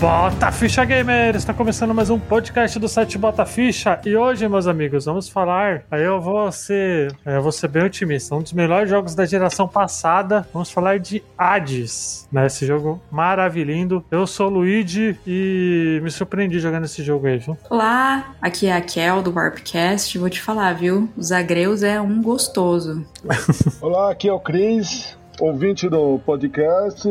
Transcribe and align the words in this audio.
Bota 0.00 0.52
Ficha 0.52 0.84
Gamer! 0.84 1.34
Está 1.34 1.52
começando 1.52 1.92
mais 1.92 2.08
um 2.08 2.20
podcast 2.20 2.78
do 2.78 2.88
site 2.88 3.18
Bota 3.18 3.44
Ficha 3.44 4.00
e 4.06 4.16
hoje, 4.16 4.48
meus 4.48 4.68
amigos, 4.68 5.06
vamos 5.06 5.28
falar. 5.28 5.82
Aí 5.90 6.04
eu 6.04 6.20
vou 6.20 6.52
ser, 6.52 7.12
eu 7.26 7.42
vou 7.42 7.50
ser 7.50 7.66
bem 7.66 7.82
otimista. 7.82 8.32
Um 8.36 8.40
dos 8.40 8.52
melhores 8.52 8.88
jogos 8.88 9.16
da 9.16 9.26
geração 9.26 9.66
passada. 9.66 10.46
Vamos 10.52 10.70
falar 10.70 11.00
de 11.00 11.20
Hades, 11.36 12.28
né? 12.30 12.46
Esse 12.46 12.64
jogo 12.64 13.02
maravilhoso. 13.10 14.04
Eu 14.08 14.24
sou 14.24 14.46
o 14.46 14.50
Luigi 14.50 15.18
e 15.26 15.98
me 16.00 16.12
surpreendi 16.12 16.60
jogando 16.60 16.84
esse 16.84 17.02
jogo 17.02 17.26
aí, 17.26 17.38
viu? 17.38 17.58
Olá, 17.68 18.36
aqui 18.40 18.68
é 18.68 18.76
a 18.76 18.80
Kel 18.80 19.20
do 19.20 19.32
Warpcast. 19.34 20.16
Vou 20.16 20.30
te 20.30 20.40
falar, 20.40 20.74
viu? 20.74 21.08
Os 21.16 21.32
Agreus 21.32 21.82
é 21.82 22.00
um 22.00 22.22
gostoso. 22.22 23.04
Olá, 23.82 24.12
aqui 24.12 24.28
é 24.28 24.32
o 24.32 24.38
Cris 24.38 25.18
ouvinte 25.40 25.88
do 25.88 26.18
podcast 26.24 27.08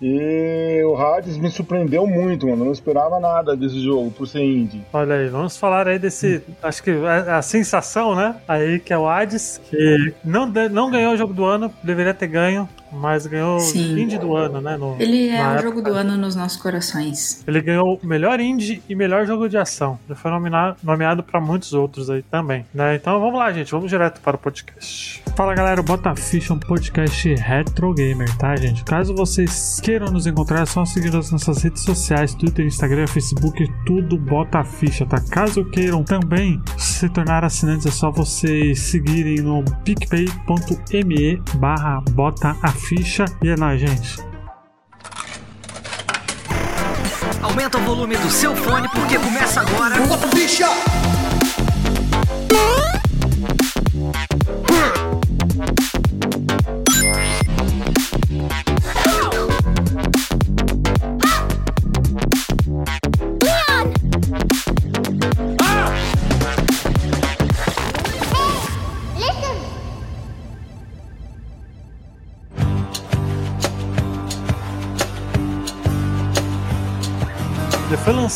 e 0.00 0.82
o 0.84 0.96
Hades 0.96 1.36
me 1.36 1.50
surpreendeu 1.50 2.06
muito, 2.06 2.46
mano. 2.46 2.62
Eu 2.62 2.66
não 2.66 2.72
esperava 2.72 3.18
nada 3.18 3.56
desse 3.56 3.80
jogo 3.80 4.10
por 4.10 4.26
ser 4.26 4.42
indie. 4.42 4.82
Olha 4.92 5.16
aí, 5.16 5.28
vamos 5.28 5.56
falar 5.56 5.88
aí 5.88 5.98
desse. 5.98 6.42
acho 6.62 6.82
que 6.82 6.90
é 6.90 7.30
a 7.30 7.42
sensação, 7.42 8.14
né? 8.14 8.36
Aí 8.46 8.78
que 8.78 8.92
é 8.92 8.98
o 8.98 9.08
Hades, 9.08 9.60
que 9.70 10.14
não, 10.24 10.46
não 10.46 10.90
ganhou 10.90 11.14
o 11.14 11.16
jogo 11.16 11.32
do 11.32 11.44
ano, 11.44 11.72
deveria 11.82 12.14
ter 12.14 12.26
ganho 12.26 12.68
mas 12.94 13.26
ganhou 13.26 13.60
Sim. 13.60 13.98
indie 14.00 14.18
do 14.18 14.36
ano, 14.36 14.60
né? 14.60 14.76
No, 14.76 14.96
ele 14.98 15.28
é 15.28 15.42
o 15.42 15.50
época. 15.50 15.62
jogo 15.62 15.82
do 15.82 15.92
ano 15.92 16.16
nos 16.16 16.34
nossos 16.34 16.60
corações. 16.60 17.42
Ele 17.46 17.60
ganhou 17.60 17.98
melhor 18.02 18.40
indie 18.40 18.82
e 18.88 18.94
melhor 18.94 19.26
jogo 19.26 19.48
de 19.48 19.56
ação. 19.56 19.98
Ele 20.08 20.16
foi 20.16 20.30
nominado, 20.30 20.76
nomeado 20.82 21.22
para 21.22 21.40
muitos 21.40 21.72
outros 21.72 22.10
aí 22.10 22.22
também, 22.22 22.64
né? 22.72 22.96
Então 22.96 23.20
vamos 23.20 23.38
lá, 23.38 23.52
gente, 23.52 23.70
vamos 23.70 23.90
direto 23.90 24.20
para 24.20 24.36
o 24.36 24.38
podcast. 24.38 25.22
Fala 25.36 25.54
galera, 25.54 25.80
o 25.80 25.84
Bota 25.84 26.14
Ficha 26.14 26.52
é 26.52 26.56
um 26.56 26.58
podcast 26.58 27.34
retro 27.34 27.92
gamer, 27.92 28.34
tá, 28.36 28.54
gente? 28.56 28.84
Caso 28.84 29.14
vocês 29.14 29.80
queiram 29.82 30.10
nos 30.10 30.26
encontrar, 30.26 30.62
é 30.62 30.66
só 30.66 30.84
seguir 30.84 31.12
nas 31.12 31.30
nossas 31.30 31.62
redes 31.62 31.82
sociais, 31.82 32.34
Twitter, 32.34 32.64
Instagram, 32.64 33.06
Facebook, 33.06 33.66
tudo 33.84 34.16
Bota 34.16 34.62
Ficha, 34.62 35.04
tá? 35.04 35.20
Caso 35.30 35.64
queiram 35.64 36.04
também 36.04 36.62
se 36.78 37.08
tornar 37.08 37.44
assinantes, 37.44 37.86
é 37.86 37.90
só 37.90 38.10
vocês 38.10 38.80
seguirem 38.80 39.40
no 39.40 39.64
picpay.me 39.84 41.42
barra 41.56 42.00
Bota 42.12 42.56
a 42.62 42.68
ficha 42.84 43.24
e 43.42 43.48
é 43.48 43.56
nóis, 43.56 43.80
gente. 43.80 44.18
Aumenta 47.42 47.78
o 47.78 47.80
volume 47.80 48.16
do 48.16 48.30
seu 48.30 48.54
fone 48.54 48.88
porque 48.90 49.18
começa 49.18 49.60
agora. 49.60 49.96
Bota 50.06 50.28
ficha! 50.28 50.68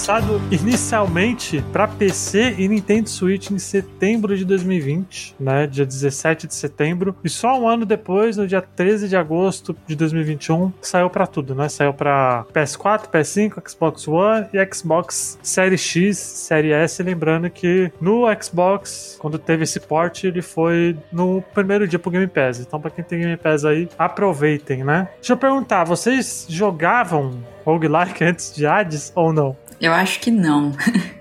Lançado 0.08 0.40
inicialmente 0.50 1.62
para 1.70 1.86
PC 1.86 2.54
e 2.56 2.66
Nintendo 2.66 3.10
Switch 3.10 3.50
em 3.50 3.58
setembro 3.58 4.34
de 4.34 4.42
2020, 4.42 5.36
né? 5.38 5.66
Dia 5.66 5.84
17 5.84 6.46
de 6.46 6.54
setembro. 6.54 7.14
E 7.22 7.28
só 7.28 7.60
um 7.60 7.68
ano 7.68 7.84
depois, 7.84 8.38
no 8.38 8.46
dia 8.46 8.62
13 8.62 9.06
de 9.06 9.16
agosto 9.16 9.76
de 9.86 9.94
2021, 9.94 10.72
saiu 10.80 11.10
para 11.10 11.26
tudo, 11.26 11.54
né? 11.54 11.68
Saiu 11.68 11.92
para 11.92 12.46
PS4, 12.54 13.10
PS5, 13.10 13.68
Xbox 13.68 14.08
One 14.08 14.46
e 14.54 14.74
Xbox 14.74 15.38
Series 15.42 15.82
X, 15.82 16.16
Série 16.16 16.72
S. 16.72 17.02
Lembrando 17.02 17.50
que 17.50 17.92
no 18.00 18.24
Xbox, 18.42 19.18
quando 19.20 19.38
teve 19.38 19.64
esse 19.64 19.78
port, 19.78 20.24
ele 20.24 20.40
foi 20.40 20.96
no 21.12 21.42
primeiro 21.52 21.86
dia 21.86 21.98
pro 21.98 22.10
Game 22.10 22.26
Pass. 22.26 22.60
Então, 22.60 22.80
para 22.80 22.90
quem 22.90 23.04
tem 23.04 23.20
Game 23.20 23.36
Pass 23.36 23.66
aí, 23.66 23.86
aproveitem, 23.98 24.84
né? 24.84 25.10
Deixa 25.16 25.34
eu 25.34 25.36
perguntar, 25.36 25.84
vocês 25.84 26.46
jogavam 26.48 27.38
roguelike 27.62 28.24
antes 28.24 28.54
de 28.54 28.64
Hades 28.66 29.12
ou 29.14 29.34
não? 29.34 29.54
Eu 29.80 29.92
acho 29.92 30.20
que 30.20 30.30
não. 30.30 30.72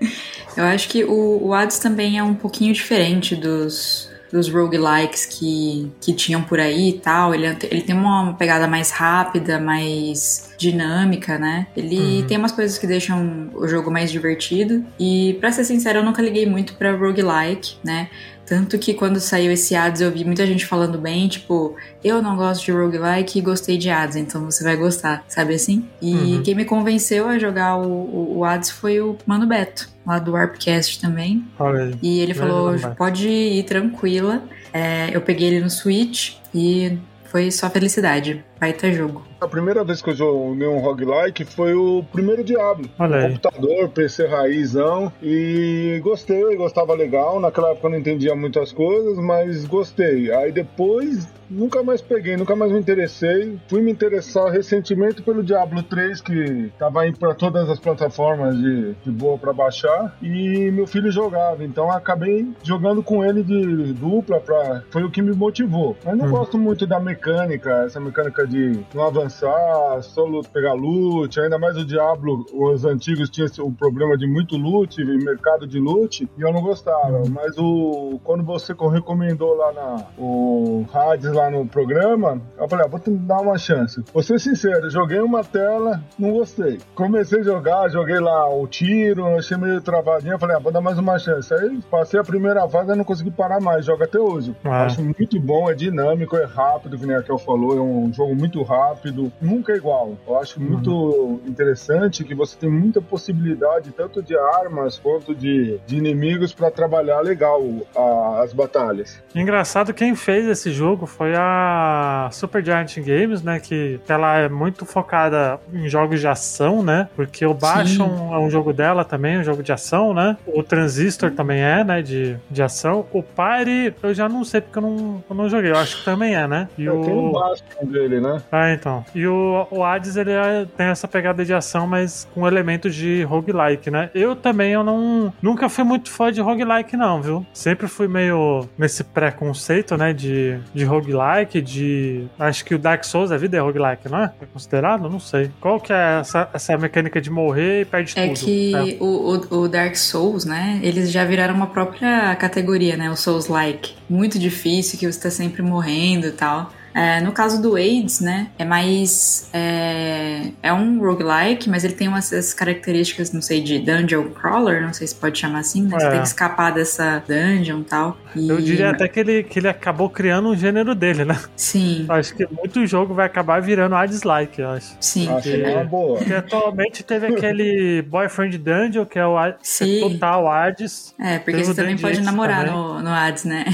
eu 0.56 0.64
acho 0.64 0.88
que 0.88 1.04
o, 1.04 1.46
o 1.46 1.54
Hades 1.54 1.78
também 1.78 2.18
é 2.18 2.22
um 2.22 2.34
pouquinho 2.34 2.72
diferente 2.72 3.36
dos, 3.36 4.10
dos 4.30 4.48
roguelikes 4.48 5.26
que, 5.26 5.90
que 6.00 6.12
tinham 6.12 6.42
por 6.42 6.60
aí 6.60 6.90
e 6.90 6.92
tal. 6.94 7.34
Ele, 7.34 7.46
ele 7.70 7.82
tem 7.82 7.94
uma 7.94 8.34
pegada 8.34 8.66
mais 8.66 8.90
rápida, 8.90 9.60
mais 9.60 10.54
dinâmica, 10.58 11.38
né? 11.38 11.66
Ele 11.76 12.20
uhum. 12.20 12.26
tem 12.26 12.36
umas 12.36 12.52
coisas 12.52 12.78
que 12.78 12.86
deixam 12.86 13.50
o 13.54 13.66
jogo 13.66 13.90
mais 13.90 14.10
divertido. 14.10 14.84
E, 14.98 15.36
para 15.40 15.52
ser 15.52 15.64
sincero, 15.64 16.00
eu 16.00 16.04
nunca 16.04 16.20
liguei 16.20 16.46
muito 16.46 16.74
pra 16.74 16.94
roguelike, 16.94 17.76
né? 17.84 18.10
Tanto 18.48 18.78
que 18.78 18.94
quando 18.94 19.20
saiu 19.20 19.52
esse 19.52 19.74
Hades 19.74 20.00
eu 20.00 20.10
vi 20.10 20.24
muita 20.24 20.46
gente 20.46 20.64
falando 20.64 20.98
bem, 20.98 21.28
tipo, 21.28 21.76
eu 22.02 22.22
não 22.22 22.34
gosto 22.34 22.64
de 22.64 22.72
roguelike 22.72 23.38
e 23.38 23.42
gostei 23.42 23.76
de 23.76 23.90
Hades, 23.90 24.16
então 24.16 24.44
você 24.44 24.64
vai 24.64 24.74
gostar, 24.74 25.22
sabe 25.28 25.54
assim? 25.54 25.86
E 26.00 26.14
uhum. 26.14 26.42
quem 26.42 26.54
me 26.54 26.64
convenceu 26.64 27.28
a 27.28 27.38
jogar 27.38 27.76
o, 27.76 27.86
o, 27.86 28.38
o 28.38 28.44
Hades 28.44 28.70
foi 28.70 29.00
o 29.00 29.18
Mano 29.26 29.46
Beto, 29.46 29.90
lá 30.06 30.18
do 30.18 30.32
Warpcast 30.32 30.98
também. 30.98 31.44
Olha 31.58 31.90
e 32.02 32.20
ele 32.20 32.32
falou, 32.32 32.74
pode 32.96 33.28
ir 33.28 33.64
tranquila. 33.64 34.42
É, 34.72 35.10
eu 35.12 35.20
peguei 35.20 35.48
ele 35.48 35.60
no 35.60 35.70
Switch 35.70 36.36
e 36.54 36.96
foi 37.24 37.50
só 37.50 37.68
felicidade. 37.68 38.42
Baita 38.60 38.90
jogo. 38.92 39.24
A 39.40 39.46
primeira 39.46 39.84
vez 39.84 40.02
que 40.02 40.10
eu 40.10 40.16
joguei 40.16 40.66
um 40.66 40.78
roguelike 40.78 41.44
foi 41.44 41.72
o 41.74 42.04
primeiro 42.12 42.42
Diablo. 42.42 42.90
Olha 42.98 43.16
aí. 43.16 43.28
Computador, 43.28 43.88
PC 43.90 44.26
raizão. 44.26 45.12
E 45.22 46.00
gostei, 46.02 46.56
gostava 46.56 46.92
legal. 46.94 47.38
Naquela 47.38 47.70
época 47.70 47.86
eu 47.86 47.90
não 47.92 47.98
entendia 47.98 48.34
muitas 48.34 48.72
coisas, 48.72 49.16
mas 49.18 49.64
gostei. 49.64 50.32
Aí 50.32 50.50
depois 50.50 51.28
nunca 51.48 51.82
mais 51.82 52.00
peguei, 52.00 52.36
nunca 52.36 52.54
mais 52.54 52.72
me 52.72 52.78
interessei. 52.78 53.58
Fui 53.68 53.80
me 53.80 53.92
interessar 53.92 54.50
recentemente 54.50 55.22
pelo 55.22 55.42
Diablo 55.42 55.82
3, 55.82 56.20
que 56.20 56.72
tava 56.78 57.06
indo 57.06 57.18
para 57.18 57.34
todas 57.34 57.68
as 57.70 57.78
plataformas 57.78 58.56
de, 58.56 58.94
de 58.94 59.10
boa 59.10 59.38
para 59.38 59.52
baixar. 59.52 60.16
E 60.20 60.70
meu 60.72 60.86
filho 60.86 61.10
jogava, 61.10 61.64
então 61.64 61.90
acabei 61.90 62.48
jogando 62.62 63.02
com 63.02 63.24
ele 63.24 63.42
de 63.42 63.92
dupla. 63.94 64.40
Pra, 64.40 64.82
foi 64.90 65.04
o 65.04 65.10
que 65.10 65.22
me 65.22 65.32
motivou. 65.32 65.96
Mas 66.04 66.16
não 66.16 66.26
uhum. 66.26 66.32
gosto 66.32 66.58
muito 66.58 66.86
da 66.86 66.98
mecânica, 66.98 67.84
essa 67.84 68.00
mecânica 68.00 68.47
de 68.48 68.84
não 68.94 69.04
avançar, 69.04 70.02
só 70.02 70.24
pegar 70.52 70.74
loot, 70.74 71.38
ainda 71.40 71.58
mais 71.58 71.76
o 71.76 71.84
Diablo, 71.84 72.44
os 72.52 72.84
antigos 72.84 73.30
tinham 73.30 73.48
o 73.60 73.72
problema 73.72 74.16
de 74.16 74.26
muito 74.26 74.56
loot, 74.56 75.02
mercado 75.04 75.66
de 75.66 75.78
loot, 75.78 76.28
e 76.36 76.42
eu 76.42 76.52
não 76.52 76.60
gostava. 76.60 77.18
Uhum. 77.18 77.30
Mas 77.30 77.56
o 77.58 78.20
quando 78.24 78.44
você 78.44 78.72
recomendou 78.72 79.54
lá 79.54 79.72
na 79.72 80.06
o 80.18 80.84
Hades 80.92 81.32
lá 81.32 81.50
no 81.50 81.66
programa, 81.66 82.40
eu 82.58 82.68
falei, 82.68 82.84
ah, 82.86 82.88
vou 82.88 83.00
te 83.00 83.10
dar 83.10 83.40
uma 83.40 83.58
chance. 83.58 84.02
Vou 84.12 84.22
ser 84.22 84.40
sincero, 84.40 84.90
joguei 84.90 85.20
uma 85.20 85.44
tela, 85.44 86.02
não 86.18 86.32
gostei. 86.32 86.78
Comecei 86.94 87.40
a 87.40 87.42
jogar, 87.42 87.88
joguei 87.90 88.18
lá 88.18 88.48
o 88.48 88.66
tiro, 88.66 89.26
achei 89.36 89.56
meio 89.56 89.80
travadinho, 89.80 90.38
falei, 90.38 90.56
ah, 90.56 90.60
vou 90.60 90.72
dar 90.72 90.80
mais 90.80 90.98
uma 90.98 91.18
chance. 91.18 91.52
Aí 91.52 91.80
passei 91.90 92.18
a 92.18 92.24
primeira 92.24 92.68
fase 92.68 92.92
e 92.92 92.96
não 92.96 93.04
consegui 93.04 93.30
parar 93.30 93.60
mais, 93.60 93.84
joga 93.84 94.04
até 94.04 94.18
hoje. 94.18 94.56
Ah. 94.64 94.84
Acho 94.84 95.02
muito 95.02 95.40
bom, 95.40 95.70
é 95.70 95.74
dinâmico, 95.74 96.36
é 96.36 96.44
rápido, 96.44 96.98
que 96.98 97.06
nem 97.06 97.16
a 97.16 97.22
Kel 97.22 97.38
falou, 97.38 97.76
é 97.76 97.80
um 97.80 98.12
jogo 98.12 98.34
muito 98.38 98.62
rápido, 98.62 99.32
nunca 99.40 99.72
é 99.72 99.76
igual. 99.76 100.16
Eu 100.26 100.38
acho 100.38 100.60
muito 100.60 100.90
uhum. 100.90 101.40
interessante 101.46 102.22
que 102.24 102.34
você 102.34 102.56
tem 102.56 102.70
muita 102.70 103.00
possibilidade, 103.00 103.90
tanto 103.90 104.22
de 104.22 104.36
armas 104.38 104.98
quanto 104.98 105.34
de, 105.34 105.78
de 105.86 105.96
inimigos, 105.96 106.52
para 106.52 106.70
trabalhar 106.70 107.20
legal 107.20 107.60
a, 107.96 108.00
as 108.42 108.52
batalhas. 108.52 109.22
Engraçado, 109.34 109.92
quem 109.92 110.14
fez 110.14 110.46
esse 110.46 110.70
jogo 110.72 111.06
foi 111.06 111.34
a 111.36 112.28
Super 112.32 112.64
Giant 112.64 112.96
Games, 112.98 113.42
né? 113.42 113.60
Que 113.60 114.00
ela 114.08 114.38
é 114.38 114.48
muito 114.48 114.84
focada 114.86 115.58
em 115.72 115.88
jogos 115.88 116.20
de 116.20 116.28
ação, 116.28 116.82
né? 116.82 117.08
Porque 117.14 117.44
o 117.44 117.54
Bastion 117.54 118.34
é 118.34 118.38
um 118.38 118.50
jogo 118.50 118.72
dela 118.72 119.04
também, 119.04 119.38
um 119.38 119.44
jogo 119.44 119.62
de 119.62 119.72
ação, 119.72 120.14
né? 120.14 120.36
O 120.46 120.62
Transistor 120.62 121.30
também 121.30 121.60
é, 121.60 121.84
né? 121.84 122.02
De, 122.02 122.36
de 122.50 122.62
ação. 122.62 123.06
O 123.12 123.22
Party, 123.22 123.94
eu 124.02 124.14
já 124.14 124.28
não 124.28 124.44
sei 124.44 124.60
porque 124.60 124.78
eu 124.78 124.82
não, 124.82 125.24
eu 125.28 125.36
não 125.36 125.48
joguei. 125.48 125.70
Eu 125.70 125.76
acho 125.76 125.98
que 125.98 126.04
também 126.04 126.34
é, 126.34 126.46
né? 126.46 126.68
E 126.78 126.84
eu 126.84 127.00
o... 127.00 127.04
tenho 127.04 127.18
o 127.18 127.32
Bastion 127.32 127.86
dele, 127.86 128.20
né? 128.20 128.42
Ah, 128.50 128.72
então. 128.72 129.04
E 129.14 129.26
o, 129.26 129.66
o 129.70 129.84
Hades, 129.84 130.16
ele 130.16 130.32
é, 130.32 130.66
tem 130.76 130.86
essa 130.86 131.08
pegada 131.08 131.44
de 131.44 131.52
ação, 131.54 131.86
mas 131.86 132.28
com 132.34 132.46
elementos 132.46 132.94
de 132.94 133.22
roguelike, 133.22 133.90
né? 133.90 134.10
Eu 134.14 134.34
também, 134.36 134.72
eu 134.72 134.84
não... 134.84 135.32
Nunca 135.42 135.68
fui 135.68 135.84
muito 135.84 136.10
fã 136.10 136.32
de 136.32 136.40
roguelike, 136.40 136.96
não, 136.96 137.20
viu? 137.20 137.46
Sempre 137.52 137.86
fui 137.86 138.08
meio 138.08 138.27
nesse 138.76 139.04
preconceito, 139.04 139.96
né? 139.96 140.12
De, 140.12 140.58
de 140.74 140.84
roguelike, 140.84 141.60
de... 141.60 142.26
Acho 142.38 142.64
que 142.64 142.74
o 142.74 142.78
Dark 142.78 143.04
Souls, 143.04 143.30
a 143.30 143.36
vida 143.36 143.56
é 143.56 143.60
roguelike, 143.60 144.08
não 144.08 144.18
é? 144.18 144.32
É 144.40 144.46
considerado? 144.46 145.08
Não 145.08 145.20
sei. 145.20 145.50
Qual 145.60 145.80
que 145.80 145.92
é 145.92 146.20
essa, 146.20 146.48
essa 146.52 146.76
mecânica 146.76 147.20
de 147.20 147.30
morrer 147.30 147.82
e 147.82 147.84
perde 147.84 148.12
é 148.16 148.28
tudo? 148.28 148.44
Que 148.44 148.74
é 148.74 148.82
que 148.82 148.96
o, 149.00 149.58
o, 149.62 149.68
Dark 149.68 149.96
Souls, 149.96 150.44
né? 150.44 150.80
Eles 150.82 151.10
já 151.10 151.24
viraram 151.24 151.54
uma 151.54 151.66
própria 151.68 152.34
categoria, 152.36 152.96
né? 152.96 153.10
O 153.10 153.16
Souls-like. 153.16 153.94
Muito 154.08 154.38
difícil, 154.38 154.98
que 154.98 155.10
você 155.10 155.20
tá 155.20 155.30
sempre 155.30 155.62
morrendo 155.62 156.26
e 156.26 156.32
tal. 156.32 156.72
É, 156.98 157.20
no 157.20 157.30
caso 157.32 157.62
do 157.62 157.76
AIDS, 157.76 158.20
né, 158.20 158.48
é 158.58 158.64
mais. 158.64 159.48
É, 159.52 160.50
é 160.62 160.72
um 160.72 160.98
roguelike, 161.00 161.68
mas 161.68 161.84
ele 161.84 161.94
tem 161.94 162.08
umas 162.08 162.32
essas 162.32 162.52
características, 162.54 163.32
não 163.32 163.40
sei, 163.40 163.60
de 163.60 163.78
dungeon 163.78 164.30
crawler, 164.30 164.82
não 164.82 164.92
sei 164.92 165.06
se 165.06 165.14
pode 165.14 165.38
chamar 165.38 165.60
assim, 165.60 165.82
né? 165.82 165.98
Você 165.98 166.06
É. 166.06 166.10
tem 166.10 166.20
que 166.22 166.26
escapar 166.26 166.72
dessa 166.72 167.22
dungeon 167.26 167.80
e 167.80 167.84
tal. 167.84 168.16
E, 168.34 168.48
Eu 168.48 168.60
diria 168.60 168.90
até 168.90 169.06
que 169.08 169.20
ele, 169.20 169.42
que 169.44 169.58
ele 169.58 169.68
acabou 169.68 170.10
criando 170.10 170.48
um 170.48 170.56
gênero 170.56 170.94
dele, 170.94 171.24
né? 171.24 171.38
Sim, 171.56 172.06
Acho 172.10 172.34
que 172.34 172.46
muito 172.52 172.84
jogo 172.86 173.14
vai 173.14 173.26
acabar 173.26 173.60
virando 173.62 173.94
Hades-like, 173.94 174.60
eu 174.60 174.70
acho. 174.70 174.96
sim. 175.00 175.28
Acho 175.30 175.42
que 175.50 175.62
é 175.62 175.74
uma 175.76 175.84
boa. 175.84 176.18
Porque 176.18 176.34
atualmente 176.34 177.02
teve 177.04 177.26
aquele 177.32 178.02
Boyfriend 178.02 178.58
Dungeon, 178.58 179.04
que 179.04 179.18
é 179.18 179.26
o 179.26 179.36
Hades- 179.38 179.58
Sim. 179.62 179.98
é 179.98 180.00
total 180.08 180.48
Hades. 180.50 181.14
É, 181.18 181.38
porque 181.38 181.62
você 181.64 181.74
também 181.74 181.96
pode 181.96 182.14
Ace 182.16 182.22
namorar 182.24 182.66
também. 182.66 182.72
no, 182.74 183.02
no 183.02 183.10
Hades, 183.10 183.44
né? 183.44 183.64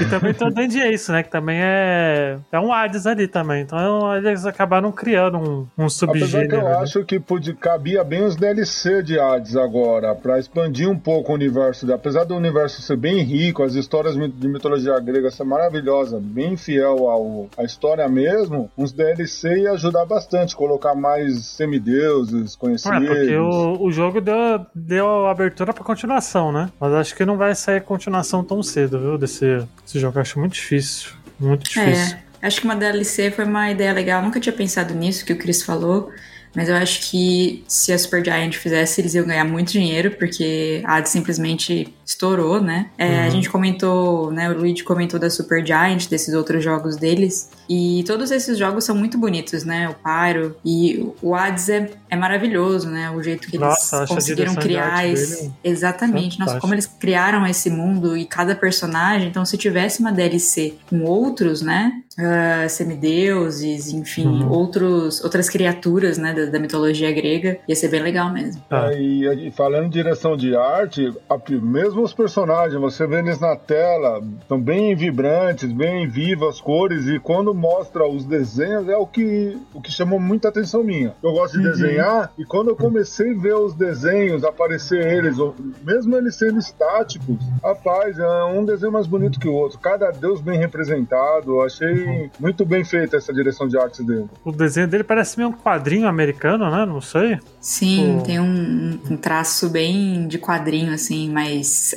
E 0.00 0.04
também 0.06 0.34
tem 0.34 0.46
o 0.46 0.50
Dungeon 0.50 0.82
Ace, 0.86 1.10
né? 1.10 1.22
Que 1.22 1.30
também 1.30 1.58
é, 1.60 2.36
é 2.52 2.60
um 2.60 2.65
Hades 2.72 3.06
ali 3.06 3.26
também. 3.28 3.62
Então 3.62 4.14
eles 4.16 4.44
acabaram 4.46 4.90
criando 4.92 5.38
um, 5.38 5.66
um 5.78 5.86
Apesar 5.86 6.06
que 6.12 6.18
subgênero. 6.20 6.56
eu 6.56 6.64
né? 6.64 6.76
acho 6.76 7.04
que 7.04 7.18
podia, 7.20 7.54
cabia 7.54 8.02
bem 8.04 8.24
os 8.24 8.36
DLC 8.36 9.02
de 9.02 9.18
Hades 9.18 9.56
agora, 9.56 10.14
pra 10.14 10.38
expandir 10.38 10.88
um 10.88 10.98
pouco 10.98 11.32
o 11.32 11.34
universo. 11.34 11.90
Apesar 11.92 12.24
do 12.24 12.34
universo 12.34 12.82
ser 12.82 12.96
bem 12.96 13.22
rico, 13.22 13.62
as 13.62 13.74
histórias 13.74 14.14
de 14.14 14.48
mitologia 14.48 14.98
grega 15.00 15.30
ser 15.30 15.44
maravilhosa, 15.44 16.18
bem 16.20 16.56
fiel 16.56 17.08
ao, 17.08 17.48
à 17.56 17.64
história 17.64 18.08
mesmo, 18.08 18.70
uns 18.76 18.92
DLC 18.92 19.60
ia 19.62 19.72
ajudar 19.72 20.04
bastante, 20.04 20.54
colocar 20.56 20.94
mais 20.94 21.44
semideuses 21.46 22.54
É, 22.54 22.58
conhecidos. 22.58 22.98
porque 23.06 23.36
o, 23.36 23.82
o 23.82 23.90
jogo 23.92 24.20
deu, 24.20 24.66
deu 24.74 25.26
abertura 25.26 25.72
pra 25.72 25.84
continuação, 25.84 26.52
né? 26.52 26.70
Mas 26.80 26.92
acho 26.94 27.14
que 27.14 27.24
não 27.24 27.36
vai 27.36 27.54
sair 27.54 27.80
continuação 27.80 28.42
tão 28.44 28.62
cedo, 28.62 28.98
viu? 28.98 29.18
Desse, 29.18 29.66
desse 29.84 29.98
jogo. 29.98 30.18
Eu 30.18 30.22
acho 30.22 30.38
muito 30.38 30.52
difícil. 30.54 31.10
Muito 31.38 31.64
difícil. 31.64 32.16
É, 32.16 32.22
acho 32.46 32.60
que 32.60 32.66
uma 32.66 32.76
DLC 32.76 33.30
foi 33.30 33.44
uma 33.44 33.70
ideia 33.70 33.92
legal. 33.92 34.22
Nunca 34.22 34.40
tinha 34.40 34.52
pensado 34.52 34.94
nisso 34.94 35.24
que 35.24 35.32
o 35.32 35.38
Chris 35.38 35.62
falou. 35.62 36.12
Mas 36.56 36.70
eu 36.70 36.74
acho 36.74 37.10
que 37.10 37.62
se 37.68 37.92
a 37.92 37.98
Supergiant 37.98 38.54
fizesse, 38.54 39.02
eles 39.02 39.14
iam 39.14 39.26
ganhar 39.26 39.44
muito 39.44 39.72
dinheiro, 39.72 40.12
porque 40.12 40.80
a 40.86 40.96
Hades 40.96 41.12
simplesmente 41.12 41.94
estourou, 42.04 42.62
né? 42.62 42.86
É, 42.96 43.26
A 43.26 43.28
gente 43.28 43.50
comentou, 43.50 44.32
né? 44.32 44.48
O 44.50 44.56
Luigi 44.56 44.82
comentou 44.82 45.20
da 45.20 45.28
Supergiant, 45.28 46.08
desses 46.08 46.32
outros 46.32 46.64
jogos 46.64 46.96
deles. 46.96 47.50
E 47.68 48.02
todos 48.06 48.30
esses 48.30 48.56
jogos 48.56 48.84
são 48.84 48.96
muito 48.96 49.18
bonitos, 49.18 49.64
né? 49.64 49.90
O 49.90 49.94
Pyro. 49.94 50.56
E 50.64 51.06
o 51.20 51.34
Hades 51.34 51.68
é, 51.68 51.90
é 52.08 52.16
maravilhoso, 52.16 52.88
né? 52.88 53.10
O 53.10 53.22
jeito 53.22 53.50
que 53.50 53.56
eles 53.56 53.68
Nossa, 53.68 54.04
a 54.04 54.06
conseguiram 54.06 54.54
criar 54.54 55.06
esse. 55.06 55.52
Exatamente. 55.62 56.38
Nossa, 56.38 56.58
como 56.58 56.72
eles 56.72 56.86
criaram 56.86 57.46
esse 57.46 57.68
mundo 57.68 58.16
e 58.16 58.24
cada 58.24 58.54
personagem. 58.54 59.28
Então, 59.28 59.44
se 59.44 59.58
tivesse 59.58 60.00
uma 60.00 60.10
DLC 60.10 60.74
com 60.88 61.02
outros, 61.02 61.60
né? 61.60 62.00
Ah, 62.18 62.66
semideuses, 62.68 63.92
enfim, 63.92 64.26
Uhum. 64.26 64.50
outros, 64.50 65.22
outras 65.22 65.48
criaturas, 65.48 66.18
né? 66.18 66.32
Da, 66.32 66.46
da 66.46 66.58
mitologia 66.58 67.12
grega, 67.12 67.58
ia 67.68 67.74
ser 67.76 67.88
bem 67.88 68.02
legal 68.02 68.32
mesmo. 68.32 68.62
É, 68.70 68.98
e, 69.00 69.48
e 69.48 69.50
falando 69.52 69.86
em 69.86 69.90
direção 69.90 70.36
de 70.36 70.56
arte, 70.56 71.12
a- 71.28 71.38
mesmo 71.62 72.02
os 72.02 72.12
personagens, 72.14 72.80
você 72.80 73.06
vê 73.06 73.18
eles 73.18 73.38
na 73.40 73.54
tela, 73.56 74.22
estão 74.40 74.60
bem 74.60 74.94
vibrantes, 74.94 75.70
bem 75.72 76.08
vivas 76.08 76.46
as 76.56 76.60
cores, 76.60 77.06
e 77.06 77.18
quando 77.18 77.52
mostra 77.54 78.06
os 78.08 78.24
desenhos 78.24 78.88
é 78.88 78.96
o 78.96 79.06
que, 79.06 79.56
o 79.74 79.80
que 79.80 79.90
chamou 79.90 80.18
muita 80.20 80.48
atenção 80.48 80.82
minha. 80.84 81.14
Eu 81.22 81.32
gosto 81.32 81.58
de 81.58 81.64
desenhar, 81.64 82.32
e 82.38 82.44
quando 82.44 82.68
eu 82.68 82.76
comecei 82.76 83.32
a 83.32 83.38
ver 83.38 83.54
os 83.54 83.74
desenhos, 83.74 84.44
aparecer 84.44 85.04
eles, 85.18 85.36
mesmo 85.84 86.16
eles 86.16 86.36
sendo 86.36 86.58
estáticos, 86.58 87.36
rapaz, 87.62 88.18
é 88.18 88.44
um 88.44 88.64
desenho 88.64 88.92
mais 88.92 89.06
bonito 89.06 89.38
que 89.40 89.48
o 89.48 89.52
outro. 89.54 89.78
Cada 89.78 90.10
deus 90.10 90.40
bem 90.40 90.58
representado, 90.58 91.50
eu 91.52 91.62
achei 91.62 92.05
muito 92.38 92.64
bem 92.64 92.84
feita 92.84 93.16
essa 93.16 93.32
direção 93.32 93.68
de 93.68 93.78
arte 93.78 94.02
dele. 94.02 94.26
O 94.44 94.52
desenho 94.52 94.88
dele 94.88 95.04
parece 95.04 95.36
meio 95.36 95.50
um 95.50 95.52
quadrinho 95.52 96.06
americano, 96.06 96.70
né? 96.70 96.84
Não 96.86 97.00
sei. 97.00 97.38
Sim, 97.60 98.16
Pô. 98.18 98.24
tem 98.24 98.40
um, 98.40 98.98
um 99.10 99.16
traço 99.16 99.68
bem 99.68 100.26
de 100.26 100.38
quadrinho, 100.38 100.92
assim, 100.92 101.30
mais, 101.30 101.94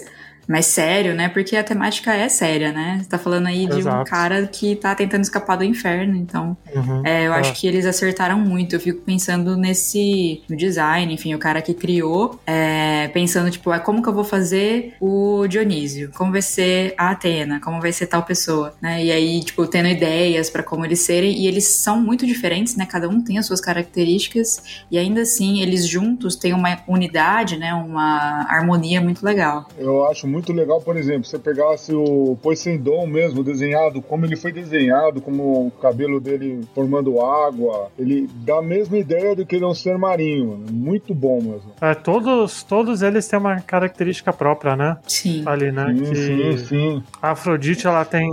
mais 0.50 0.66
sério, 0.66 1.14
né? 1.14 1.30
Porque 1.30 1.56
a 1.56 1.64
temática 1.64 2.14
é 2.14 2.28
séria, 2.28 2.72
né? 2.72 3.00
Você 3.02 3.08
tá 3.10 3.20
falando 3.20 3.46
aí 3.48 3.68
de 3.68 3.76
um 3.76 3.80
Exato. 3.80 4.10
cara 4.10 4.48
que 4.48 4.76
tá 4.76 4.96
tentando 4.96 5.22
escapar 5.22 5.56
do 5.56 5.64
inferno, 5.64 6.16
então 6.16 6.58
Uhum. 6.76 7.06
É, 7.06 7.28
eu 7.28 7.34
Ah. 7.34 7.38
acho 7.38 7.54
que 7.54 7.68
eles 7.68 7.86
acertaram 7.86 8.40
muito. 8.40 8.76
Eu 8.76 8.80
fico 8.80 9.02
pensando 9.02 9.56
nesse 9.56 10.42
no 10.50 10.56
design, 10.58 11.14
enfim, 11.14 11.34
o 11.36 11.40
cara 11.40 11.62
que 11.62 11.74
criou, 11.74 12.40
é, 12.48 13.08
pensando 13.10 13.50
tipo, 13.52 13.72
é 13.72 13.80
como 13.80 14.02
que 14.02 14.10
eu 14.10 14.14
vou 14.14 14.24
fazer 14.24 14.96
o 15.00 15.46
Dionísio? 15.48 16.12
Como 16.16 16.32
vai 16.32 16.42
ser 16.42 16.94
a 16.98 17.12
Atena? 17.12 17.60
Como 17.60 17.80
vai 17.80 17.92
ser 17.92 18.08
tal 18.08 18.24
pessoa, 18.24 18.74
né? 18.82 19.04
E 19.04 19.12
aí, 19.12 19.40
tipo, 19.44 19.66
tendo 19.68 19.88
ideias 19.88 20.50
pra 20.50 20.64
como 20.64 20.84
eles 20.86 21.00
serem 21.02 21.32
e 21.38 21.48
eles 21.48 21.66
são 21.68 22.02
muito 22.02 22.26
diferentes, 22.26 22.76
né? 22.76 22.86
Cada 22.86 23.08
um 23.08 23.22
tem 23.22 23.38
as 23.38 23.46
suas 23.46 23.62
características 23.62 24.62
e 24.90 24.98
ainda 24.98 25.22
assim 25.22 25.62
eles 25.62 25.88
juntos 25.88 26.36
têm 26.36 26.54
uma 26.54 26.78
unidade, 26.88 27.58
né? 27.58 27.74
Uma 27.74 28.46
harmonia 28.50 29.02
muito 29.02 29.24
legal. 29.24 29.68
Eu 29.78 30.06
acho 30.08 30.28
muito 30.28 30.39
legal, 30.54 30.82
por 30.82 30.96
exemplo, 30.98 31.26
você 31.26 31.38
pegasse 31.38 31.94
o 31.94 32.38
Poseidon 32.42 33.06
mesmo, 33.08 33.44
desenhado, 33.44 34.02
como 34.02 34.26
ele 34.26 34.36
foi 34.36 34.52
desenhado, 34.52 35.22
como 35.22 35.68
o 35.68 35.72
cabelo 35.72 36.20
dele 36.20 36.62
formando 36.74 37.22
água, 37.22 37.92
ele 37.98 38.30
dá 38.46 38.58
a 38.60 38.62
mesma 38.62 38.98
ideia 38.98 39.36
do 39.36 39.46
que 39.46 39.56
ele 39.56 39.66
é 39.66 39.68
um 39.68 39.76
ser 39.76 39.98
marinho, 39.98 40.64
muito 40.72 41.14
bom 41.14 41.42
mesmo. 41.42 41.72
É, 41.82 41.94
todos, 41.94 42.64
todos 42.64 43.02
eles 43.02 43.28
têm 43.28 43.40
uma 43.40 43.60
característica 43.62 44.32
própria, 44.34 44.76
né? 44.76 44.98
Sim. 45.08 45.44
Ali, 45.46 45.72
né? 45.72 45.88
Sim, 45.96 46.04
que 46.04 46.16
sim, 46.16 46.58
sim. 46.66 47.04
a 47.22 47.32
Afrodite, 47.32 47.86
ela 47.88 48.06
tem. 48.06 48.32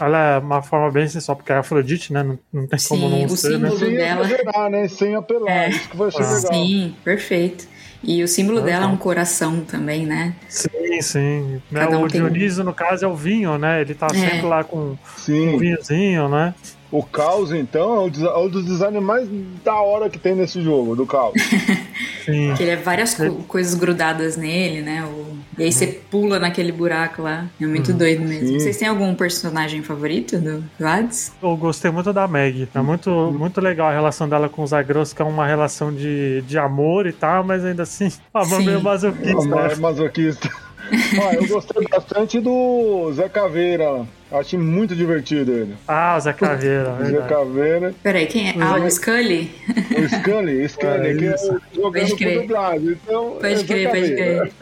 Ela 0.00 0.34
é 0.34 0.38
uma 0.38 0.62
forma 0.62 0.90
bem 0.92 1.08
sensual, 1.08 1.36
porque 1.36 1.50
é 1.52 1.56
Afrodite, 1.56 2.12
né? 2.12 2.22
Não, 2.22 2.38
não 2.52 2.66
tem 2.68 2.78
como 2.88 3.08
Sim, 3.10 3.18
não 3.18 3.24
o 3.26 3.36
ser, 3.36 3.58
né? 3.58 3.70
Sem 3.70 3.96
dela. 3.96 4.20
exagerar, 4.20 4.70
né? 4.70 4.86
Sem 4.88 5.14
apelar, 5.16 5.50
É. 5.50 5.70
isso 5.70 5.88
que 5.88 5.96
vai 5.96 6.10
ser 6.12 6.22
Ah. 6.22 6.34
legal. 6.34 6.52
Sim, 6.54 6.94
perfeito. 7.04 7.66
E 8.02 8.22
o 8.22 8.28
símbolo 8.28 8.58
Ah, 8.58 8.62
dela 8.62 8.84
é 8.84 8.88
tá. 8.88 8.92
um 8.94 8.96
coração 8.96 9.60
também, 9.62 10.06
né? 10.06 10.34
Sim, 10.48 11.02
sim. 11.02 11.62
Né, 11.70 11.80
Cada 11.80 11.98
um 11.98 12.04
o 12.04 12.08
tem 12.08 12.22
um. 12.22 12.28
Dionísio, 12.30 12.62
no 12.64 12.72
caso, 12.72 13.04
é 13.04 13.08
o 13.08 13.14
vinho, 13.14 13.58
né? 13.58 13.80
Ele 13.80 13.94
tá 13.94 14.06
É. 14.12 14.14
sempre 14.14 14.42
lá 14.46 14.62
com 14.62 14.78
um 14.78 14.98
Sim. 15.16 15.58
vinhozinho, 15.58 16.28
né? 16.28 16.54
O 16.90 17.02
caos, 17.02 17.52
então, 17.52 17.94
é 17.94 17.98
o 18.10 18.26
é 18.26 18.38
um 18.38 18.48
dos 18.48 18.64
designs 18.64 19.02
mais 19.02 19.28
da 19.62 19.74
hora 19.74 20.08
que 20.08 20.18
tem 20.18 20.34
nesse 20.34 20.62
jogo, 20.62 20.96
do 20.96 21.04
caos. 21.06 21.34
Sim. 22.24 22.54
Que 22.56 22.62
ele 22.62 22.70
é 22.70 22.76
várias 22.76 23.14
co- 23.14 23.30
coisas 23.46 23.74
grudadas 23.74 24.36
nele, 24.36 24.80
né? 24.80 25.04
O- 25.04 25.36
E 25.58 25.64
aí 25.64 25.72
você 25.72 25.86
pula 25.86 26.38
naquele 26.38 26.72
buraco 26.72 27.22
lá. 27.22 27.46
É 27.60 27.66
muito 27.66 27.92
doido 27.92 28.20
mesmo. 28.22 28.48
Sim. 28.48 28.60
Vocês 28.60 28.76
têm 28.76 28.88
algum 28.88 29.14
personagem 29.14 29.82
favorito 29.82 30.38
do 30.38 30.64
Hades? 30.82 31.32
Eu 31.42 31.56
gostei 31.56 31.90
muito 31.90 32.12
da 32.12 32.26
Meg. 32.28 32.68
É 32.74 32.80
muito, 32.80 33.10
muito 33.36 33.60
legal 33.60 33.88
a 33.88 33.92
relação 33.92 34.28
dela 34.28 34.48
com 34.48 34.62
os 34.62 34.72
Agros, 34.72 35.12
que 35.12 35.20
é 35.20 35.24
uma 35.24 35.46
relação 35.46 35.92
de, 35.92 36.42
de 36.42 36.58
amor 36.58 37.06
e 37.06 37.12
tal, 37.12 37.44
mas 37.44 37.64
ainda 37.64 37.82
assim, 37.82 38.10
uma 38.34 38.44
Sim. 38.44 38.64
meio 38.64 38.82
masoquista. 38.82 39.44
Ma- 39.46 39.68
né? 39.68 39.74
masoquista. 39.76 40.50
Ah, 40.90 41.34
eu 41.34 41.46
gostei 41.46 41.86
bastante 41.86 42.40
do 42.40 43.12
Zé 43.12 43.28
Caveira. 43.28 44.06
Achei 44.30 44.58
muito 44.58 44.94
divertido 44.94 45.52
ele. 45.52 45.74
Ah, 45.86 46.16
o 46.16 46.20
Zé 46.20 46.32
Caveira, 46.32 46.94
Zé 47.00 47.04
verdade. 47.04 47.28
Caveira. 47.28 47.94
Peraí, 48.02 48.26
quem 48.26 48.48
é? 48.50 48.54
Ah, 48.60 48.76
o 48.76 48.90
Scully? 48.90 49.50
O 49.96 50.08
Scully, 50.08 50.68
Scully, 50.68 51.08
É 51.08 51.14
que 51.14 51.26
é 51.26 51.34
isso. 51.34 51.60
jogando 51.74 52.10
com. 52.10 52.24
Então, 52.24 53.36
é 53.36 53.40
Pode 53.40 53.56
Zé 53.56 53.64
crer, 53.66 53.88
pode 53.90 54.14
crer. 54.14 54.52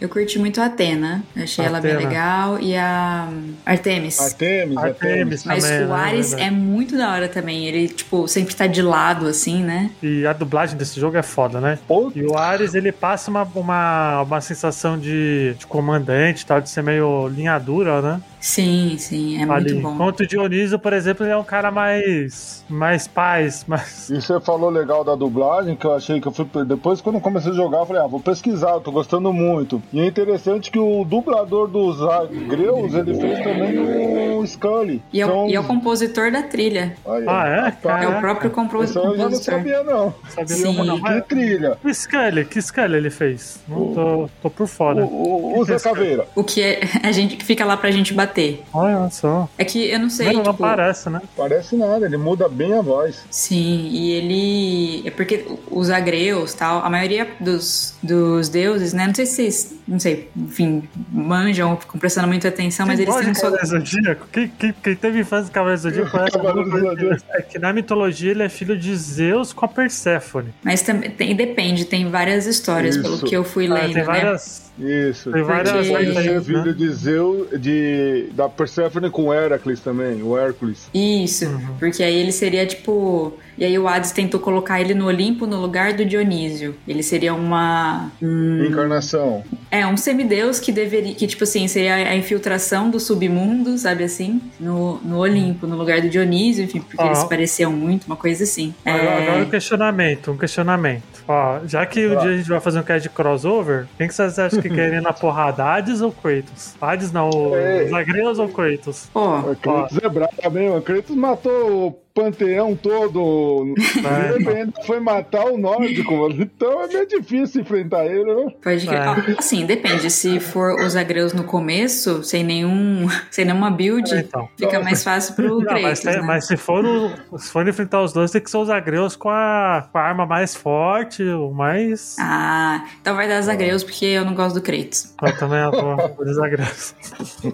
Eu 0.00 0.08
curti 0.08 0.38
muito 0.38 0.60
a 0.60 0.66
Atena. 0.66 1.22
Achei 1.36 1.64
ela 1.64 1.80
bem 1.80 1.92
Atena. 1.92 2.08
legal. 2.08 2.58
E 2.60 2.76
a 2.76 3.28
Artemis. 3.64 4.20
Artemis, 4.20 4.76
Artemis. 4.76 4.78
Artemis 4.78 5.44
Mas 5.44 5.64
também, 5.64 5.84
o 5.84 5.88
né, 5.88 5.94
Ares 5.94 6.28
verdade. 6.30 6.48
é 6.48 6.50
muito 6.50 6.96
da 6.96 7.12
hora 7.12 7.28
também. 7.28 7.66
Ele, 7.66 7.88
tipo, 7.88 8.28
sempre 8.28 8.54
tá 8.54 8.66
de 8.66 8.82
lado, 8.82 9.26
assim, 9.26 9.62
né? 9.62 9.90
E 10.02 10.26
a 10.26 10.32
dublagem 10.34 10.76
desse 10.76 11.00
jogo 11.00 11.16
é 11.16 11.22
foda, 11.22 11.60
né? 11.60 11.78
Pô, 11.88 12.12
E 12.14 12.22
o 12.24 12.36
Ares, 12.36 12.74
ele 12.74 12.92
passa 12.92 13.30
uma, 13.30 13.42
uma, 13.54 14.22
uma 14.22 14.40
sensação 14.40 14.98
de, 14.98 15.54
de 15.58 15.66
comandante 15.66 16.42
e 16.42 16.46
tal, 16.46 16.60
de 16.60 16.68
ser 16.68 16.82
meio 16.82 17.28
linha 17.28 17.58
dura, 17.58 18.02
né? 18.02 18.20
Sim, 18.44 18.96
sim. 18.98 19.40
É 19.42 19.46
muito 19.46 19.52
Ali. 19.72 19.74
bom. 19.80 19.94
Enquanto 19.94 20.20
o 20.20 20.26
Dionísio, 20.26 20.78
por 20.78 20.92
exemplo, 20.92 21.24
ele 21.24 21.32
é 21.32 21.36
um 21.36 21.42
cara 21.42 21.70
mais. 21.70 22.62
mais 22.68 23.08
paz, 23.08 23.64
mais. 23.66 24.10
E 24.10 24.20
você 24.20 24.38
falou 24.38 24.68
legal 24.68 25.02
da 25.02 25.14
dublagem, 25.14 25.74
que 25.74 25.86
eu 25.86 25.94
achei 25.94 26.20
que 26.20 26.28
eu 26.28 26.32
fui. 26.32 26.46
Depois, 26.66 27.00
quando 27.00 27.14
eu 27.14 27.20
comecei 27.22 27.52
a 27.52 27.54
jogar, 27.54 27.78
eu 27.78 27.86
falei, 27.86 28.02
ah, 28.02 28.06
vou 28.06 28.20
pesquisar, 28.20 28.72
eu 28.72 28.80
tô 28.82 28.92
gostando 28.92 29.32
muito. 29.32 29.82
E 29.94 29.98
é 29.98 30.04
interessante 30.06 30.70
que 30.70 30.78
o 30.78 31.06
dublador 31.06 31.68
dos 31.68 32.02
Agreus, 32.02 32.92
ele 32.92 33.14
fez 33.18 33.38
também 33.42 34.36
o 34.36 34.46
Scully. 34.46 35.00
E 35.10 35.22
é, 35.22 35.26
o, 35.26 35.28
Então, 35.30 35.48
e 35.48 35.54
é 35.54 35.60
o 35.60 35.64
compositor 35.64 36.30
da 36.30 36.42
trilha. 36.42 36.96
aí, 37.06 37.24
Ah, 37.26 37.46
é? 37.48 37.60
rapaz, 37.60 38.04
É 38.04 38.08
o 38.08 38.20
próprio 38.20 38.48
Isso 38.84 38.98
eu 38.98 39.04
não 39.06 39.12
compositor. 39.14 39.54
sabia, 39.54 39.82
não. 39.82 40.14
Sabia 40.28 40.46
Sim. 40.56 40.84
não, 40.84 40.98
mas- 40.98 41.22
que 41.22 41.28
trilha. 41.30 41.78
Que 41.80 41.94
Scully? 41.94 42.44
Que 42.44 42.60
Scully 42.60 42.96
ele 42.96 43.10
fez? 43.10 43.58
Não 43.66 43.94
tô, 43.94 44.30
tô 44.42 44.50
por 44.50 44.64
O, 44.64 44.66
fora. 44.66 45.02
o, 45.02 45.58
o 45.60 45.64
Zé 45.64 45.78
Caveira. 45.78 46.26
O 46.34 46.44
que 46.44 46.60
é, 46.62 46.80
a 47.02 47.10
gente 47.10 47.36
que 47.36 47.44
fica 47.44 47.64
lá 47.64 47.76
pra 47.78 47.90
gente 47.90 48.12
bater 48.12 48.33
bater. 48.34 48.62
Olha 48.72 49.08
só. 49.10 49.48
É 49.56 49.64
que 49.64 49.88
eu 49.90 49.98
não 49.98 50.10
sei, 50.10 50.26
Não, 50.26 50.32
não 50.34 50.42
tipo, 50.42 50.54
parece, 50.58 51.08
né? 51.08 51.22
Parece 51.36 51.76
nada, 51.76 52.04
ele 52.04 52.16
muda 52.16 52.48
bem 52.48 52.74
a 52.74 52.82
voz. 52.82 53.24
Sim, 53.30 53.88
e 53.90 54.10
ele. 54.12 55.02
É 55.06 55.10
porque 55.10 55.46
os 55.70 55.90
agreus 55.90 56.54
tal, 56.54 56.84
a 56.84 56.90
maioria 56.90 57.28
dos, 57.40 57.94
dos 58.02 58.48
deuses, 58.48 58.92
né? 58.92 59.06
Não 59.06 59.14
sei 59.14 59.26
se 59.26 59.34
vocês, 59.34 59.74
não 59.86 60.00
sei, 60.00 60.28
enfim, 60.36 60.88
manjam, 61.10 61.76
ficam 61.76 61.98
prestando 61.98 62.26
muita 62.26 62.48
atenção, 62.48 62.86
mas 62.86 62.98
Quem 62.98 63.08
eles 63.08 63.20
têm 63.20 63.30
um 63.30 63.34
só. 63.34 63.64
Zodíaco? 63.64 64.26
Quem, 64.32 64.48
quem, 64.48 64.74
quem 64.82 64.96
teve 64.96 65.20
infância 65.20 65.46
de 65.46 65.50
Cavaleiro 65.52 65.80
Zodíaco 65.80 66.10
conhece. 66.10 67.24
É 67.30 67.42
que 67.42 67.58
na 67.58 67.72
mitologia 67.72 68.30
ele 68.32 68.42
é 68.42 68.48
filho 68.48 68.76
de 68.76 68.94
Zeus 68.96 69.52
com 69.52 69.64
a 69.64 69.68
Perséfone. 69.68 70.52
Mas 70.62 70.82
também 70.82 71.10
tem, 71.10 71.34
depende, 71.36 71.84
tem 71.84 72.10
várias 72.10 72.46
histórias, 72.46 72.96
pelo 72.96 73.16
Isso. 73.16 73.26
que 73.26 73.36
eu 73.36 73.44
fui 73.44 73.66
Ah, 73.66 73.74
lendo, 73.74 73.94
tem 73.94 74.04
né? 74.04 74.36
Isso. 74.78 75.30
Tem 75.30 75.42
várias 75.42 75.70
Pode 75.88 76.06
lendas, 76.06 76.24
ser 76.24 76.32
né? 76.34 76.40
filho 76.40 76.74
de 76.74 76.88
Zeus, 76.90 77.46
de, 77.60 78.26
da 78.34 78.48
Persephone 78.48 79.08
com 79.08 79.32
Heracles 79.32 79.78
também, 79.80 80.20
o 80.22 80.36
Hércules. 80.36 80.88
Isso, 80.92 81.46
Uhum. 81.46 81.76
porque 81.78 82.02
aí 82.02 82.14
ele 82.16 82.32
seria 82.32 82.66
tipo. 82.66 83.34
E 83.56 83.64
aí 83.64 83.78
o 83.78 83.86
Hades 83.86 84.10
tentou 84.10 84.40
colocar 84.40 84.80
ele 84.80 84.94
no 84.94 85.06
Olimpo 85.06 85.46
no 85.46 85.60
lugar 85.60 85.92
do 85.92 86.04
Dionísio. 86.04 86.74
Ele 86.88 87.04
seria 87.04 87.32
uma. 87.32 88.10
um- 88.20 88.64
Encarnação. 88.64 89.44
é, 89.70 89.86
um 89.86 89.96
semideus 89.96 90.58
que 90.58 90.72
deveria. 90.72 91.14
Que, 91.14 91.26
tipo 91.28 91.44
assim, 91.44 91.68
seria 91.68 91.94
a 91.94 92.16
infiltração 92.16 92.90
do 92.90 92.98
submundo, 92.98 93.78
sabe 93.78 94.02
assim? 94.02 94.40
No, 94.58 95.00
no 95.04 95.18
Olimpo, 95.18 95.68
no 95.68 95.76
lugar 95.76 96.00
do 96.00 96.08
Dionísio, 96.08 96.64
enfim, 96.64 96.80
porque 96.80 97.00
Ah. 97.00 97.06
eles 97.06 97.18
se 97.18 97.28
pareciam 97.28 97.70
muito, 97.72 98.06
uma 98.06 98.16
coisa 98.16 98.42
assim. 98.42 98.74
Agora, 98.84 99.04
É, 99.04 99.22
agora 99.28 99.44
um 99.44 99.50
questionamento, 99.50 100.32
um 100.32 100.36
questionamento. 100.36 101.13
Ó, 101.26 101.60
já 101.66 101.86
que 101.86 102.06
um 102.06 102.12
Ah. 102.18 102.20
dia 102.22 102.30
a 102.32 102.36
gente 102.36 102.48
vai 102.48 102.60
fazer 102.60 102.78
um 102.80 102.82
cast 102.82 103.02
de 103.08 103.14
crossover, 103.14 103.86
quem 103.96 104.06
que 104.06 104.14
vocês 104.14 104.38
acham 104.38 104.60
que 104.60 104.68
querem 104.68 105.00
na 105.00 105.12
porrada? 105.14 105.64
Hades 105.64 106.00
ou 106.02 106.12
Kratos? 106.12 106.74
Hades 106.80 107.10
não, 107.12 107.30
Ei. 107.56 107.86
os 107.86 107.92
Agreus 107.94 108.38
ou 108.38 108.48
Kratos? 108.48 109.08
Ó, 109.14 109.40
O 109.40 109.56
Kratos 109.56 109.98
é 110.02 110.08
brabo 110.08 110.50
mesmo. 110.50 110.76
O 110.76 110.82
Kratos 110.82 111.16
matou 111.16 111.86
o 111.88 112.03
panteão 112.14 112.76
todo. 112.76 113.74
É. 114.04 114.34
Ele 114.36 114.48
ainda 114.48 114.72
foi 114.86 115.00
matar 115.00 115.46
o 115.46 115.56
nórdico, 115.56 116.14
mano. 116.14 116.42
Então 116.42 116.82
é 116.82 116.86
meio 116.88 117.06
difícil 117.08 117.62
enfrentar 117.62 118.04
ele, 118.04 118.22
né? 118.34 118.52
pode 118.62 118.86
que. 118.86 118.94
É. 118.94 118.98
ah, 118.98 119.16
Assim, 119.38 119.64
depende. 119.64 120.10
Se 120.10 120.38
for 120.40 120.78
os 120.84 120.94
agreus 120.94 121.32
no 121.32 121.44
começo, 121.44 122.22
sem 122.22 122.44
nenhum. 122.44 123.08
sem 123.30 123.44
nenhuma 123.46 123.70
build, 123.70 124.14
Então. 124.14 124.48
fica 124.58 124.80
mais 124.80 125.02
fácil 125.02 125.34
pro 125.34 125.56
mas, 125.62 125.66
Kratos. 125.66 126.00
tem- 126.00 126.12
né? 126.16 126.20
mas 126.22 126.46
se 126.46 126.56
for 126.56 126.84
o- 126.84 127.38
se 127.38 127.50
for 127.50 127.66
enfrentar 127.66 128.02
os 128.02 128.12
dois, 128.12 128.30
tem 128.30 128.40
que 128.42 128.50
ser 128.50 128.58
os 128.58 128.68
Agreus 128.70 129.16
com 129.16 129.30
a, 129.30 129.88
com 129.90 129.98
a 129.98 130.02
arma 130.02 130.26
mais 130.26 130.54
forte, 130.54 131.22
o 131.22 131.50
mais. 131.50 132.16
Ah, 132.20 132.84
então 133.00 133.14
vai 133.16 133.26
dar 133.28 133.40
os 133.40 133.48
agreus, 133.48 133.82
porque 133.82 134.04
eu 134.04 134.24
não 134.24 134.34
gosto 134.34 134.56
do 134.56 134.60
Kratos. 134.62 135.14
Eu 135.22 135.36
também 135.38 135.60
adoro 135.60 136.12
os 136.18 136.38
Agreus. 136.38 136.94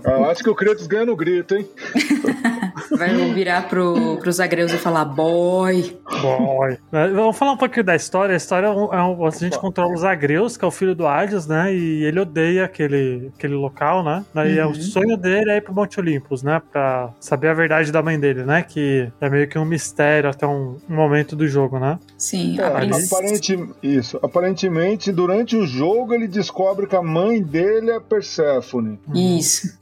Eu 0.05 0.25
acho 0.31 0.43
que 0.43 0.51
o 0.51 0.55
Kratos 0.55 0.87
ganha 0.89 1.07
no 1.07 1.15
grito, 1.17 1.55
hein? 1.55 1.69
Vai 2.97 3.15
virar 3.33 3.69
pro, 3.69 4.17
pros 4.19 4.41
agreus 4.41 4.50
e 4.59 4.79
falar 4.79 5.05
boy. 5.05 5.97
Boy. 6.21 6.77
Vamos 7.15 7.37
falar 7.39 7.53
um 7.53 7.57
pouquinho 7.57 7.85
da 7.85 7.95
história. 7.95 8.35
A 8.35 8.37
história 8.37 8.67
é 8.67 8.71
um, 8.71 8.93
é 8.93 9.03
um- 9.03 9.27
a 9.27 9.31
gente 9.31 9.59
controla 9.59 9.95
os 9.95 10.05
Agreus, 10.05 10.57
que 10.57 10.65
é 10.65 10.69
o 10.69 10.71
filho 10.71 10.95
do 10.95 11.07
Hades, 11.07 11.47
né? 11.47 11.73
E 11.75 12.05
ele 12.05 12.19
odeia 12.21 12.65
aquele, 12.65 13.31
aquele 13.37 13.55
local, 13.55 14.03
né? 14.05 14.25
Daí 14.35 14.59
é 14.59 14.65
o 14.65 14.69
Uhum. 14.69 14.75
sonho 14.75 15.17
dele 15.17 15.51
é 15.51 15.57
ir 15.59 15.61
pro 15.61 15.75
Monte 15.75 16.01
Olympus, 16.01 16.43
né? 16.43 16.61
Pra 16.73 17.11
saber 17.21 17.49
a 17.49 17.55
verdade 17.55 17.93
da 17.93 18.03
mãe 18.03 18.19
dele, 18.19 18.45
né? 18.45 18.63
Que 18.63 19.11
é 19.21 19.29
meio 19.31 19.49
que 19.49 19.59
um 19.59 19.65
mistério 19.65 20.29
até 20.31 20.47
um, 20.47 20.77
um 20.89 20.95
momento 20.95 21.37
do 21.37 21.47
jogo, 21.47 21.79
né? 21.79 21.99
Sim, 22.19 22.59
É, 22.61 22.65
aparente, 22.65 23.69
isso. 23.83 24.19
Aparentemente, 24.23 25.13
durante 25.13 25.57
o 25.57 25.67
jogo, 25.67 26.13
ele 26.15 26.27
descobre 26.27 26.87
que 26.87 26.97
a 26.97 27.03
mãe 27.03 27.43
dele 27.43 27.91
é 27.93 28.01
Perséfone. 28.01 28.99
Isso. 29.15 29.79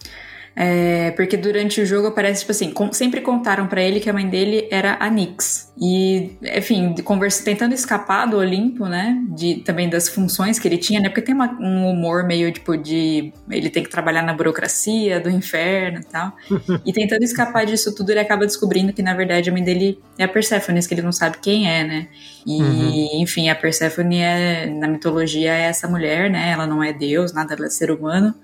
É, 0.60 1.12
porque 1.12 1.36
durante 1.36 1.80
o 1.80 1.86
jogo 1.86 2.08
aparece, 2.08 2.40
tipo 2.40 2.50
assim, 2.50 2.72
com- 2.72 2.92
sempre 2.92 3.20
contaram 3.20 3.68
pra 3.68 3.80
ele 3.80 4.00
que 4.00 4.10
a 4.10 4.12
mãe 4.12 4.28
dele 4.28 4.66
era 4.72 4.96
a 4.98 5.08
Nyx. 5.08 5.72
E, 5.80 6.32
enfim, 6.56 6.96
conversa, 7.04 7.44
tentando 7.44 7.72
escapar 7.74 8.26
do 8.26 8.38
Olimpo, 8.38 8.86
né? 8.86 9.22
De, 9.28 9.56
também 9.56 9.88
das 9.88 10.08
funções 10.08 10.58
que 10.58 10.66
ele 10.66 10.76
tinha, 10.76 10.98
né? 11.00 11.08
Porque 11.08 11.22
tem 11.22 11.32
uma- 11.32 11.56
um 11.60 11.88
humor 11.88 12.24
meio, 12.26 12.50
tipo, 12.50 12.76
de... 12.76 13.32
Ele 13.48 13.70
tem 13.70 13.84
que 13.84 13.88
trabalhar 13.88 14.22
na 14.22 14.34
burocracia 14.34 15.20
do 15.20 15.30
inferno 15.30 16.00
e 16.00 16.04
tal. 16.04 16.32
e 16.84 16.92
tentando 16.92 17.22
escapar 17.22 17.64
disso 17.64 17.94
tudo, 17.94 18.10
ele 18.10 18.18
acaba 18.18 18.44
descobrindo 18.44 18.92
que, 18.92 19.00
na 19.00 19.14
verdade, 19.14 19.48
a 19.48 19.52
mãe 19.52 19.62
dele 19.62 20.00
é 20.18 20.24
a 20.24 20.28
Perséfone, 20.28 20.84
que 20.84 20.92
ele 20.92 21.02
não 21.02 21.12
sabe 21.12 21.36
quem 21.40 21.70
é, 21.70 21.84
né? 21.84 22.08
E, 22.44 22.60
Uhum. 22.60 23.22
enfim, 23.22 23.48
a 23.48 23.54
Perséfone 23.54 24.18
é, 24.18 24.66
na 24.66 24.88
mitologia, 24.88 25.54
é 25.54 25.62
essa 25.66 25.86
mulher, 25.86 26.28
né? 26.28 26.50
Ela 26.50 26.66
não 26.66 26.82
é 26.82 26.92
Deus, 26.92 27.32
nada, 27.32 27.54
ela 27.54 27.66
é 27.66 27.70
ser 27.70 27.92
humano 27.92 28.34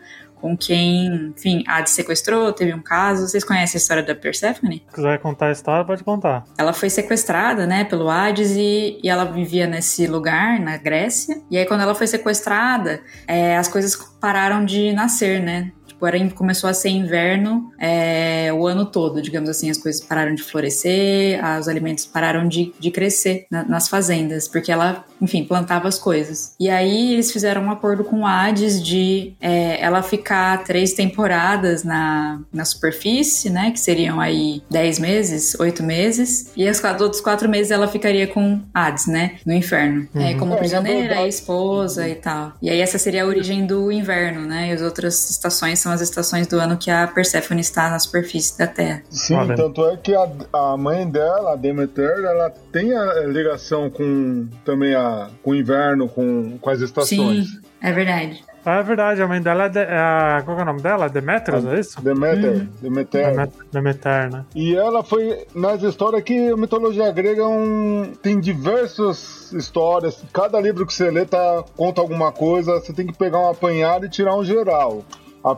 com 0.45 0.55
quem, 0.55 1.33
enfim, 1.35 1.65
Hades 1.67 1.95
sequestrou, 1.95 2.53
teve 2.53 2.75
um 2.75 2.83
caso. 2.83 3.27
Vocês 3.27 3.43
conhecem 3.43 3.79
a 3.79 3.81
história 3.81 4.03
da 4.03 4.15
Persephone? 4.15 4.85
Se 4.91 4.95
quiser 4.95 5.19
contar 5.19 5.47
a 5.47 5.53
história, 5.53 5.87
pode 5.87 6.05
contar. 6.05 6.45
Ela 6.59 6.75
foi 6.75 6.91
sequestrada, 6.91 7.67
né, 7.67 7.85
pelo 7.85 8.11
Hades 8.11 8.51
e, 8.51 9.01
e 9.03 9.09
ela 9.09 9.25
vivia 9.25 9.67
nesse 9.67 10.07
lugar, 10.07 10.61
na 10.61 10.77
Grécia. 10.77 11.41
E 11.51 11.57
aí, 11.57 11.65
quando 11.65 11.81
ela 11.81 11.95
foi 11.95 12.07
sequestrada, 12.07 13.01
é, 13.27 13.57
as 13.57 13.69
coisas 13.69 13.97
pararam 14.21 14.67
de 14.67 14.93
nascer, 14.93 15.41
né? 15.43 15.73
Tipo, 15.87 16.07
era, 16.07 16.31
começou 16.31 16.69
a 16.69 16.75
ser 16.75 16.89
inverno 16.91 17.71
é, 17.79 18.53
o 18.53 18.67
ano 18.67 18.85
todo, 18.85 19.23
digamos 19.23 19.49
assim. 19.49 19.71
As 19.71 19.79
coisas 19.79 20.03
pararam 20.03 20.35
de 20.35 20.43
florescer, 20.43 21.41
os 21.59 21.69
alimentos 21.69 22.05
pararam 22.05 22.47
de, 22.49 22.75
de 22.79 22.91
crescer 22.91 23.47
na- 23.51 23.65
nas 23.65 23.89
fazendas, 23.89 24.49
porque 24.49 24.71
ela, 24.73 25.05
enfim, 25.25 25.45
plantava 25.45 25.89
as 25.89 25.99
coisas. 25.99 26.55
E 26.61 26.69
aí 26.71 27.13
eles 27.15 27.31
fizeram 27.33 27.63
um 27.63 27.71
acordo 27.71 28.05
com 28.05 28.21
o 28.21 28.27
Hades 28.27 28.83
de 28.83 29.35
é, 29.41 29.81
ela 29.81 30.03
ficar 30.03 30.63
três 30.65 30.93
temporadas 30.93 31.83
na, 31.85 32.41
na 32.53 32.65
superfície, 32.65 33.51
né? 33.51 33.71
Que 33.71 33.81
seriam 33.81 34.21
aí 34.21 34.63
dez 34.71 34.99
meses, 34.99 35.59
oito 35.59 35.83
meses. 35.83 36.53
E 36.57 36.69
os 36.69 36.81
quatro- 36.81 37.05
outros 37.05 37.21
quatro 37.23 37.49
meses 37.49 37.71
ela 37.71 37.89
ficaria 37.89 38.27
com 38.27 38.61
Hades, 38.73 39.07
né? 39.07 39.37
No 39.47 39.53
inferno. 39.53 40.07
É, 40.15 40.19
Uhum. 40.33 40.39
como 40.39 40.53
É, 40.53 40.55
na 40.55 40.57
prisioneira, 40.59 41.09
verdade- 41.09 41.29
esposa 41.29 42.09
e 42.09 42.15
tal. 42.15 42.53
E 42.61 42.69
aí 42.71 42.81
essa 42.81 42.99
seria 42.99 43.25
a 43.25 43.27
origem 43.27 43.67
do 43.67 43.91
inverno, 43.91 44.43
né? 44.47 44.69
E 44.69 44.73
as 44.73 44.83
outras 44.83 45.31
estações 45.31 45.79
são 45.79 45.91
as 45.93 46.01
estações 46.01 46.47
do 46.47 46.59
ano 46.59 46.77
que 46.77 46.91
a 46.91 47.07
Persephone 47.07 47.61
está 47.61 47.89
na 47.91 47.99
superfície 47.99 48.59
da 48.59 48.67
Terra. 48.67 49.03
Sim, 49.11 49.35
Olha. 49.35 49.55
tanto 49.57 49.85
é 49.87 49.97
que 49.97 50.15
a, 50.15 50.29
a 50.53 50.77
mãe 50.77 51.09
dela, 51.09 51.53
a 51.53 51.57
Demeter, 51.57 52.19
ela 52.25 52.51
tem 52.73 52.93
a 52.97 53.21
ligação 53.27 53.89
com 53.91 54.47
também 54.65 54.95
a, 54.95 55.01
com 55.43 55.51
o 55.51 55.55
inverno, 55.55 56.09
com, 56.09 56.59
com 56.59 56.71
as 56.71 56.81
estações. 56.81 57.47
Sim, 57.49 57.61
é 57.83 57.93
verdade. 57.93 58.45
Ah, 58.67 58.77
É 58.79 58.83
verdade, 58.83 59.21
a 59.21 59.29
mãe 59.29 59.43
dela 59.43 59.65
é. 59.65 59.69
De, 59.69 59.79
é 59.79 59.95
a- 59.99 60.43
qual 60.43 60.59
é 60.59 60.63
o 60.63 60.65
nome 60.65 60.81
dela? 60.81 61.07
Demetrius, 61.09 61.67
é 61.67 61.81
isso? 61.81 62.01
Demeter, 62.01 62.67
Demeter. 62.81 63.31
Demet- 63.31 63.53
Demeter, 63.71 64.33
né? 64.33 64.45
E 64.55 64.75
ela 64.75 65.05
foi 65.05 65.47
nas 65.55 65.83
histórias 65.83 66.23
que 66.23 66.49
a 66.49 66.57
mitologia 66.57 67.13
grega 67.13 67.43
é 67.43 67.47
um, 67.47 68.13
tem 68.23 68.41
diversas 68.41 69.53
histórias. 69.53 70.23
Cada 70.33 70.59
livro 70.61 70.87
que 70.87 70.95
você 70.95 71.11
lê 71.11 71.25
tá, 71.27 71.63
conta 71.77 72.01
alguma 72.01 72.33
coisa, 72.33 72.81
você 72.81 72.93
tem 72.93 73.07
que 73.07 73.13
pegar 73.17 73.39
um 73.39 73.51
apanhado 73.51 74.07
e 74.07 74.09
tirar 74.09 74.35
um 74.35 74.45
geral. 74.45 75.05
A 75.45 75.55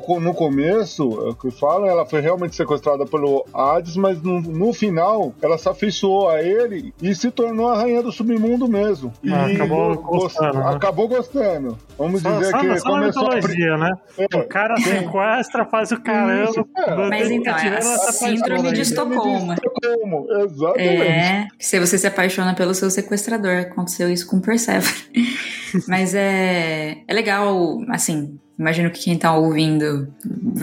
co- 0.00 0.18
no 0.18 0.34
começo, 0.34 1.02
é 1.26 1.30
o 1.30 1.34
que 1.34 1.50
falam, 1.52 1.86
ela 1.88 2.04
foi 2.04 2.20
realmente 2.20 2.56
sequestrada 2.56 3.06
pelo 3.06 3.44
Hades, 3.54 3.96
mas 3.96 4.20
no, 4.20 4.40
no 4.40 4.72
final 4.72 5.32
ela 5.40 5.56
se 5.56 5.68
afeiçoou 5.68 6.28
a 6.28 6.42
ele 6.42 6.92
e 7.00 7.14
se 7.14 7.30
tornou 7.30 7.68
a 7.68 7.76
rainha 7.76 8.02
do 8.02 8.10
submundo 8.10 8.66
mesmo. 8.68 9.12
E 9.22 9.32
Ah, 9.32 9.46
acabou 9.46 9.94
gos- 9.96 10.22
gostando, 10.22 10.58
né? 10.58 10.64
acabou 10.74 11.08
gostando. 11.08 11.78
Vamos 11.96 12.22
Só, 12.22 12.32
dizer 12.38 12.50
só, 12.50 12.58
que 12.58 12.78
só 12.78 12.88
na 12.88 12.98
começou 12.98 13.30
a... 13.30 13.34
mitologia, 13.36 13.76
né? 13.76 13.92
É. 14.18 14.36
O 14.36 14.48
cara 14.48 14.76
sequestra, 14.78 15.64
faz 15.66 15.92
o 15.92 16.00
caramba. 16.00 16.50
Isso, 16.50 16.66
é. 16.76 16.94
Mas 17.08 17.30
então, 17.30 17.56
é 17.56 17.62
a 17.62 17.66
ela 17.66 17.80
se 17.82 17.88
apaixona 17.94 18.12
síndrome 18.36 18.72
de. 18.72 18.80
Estocolmo. 18.80 19.52
Estocolmo, 19.52 20.26
exatamente. 20.42 21.02
É, 21.02 21.46
se 21.58 21.78
você 21.78 21.96
se 21.96 22.06
apaixona 22.06 22.54
pelo 22.54 22.74
seu 22.74 22.90
sequestrador, 22.90 23.58
aconteceu 23.60 24.10
isso 24.10 24.26
com 24.26 24.40
Persephone. 24.40 25.12
Mas 25.86 26.14
é, 26.14 27.02
é 27.06 27.14
legal, 27.14 27.78
assim, 27.90 28.38
imagino 28.60 28.90
que 28.90 29.00
quem 29.00 29.16
tá 29.16 29.34
ouvindo 29.34 30.08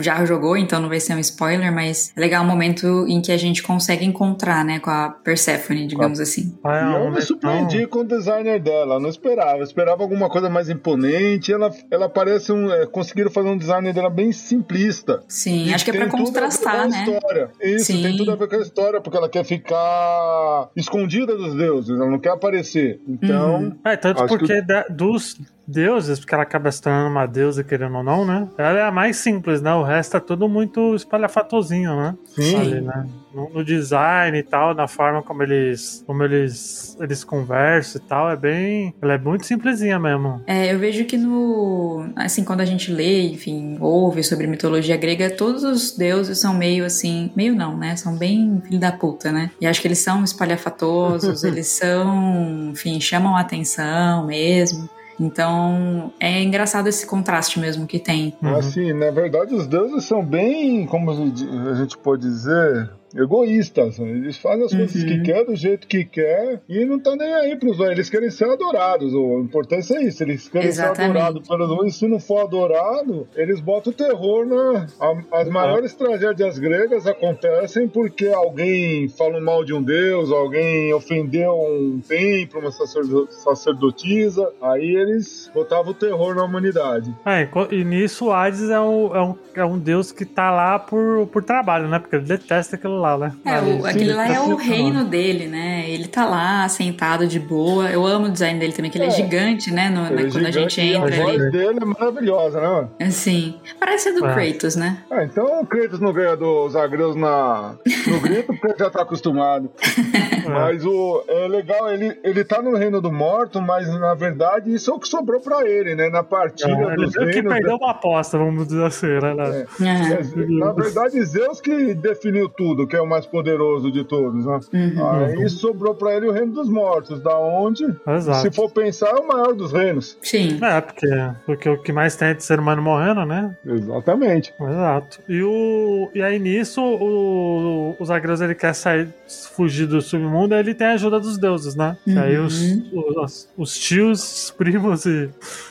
já 0.00 0.24
jogou, 0.24 0.56
então 0.56 0.80
não 0.80 0.88
vai 0.88 1.00
ser 1.00 1.14
um 1.14 1.18
spoiler, 1.18 1.72
mas 1.72 2.12
é 2.16 2.20
legal 2.20 2.44
o 2.44 2.46
momento 2.46 3.04
em 3.08 3.20
que 3.20 3.32
a 3.32 3.36
gente 3.36 3.62
consegue 3.62 4.04
encontrar, 4.04 4.64
né, 4.64 4.78
com 4.78 4.90
a 4.90 5.10
Persephone, 5.10 5.86
digamos 5.86 6.20
assim. 6.20 6.56
Ah, 6.64 7.00
eu 7.04 7.10
me 7.10 7.20
surpreendi 7.20 7.86
com 7.86 7.98
o 8.00 8.04
designer 8.04 8.60
dela, 8.60 9.00
não 9.00 9.08
esperava. 9.08 9.58
Eu 9.58 9.64
esperava 9.64 10.02
alguma 10.02 10.28
coisa 10.30 10.48
mais 10.48 10.68
imponente. 10.70 11.52
Ela, 11.52 11.72
ela 11.90 12.08
parece 12.08 12.52
um. 12.52 12.70
é, 12.72 12.86
conseguiram 12.86 13.30
fazer 13.30 13.48
um 13.48 13.56
design 13.58 13.92
dela 13.92 14.08
bem 14.10 14.30
simplista. 14.32 15.22
Sim, 15.28 15.66
E 15.66 15.74
acho 15.74 15.84
que 15.84 15.90
é 15.90 15.94
pra 15.94 16.04
a 16.06 16.10
contrastar, 16.10 16.80
a 16.82 16.86
né? 16.88 17.04
História. 17.04 17.50
Isso, 17.60 17.86
Sim. 17.86 18.02
tem 18.02 18.16
tudo 18.16 18.30
a 18.32 18.36
ver 18.36 18.48
com 18.48 18.54
a 18.56 18.60
história, 18.60 19.00
porque 19.00 19.16
ela 19.16 19.28
quer 19.28 19.44
ficar 19.44 20.68
escondida 20.76 21.36
dos 21.36 21.54
deuses, 21.54 21.90
ela 21.90 22.08
não 22.10 22.18
quer 22.18 22.30
aparecer. 22.30 23.00
Então, 23.08 23.48
Uhum. 23.62 23.76
É, 23.84 23.96
tanto 23.96 24.24
porque 24.26 24.60
da- 24.62 24.86
dos 24.88 25.36
deuses, 25.66 26.18
porque 26.18 26.34
ela 26.34 26.42
acaba 26.44 26.70
se 26.72 26.80
tornando 26.80 27.10
uma 27.10 27.26
deusa, 27.26 27.62
querendo 27.64 27.87
ou 27.96 28.04
não, 28.04 28.24
né? 28.24 28.48
Ela 28.58 28.78
é 28.78 28.82
a 28.82 28.90
mais 28.90 29.16
simples, 29.16 29.62
né? 29.62 29.72
O 29.74 29.82
resto 29.82 30.16
é 30.16 30.20
tudo 30.20 30.48
muito 30.48 30.94
espalhafatosinho, 30.94 31.96
né? 31.96 32.14
Sim. 32.26 32.56
Ali, 32.56 32.80
né? 32.80 33.06
No, 33.32 33.50
no 33.50 33.64
design 33.64 34.36
e 34.38 34.42
tal, 34.42 34.74
na 34.74 34.88
forma 34.88 35.22
como 35.22 35.42
eles 35.42 36.02
como 36.06 36.22
eles, 36.22 36.96
eles 37.00 37.22
conversam 37.22 38.00
e 38.02 38.08
tal, 38.08 38.30
é 38.30 38.36
bem. 38.36 38.94
Ela 39.00 39.14
é 39.14 39.18
muito 39.18 39.46
simplesinha 39.46 39.98
mesmo. 39.98 40.42
É, 40.46 40.72
eu 40.72 40.78
vejo 40.78 41.04
que 41.04 41.16
no. 41.16 42.08
Assim, 42.16 42.44
quando 42.44 42.60
a 42.60 42.64
gente 42.64 42.90
lê, 42.90 43.28
enfim, 43.28 43.76
ouve 43.80 44.22
sobre 44.22 44.46
mitologia 44.46 44.96
grega, 44.96 45.30
todos 45.30 45.62
os 45.64 45.96
deuses 45.96 46.38
são 46.38 46.54
meio 46.54 46.84
assim. 46.84 47.30
Meio 47.36 47.54
não, 47.54 47.76
né? 47.76 47.96
São 47.96 48.16
bem 48.16 48.60
filho 48.64 48.80
da 48.80 48.92
puta, 48.92 49.30
né? 49.30 49.50
E 49.60 49.66
acho 49.66 49.80
que 49.80 49.88
eles 49.88 49.98
são 49.98 50.24
espalhafatosos, 50.24 51.42
eles 51.44 51.68
são. 51.68 52.70
Enfim, 52.72 53.00
chamam 53.00 53.36
a 53.36 53.40
atenção 53.40 54.26
mesmo. 54.26 54.88
Então 55.18 56.12
é 56.20 56.42
engraçado 56.42 56.88
esse 56.88 57.06
contraste 57.06 57.58
mesmo 57.58 57.86
que 57.86 57.98
tem. 57.98 58.34
Uhum. 58.42 58.56
Assim, 58.56 58.92
na 58.92 59.10
verdade, 59.10 59.54
os 59.54 59.66
deuses 59.66 60.04
são 60.04 60.24
bem, 60.24 60.86
como 60.86 61.10
a 61.10 61.74
gente 61.74 61.98
pode 61.98 62.22
dizer, 62.22 62.90
egoístas. 63.14 63.98
Eles 63.98 64.36
fazem 64.36 64.64
as 64.64 64.72
coisas 64.74 65.02
Uhum. 65.02 65.08
que 65.08 65.20
quer, 65.22 65.44
do 65.44 65.56
jeito 65.56 65.86
que 65.86 66.04
quer, 66.04 66.60
e 66.68 66.84
não 66.84 66.98
tá 66.98 67.14
nem 67.16 67.32
aí 67.34 67.56
pros 67.56 67.72
outros. 67.78 67.90
Eles 67.90 68.10
querem 68.10 68.30
ser 68.30 68.46
adorados. 68.50 69.12
A 69.14 69.18
importância 69.40 69.96
é 69.98 70.04
isso. 70.04 70.22
Eles 70.22 70.48
querem 70.48 70.70
ser 70.72 70.82
Exatamente. 70.82 71.10
adorados 71.18 71.48
pelos. 71.48 71.86
E 71.86 71.90
se 71.98 72.08
não 72.08 72.18
for 72.20 72.40
adorado, 72.42 73.26
eles 73.36 73.60
botam 73.60 73.92
o 73.92 73.96
terror 73.96 74.46
na. 74.46 74.86
a- 75.00 75.38
As 75.40 75.48
maiores 75.48 75.94
tragédias 75.94 76.58
gregas 76.58 77.06
acontecem 77.06 77.88
porque 77.88 78.26
alguém 78.28 79.08
falou 79.08 79.40
mal 79.40 79.64
de 79.64 79.72
um 79.74 79.82
deus, 79.82 80.30
alguém 80.30 80.92
ofendeu 80.94 81.52
um 81.54 82.00
templo, 82.06 82.60
uma 82.60 82.70
sacerdo- 82.70 83.28
sacerdotisa. 83.30 84.50
Aí 84.60 84.96
eles 84.96 85.50
botavam 85.54 85.92
o 85.92 85.94
terror 85.94 86.34
na 86.34 86.44
humanidade. 86.44 87.14
É, 87.26 87.48
e 87.70 87.78
e 87.78 87.84
nisso 87.84 88.26
o 88.26 88.32
Hades 88.32 88.68
é 88.70 88.80
um, 88.80 89.14
é, 89.16 89.22
um, 89.22 89.34
é 89.54 89.64
um 89.64 89.78
deus 89.78 90.10
que 90.10 90.24
tá 90.24 90.50
lá 90.50 90.78
por, 90.78 91.26
por 91.28 91.44
trabalho, 91.44 91.86
né? 91.88 91.98
Porque 92.00 92.16
ele 92.16 92.24
detesta 92.24 92.74
aquilo 92.76 92.97
lá, 92.98 93.16
né? 93.16 93.32
É, 93.44 93.58
o, 93.60 93.86
aquele 93.86 94.12
lá 94.12 94.26
é 94.26 94.40
o 94.40 94.48
detesta 94.48 94.62
reino 94.62 95.04
dele, 95.04 95.46
né? 95.46 95.84
Ele 95.88 96.06
tá 96.08 96.26
lá, 96.26 96.68
sentado 96.68 97.26
de 97.26 97.38
boa. 97.40 97.88
Eu 97.90 98.06
amo 98.06 98.26
o 98.26 98.30
design 98.30 98.58
dele 98.58 98.72
também, 98.72 98.90
que 98.90 98.98
ele 98.98 99.04
é, 99.04 99.08
É. 99.08 99.10
gigante, 99.10 99.70
né? 99.70 99.88
no- 99.88 100.06
Ele 100.06 100.14
na- 100.14 100.28
é 100.28 100.30
quando 100.30 100.46
a 100.46 100.50
gente 100.50 100.74
gigante 100.80 100.96
entra 100.96 101.14
a 101.14 101.24
voz 101.24 101.40
ali. 101.42 101.50
dele 101.50 101.78
é 101.80 101.84
maravilhosa, 101.84 102.60
né, 102.60 102.66
mano? 102.68 102.90
Assim, 103.00 103.54
parece 103.80 104.04
ser 104.04 104.12
do 104.12 104.26
É. 104.26 104.34
Kratos, 104.34 104.76
né? 104.76 104.98
Ah, 105.10 105.24
então 105.24 105.60
o 105.62 105.66
Kratos 105.66 106.00
não 106.00 106.12
ganha 106.12 106.36
dos 106.36 106.76
agreus 106.76 107.16
na, 107.16 107.74
no 108.06 108.20
grito 108.20 108.46
porque 108.48 108.66
ele 108.68 108.74
já 108.78 108.90
tá 108.90 109.02
acostumado. 109.02 109.70
Mas 110.48 110.84
o, 110.84 111.24
é 111.28 111.46
legal, 111.48 111.90
ele, 111.92 112.18
ele 112.24 112.44
tá 112.44 112.62
no 112.62 112.74
reino 112.76 113.00
do 113.00 113.12
morto, 113.12 113.60
mas 113.60 113.86
na 114.00 114.14
verdade 114.14 114.72
isso 114.72 114.90
é 114.90 114.94
o 114.94 114.98
que 114.98 115.06
sobrou 115.06 115.40
pra 115.40 115.68
ele, 115.68 115.94
né? 115.94 116.08
Na 116.08 116.22
partilha 116.22 116.72
É, 116.72 116.86
ele 116.94 116.96
dos 116.96 117.12
viu 117.12 117.26
que 117.30 117.42
perdeu 117.42 117.76
uma 117.76 117.90
aposta, 117.90 118.38
vamos 118.38 118.66
dizer 118.68 118.84
assim, 118.84 119.06
né? 119.06 119.34
né? 119.34 119.66
Aham. 119.80 120.58
Na 120.58 120.72
verdade, 120.72 121.22
Zeus 121.24 121.60
que 121.60 121.94
definiu 121.94 122.48
tudo, 122.48 122.86
que 122.88 122.96
é 122.96 123.00
o 123.00 123.06
mais 123.06 123.26
poderoso 123.26 123.92
de 123.92 124.04
todos, 124.04 124.44
né? 124.44 124.60
Uhum. 124.72 125.08
Aí 125.08 125.48
sobrou 125.48 125.94
pra 125.94 126.16
ele 126.16 126.26
o 126.26 126.32
reino 126.32 126.52
dos 126.52 126.68
mortos, 126.68 127.20
da 127.20 127.38
onde, 127.38 127.84
Exato. 128.06 128.40
se 128.40 128.50
for 128.50 128.70
pensar, 128.70 129.10
é 129.10 129.20
o 129.20 129.28
maior 129.28 129.54
dos 129.54 129.72
reinos. 129.72 130.16
Sim. 130.22 130.58
É, 130.62 130.80
porque, 130.80 131.06
porque 131.46 131.68
o 131.68 131.82
que 131.82 131.92
mais 131.92 132.16
tem 132.16 132.28
é 132.28 132.34
de 132.34 132.42
ser 132.42 132.58
humano 132.58 132.82
morrendo, 132.82 133.24
né? 133.24 133.56
Exatamente. 133.64 134.54
Exato. 134.60 135.20
E, 135.28 135.42
o, 135.42 136.10
e 136.14 136.22
aí 136.22 136.38
nisso, 136.38 136.80
o, 136.82 137.96
o 137.98 138.04
Zagreus 138.04 138.40
ele 138.40 138.54
quer 138.54 138.74
sair, 138.74 139.08
fugir 139.54 139.86
do 139.86 140.00
submundo, 140.00 140.54
aí 140.54 140.60
ele 140.60 140.74
tem 140.74 140.86
a 140.86 140.92
ajuda 140.92 141.20
dos 141.20 141.38
deuses, 141.38 141.74
né? 141.74 141.96
Que 142.04 142.18
aí 142.18 142.38
os, 142.38 142.60
os, 142.92 143.48
os 143.56 143.78
tios, 143.78 144.44
os 144.44 144.50
primos 144.50 145.04
e 145.04 145.28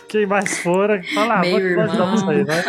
quem 0.08 0.26
mais 0.26 0.60
for, 0.60 1.02
fala, 1.14 1.36
ah, 1.36 1.42
Meio 1.42 1.58
ajudar 1.58 1.94
irmão. 1.94 2.18
você 2.18 2.32
aí, 2.32 2.44
né? 2.44 2.64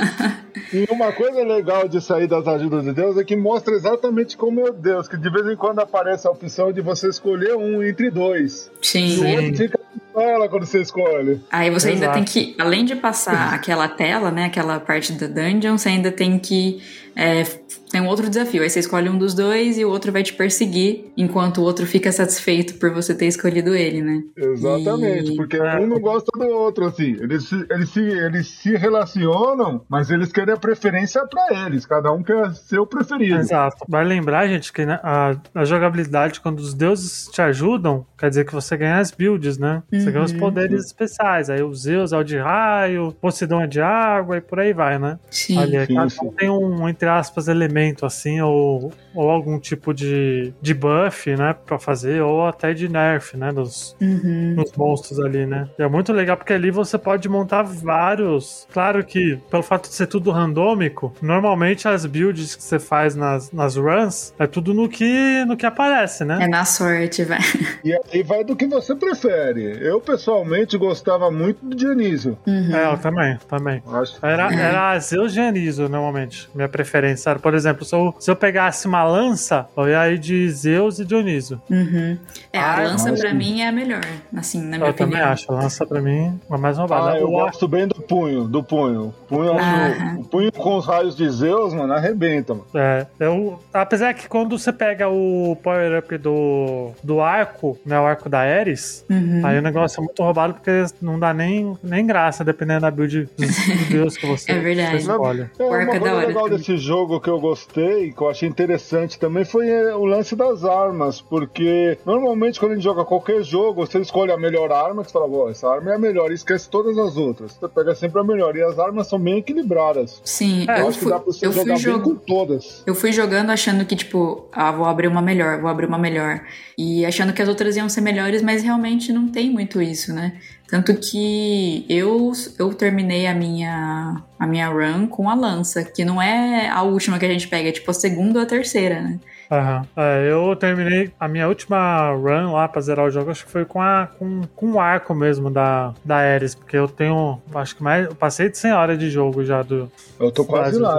E 0.70 0.86
uma 0.90 1.12
coisa 1.12 1.42
legal 1.44 1.88
de 1.88 1.98
sair 1.98 2.26
das 2.26 2.46
ajudas 2.46 2.84
de 2.84 2.92
Deus 2.92 3.16
é 3.16 3.24
que 3.24 3.34
mostra 3.34 3.72
exatamente 3.74 4.36
como 4.36 4.66
é 4.66 4.70
Deus, 4.70 5.08
que 5.08 5.16
de 5.16 5.30
vez 5.30 5.46
em 5.46 5.56
quando 5.56 5.78
aparece 5.78 6.26
a 6.26 6.30
opção 6.30 6.70
de 6.72 6.82
você 6.82 7.08
escolher 7.08 7.56
um 7.56 7.82
entre 7.82 8.10
dois. 8.10 8.66
E 8.66 8.76
o 8.76 8.84
Sim. 8.84 9.36
outro 9.36 9.56
fica 9.56 9.80
pistola 10.18 10.48
quando 10.48 10.66
você 10.66 10.80
escolhe. 10.80 11.40
Aí 11.50 11.70
você 11.70 11.88
ainda 11.90 12.04
Exato. 12.06 12.14
tem 12.16 12.24
que, 12.24 12.54
além 12.58 12.84
de 12.84 12.96
passar 12.96 13.52
aquela 13.54 13.88
tela, 13.88 14.30
né, 14.30 14.44
aquela 14.46 14.78
parte 14.80 15.12
da 15.12 15.26
dungeon, 15.26 15.76
você 15.78 15.88
ainda 15.90 16.10
tem 16.12 16.38
que. 16.38 16.80
é, 17.16 17.42
tem 17.90 18.02
um 18.02 18.06
outro 18.06 18.28
desafio. 18.28 18.62
Aí 18.62 18.68
você 18.68 18.80
escolhe 18.80 19.08
um 19.08 19.16
dos 19.16 19.32
dois 19.32 19.78
e 19.78 19.84
o 19.84 19.88
outro 19.90 20.12
vai 20.12 20.22
te 20.22 20.34
perseguir, 20.34 21.06
enquanto 21.16 21.58
o 21.58 21.62
outro 21.62 21.86
fica 21.86 22.12
satisfeito 22.12 22.74
por 22.74 22.90
você 22.92 23.14
ter 23.14 23.24
escolhido 23.26 23.74
ele, 23.74 24.02
né? 24.02 24.22
Exatamente, 24.36 25.32
E- 25.32 25.36
porque 25.36 25.56
É. 25.56 25.76
um 25.80 25.86
não 25.86 25.98
gosta 25.98 26.30
do 26.38 26.46
outro, 26.48 26.84
assim. 26.86 27.16
Eles 27.18 27.44
se, 27.48 27.66
eles, 27.70 27.88
se, 27.88 28.00
eles 28.00 28.46
se 28.48 28.76
relacionam, 28.76 29.80
mas 29.88 30.10
eles 30.10 30.30
querem 30.30 30.52
a 30.52 30.56
preferência 30.58 31.26
pra 31.26 31.66
eles. 31.66 31.86
Cada 31.86 32.12
um 32.12 32.22
quer 32.22 32.52
ser 32.54 32.78
o 32.78 32.86
preferido. 32.86 33.38
Exato. 33.38 33.78
Vai 33.88 34.04
lembrar, 34.04 34.46
gente, 34.46 34.72
que 34.72 34.84
né, 34.84 35.00
a, 35.02 35.34
a 35.54 35.64
jogabilidade, 35.64 36.40
quando 36.40 36.58
os 36.58 36.74
deuses 36.74 37.26
te 37.32 37.40
ajudam, 37.40 38.04
quer 38.18 38.28
dizer 38.28 38.44
que 38.44 38.52
você 38.52 38.76
ganha 38.76 38.98
as 38.98 39.10
builds, 39.10 39.56
né? 39.58 39.82
Você 40.08 40.12
ganha 40.12 40.24
os 40.24 40.32
Uhum. 40.32 40.38
poderes 40.38 40.84
especiais. 40.86 41.50
Aí 41.50 41.62
o 41.62 41.72
Zeus 41.74 42.12
é 42.12 42.16
o 42.18 42.22
de 42.24 42.38
raio, 42.38 43.12
Poseidon 43.20 43.60
é 43.62 43.66
de 43.66 43.80
água 43.80 44.36
e 44.36 44.40
por 44.40 44.58
aí 44.60 44.72
vai, 44.72 44.98
né? 44.98 45.18
Sim. 45.30 45.58
Ali, 45.58 45.86
Sim, 45.86 45.94
cada 45.94 46.08
sim. 46.10 46.26
um 46.26 46.30
tem 46.32 46.50
um, 46.50 46.88
entre 46.88 47.08
aspas, 47.08 47.48
elemento 47.48 48.06
assim, 48.06 48.40
ou, 48.40 48.92
ou 49.14 49.30
algum 49.30 49.58
tipo 49.58 49.92
de, 49.92 50.52
de 50.60 50.74
buff, 50.74 51.34
né, 51.36 51.54
pra 51.66 51.78
fazer, 51.78 52.22
ou 52.22 52.46
até 52.46 52.72
de 52.72 52.88
nerf, 52.88 53.36
né, 53.36 53.52
nos, 53.52 53.96
Uhum. 54.00 54.54
nos 54.56 54.72
monstros 54.76 55.18
ali, 55.20 55.44
né. 55.46 55.68
E 55.78 55.82
é 55.82 55.88
muito 55.88 56.12
legal 56.12 56.36
porque 56.36 56.52
ali 56.52 56.70
você 56.70 56.96
pode 56.98 57.28
montar 57.28 57.62
vários. 57.62 58.66
Claro 58.72 59.04
que, 59.04 59.38
pelo 59.50 59.62
fato 59.62 59.88
de 59.88 59.94
ser 59.94 60.06
tudo 60.06 60.30
randômico, 60.30 61.12
normalmente 61.20 61.88
as 61.88 62.06
builds 62.06 62.54
que 62.54 62.62
você 62.62 62.78
faz 62.78 63.14
nas, 63.14 63.50
nas 63.52 63.76
runs 63.76 64.32
é 64.38 64.46
tudo 64.46 64.72
no 64.72 64.88
que, 64.88 65.44
no 65.46 65.56
que 65.56 65.66
aparece, 65.66 66.24
né. 66.24 66.38
É 66.42 66.46
na 66.48 66.64
sorte, 66.64 67.24
vai. 67.24 67.38
E 67.84 67.92
aí 68.12 68.22
vai 68.22 68.44
do 68.44 68.54
que 68.56 68.66
você 68.66 68.94
prefere. 68.94 69.78
Eu, 69.80 69.97
pessoalmente, 70.00 70.76
gostava 70.76 71.30
muito 71.30 71.64
do 71.64 71.74
Dionísio. 71.76 72.38
Uhum. 72.46 72.74
É, 72.74 72.92
eu 72.92 72.98
também, 72.98 73.38
também. 73.48 73.82
Acho 73.92 74.24
Era, 74.24 74.52
era 74.54 74.98
Zeus 74.98 75.32
Dioniso, 75.32 75.88
normalmente. 75.88 76.48
Minha 76.54 76.68
preferência 76.68 77.30
era, 77.30 77.38
por 77.38 77.54
exemplo, 77.54 77.84
se 77.84 77.94
eu, 77.94 78.14
se 78.18 78.30
eu 78.30 78.36
pegasse 78.36 78.86
uma 78.86 79.04
lança, 79.04 79.66
eu 79.76 79.88
ia 79.88 80.10
ir 80.10 80.18
de 80.18 80.48
Zeus 80.50 80.98
e 80.98 81.04
Dioniso. 81.04 81.60
Uhum. 81.70 82.16
É, 82.52 82.58
a 82.58 82.74
Ah, 82.78 82.82
lança 82.82 83.12
pra 83.12 83.32
mim 83.34 83.60
é 83.60 83.68
a 83.68 83.72
melhor, 83.72 84.00
assim, 84.36 84.62
na 84.62 84.76
minha 84.78 84.90
Eu 84.90 84.94
também 84.94 85.14
opinião. 85.16 85.32
acho. 85.32 85.52
A 85.52 85.54
lança 85.54 85.86
pra 85.86 86.00
mim 86.00 86.38
é 86.50 86.56
mais 86.56 86.78
roubada. 86.78 87.12
Ah, 87.12 87.18
eu 87.18 87.30
gosto 87.30 87.66
bem 87.68 87.86
do 87.88 87.96
punho, 87.96 88.44
do 88.44 88.62
punho. 88.62 89.14
Punho, 89.28 89.44
eu 89.46 89.58
acho- 89.58 90.20
o 90.20 90.24
punho 90.24 90.52
com 90.52 90.76
os 90.76 90.86
raios 90.86 91.16
de 91.16 91.28
Zeus, 91.30 91.72
mano, 91.74 91.92
arrebenta, 91.92 92.54
mano. 92.54 92.66
É, 92.74 93.06
eu, 93.20 93.58
apesar 93.72 94.14
que 94.14 94.28
quando 94.28 94.58
você 94.58 94.72
pega 94.72 95.08
o 95.08 95.56
power-up 95.62 96.16
do, 96.18 96.90
do 97.02 97.20
arco, 97.20 97.78
né, 97.84 97.98
o 97.98 98.04
arco 98.06 98.28
da 98.28 98.40
Ares, 98.40 99.04
Uhum. 99.10 99.42
aí 99.44 99.58
o 99.58 99.62
negócio 99.62 99.77
é 99.84 100.00
muito 100.00 100.22
roubado 100.22 100.54
porque 100.54 100.70
não 101.00 101.18
dá 101.18 101.32
nem, 101.34 101.76
nem 101.82 102.06
graça, 102.06 102.44
dependendo 102.44 102.82
da 102.82 102.90
build 102.90 103.24
do, 103.24 103.28
do 103.46 103.90
deus 103.90 104.16
que 104.16 104.26
você, 104.26 104.52
É 104.52 104.58
verdade. 104.58 105.02
você 105.02 105.10
escolhe. 105.10 105.50
É, 105.58 105.62
O 105.62 105.68
uma 105.68 105.86
coisa 105.86 106.14
hora 106.14 106.26
legal 106.26 106.42
também. 106.44 106.58
desse 106.58 106.76
jogo 106.78 107.20
que 107.20 107.28
eu 107.30 107.40
gostei, 107.40 108.12
que 108.12 108.20
eu 108.20 108.28
achei 108.28 108.48
interessante 108.48 109.18
também, 109.18 109.44
foi 109.44 109.68
é, 109.68 109.94
o 109.94 110.04
lance 110.04 110.34
das 110.36 110.64
armas, 110.64 111.20
porque 111.20 111.98
normalmente 112.06 112.58
quando 112.58 112.72
a 112.72 112.74
gente 112.74 112.84
joga 112.84 113.04
qualquer 113.04 113.42
jogo, 113.42 113.86
você 113.86 113.98
escolhe 114.00 114.32
a 114.32 114.36
melhor 114.36 114.70
arma, 114.72 115.02
que 115.04 115.10
você 115.10 115.18
fala, 115.18 115.28
"Ó, 115.30 115.50
essa 115.50 115.68
arma 115.68 115.90
é 115.92 115.94
a 115.94 115.98
melhor, 115.98 116.30
e 116.30 116.34
esquece 116.34 116.68
todas 116.68 116.96
as 116.98 117.16
outras. 117.16 117.52
Você 117.52 117.68
pega 117.68 117.94
sempre 117.94 118.20
a 118.20 118.24
melhor, 118.24 118.56
e 118.56 118.62
as 118.62 118.78
armas 118.78 119.06
são 119.08 119.18
bem 119.18 119.38
equilibradas. 119.38 120.20
Sim, 120.24 120.64
É, 120.68 120.78
Eu 120.80 120.82
eu 120.82 120.88
acho 120.88 120.98
que 120.98 121.04
fui, 121.04 121.12
dá 121.12 121.18
pra 121.18 121.26
você 121.32 121.46
eu 121.46 121.52
fui 121.52 121.60
jogar 121.62 121.74
bem 121.74 121.82
jogando. 121.82 122.02
com 122.04 122.14
todas. 122.16 122.82
Eu 122.86 122.94
fui 122.94 123.12
jogando 123.12 123.50
achando 123.50 123.84
que, 123.84 123.94
tipo, 123.96 124.46
ah, 124.52 124.72
vou 124.72 124.86
abrir 124.86 125.08
uma 125.08 125.20
melhor, 125.20 125.60
vou 125.60 125.68
abrir 125.70 125.86
uma 125.86 125.98
melhor. 125.98 126.40
E 126.76 127.04
achando 127.04 127.32
que 127.32 127.42
as 127.42 127.48
outras 127.48 127.76
iam 127.76 127.88
ser 127.88 128.00
melhores, 128.00 128.40
mas 128.40 128.62
realmente 128.62 129.12
não 129.12 129.28
tem 129.28 129.50
muito 129.50 129.67
isso, 129.82 130.14
né? 130.14 130.40
Tanto 130.68 130.94
que 130.94 131.86
eu, 131.88 132.30
eu 132.58 132.74
terminei 132.74 133.26
a 133.26 133.34
minha, 133.34 134.22
a 134.38 134.46
minha 134.46 134.68
run 134.68 135.06
com 135.06 135.30
a 135.30 135.34
lança, 135.34 135.82
que 135.82 136.04
não 136.04 136.20
é 136.20 136.68
a 136.68 136.82
última 136.82 137.18
que 137.18 137.24
a 137.24 137.28
gente 137.28 137.48
pega, 137.48 137.70
é 137.70 137.72
tipo 137.72 137.90
a 137.90 137.94
segunda 137.94 138.40
ou 138.40 138.42
a 138.44 138.46
terceira, 138.46 139.00
né? 139.00 139.18
Aham. 139.50 139.86
É, 139.96 140.30
eu 140.30 140.54
terminei 140.56 141.10
a 141.18 141.26
minha 141.26 141.48
última 141.48 142.10
run 142.10 142.52
lá 142.52 142.68
pra 142.68 142.82
zerar 142.82 143.06
o 143.06 143.10
jogo, 143.10 143.30
acho 143.30 143.46
que 143.46 143.50
foi 143.50 143.64
com, 143.64 143.80
a, 143.80 144.08
com, 144.18 144.42
com 144.54 144.72
o 144.72 144.80
arco 144.80 145.14
mesmo 145.14 145.50
da, 145.50 145.94
da 146.04 146.16
Ares, 146.16 146.54
porque 146.54 146.76
eu 146.76 146.86
tenho, 146.86 147.40
acho 147.54 147.74
que 147.74 147.82
mais, 147.82 148.06
eu 148.06 148.14
passei 148.14 148.50
de 148.50 148.58
100 148.58 148.72
horas 148.72 148.98
de 148.98 149.10
jogo 149.10 149.42
já 149.44 149.62
do 149.62 149.90
Eu 150.20 150.30
tô 150.30 150.44
quase 150.44 150.78
lá. 150.78 150.98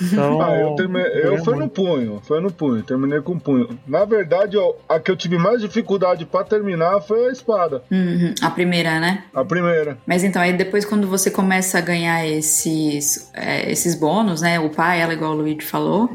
Então, 0.00 0.40
Ah, 0.40 0.56
eu, 0.56 0.76
terminei, 0.76 1.24
eu 1.24 1.44
fui 1.44 1.56
no 1.56 1.68
punho, 1.68 2.20
foi 2.24 2.40
no 2.40 2.52
punho, 2.52 2.82
terminei 2.82 3.20
com 3.20 3.38
punho. 3.38 3.76
Na 3.86 4.04
verdade, 4.04 4.56
ó, 4.56 4.74
a 4.88 5.00
que 5.00 5.10
eu 5.10 5.16
tive 5.16 5.36
mais 5.36 5.60
dificuldade 5.60 6.24
pra 6.26 6.44
terminar 6.44 7.00
foi 7.00 7.26
a 7.28 7.32
espada, 7.32 7.82
Uhum, 7.90 8.34
a 8.40 8.50
primeira, 8.50 8.83
né? 9.00 9.24
a 9.34 9.44
primeira. 9.44 9.98
Mas 10.06 10.22
então, 10.24 10.40
aí 10.40 10.52
depois 10.52 10.84
quando 10.84 11.06
você 11.06 11.30
começa 11.30 11.78
a 11.78 11.80
ganhar 11.80 12.26
esses, 12.26 13.30
é, 13.34 13.70
esses 13.70 13.94
bônus, 13.94 14.40
né? 14.40 14.58
O 14.60 14.70
pai, 14.70 15.00
ela, 15.00 15.12
igual 15.12 15.32
o 15.32 15.34
Luigi 15.34 15.62
falou, 15.64 16.10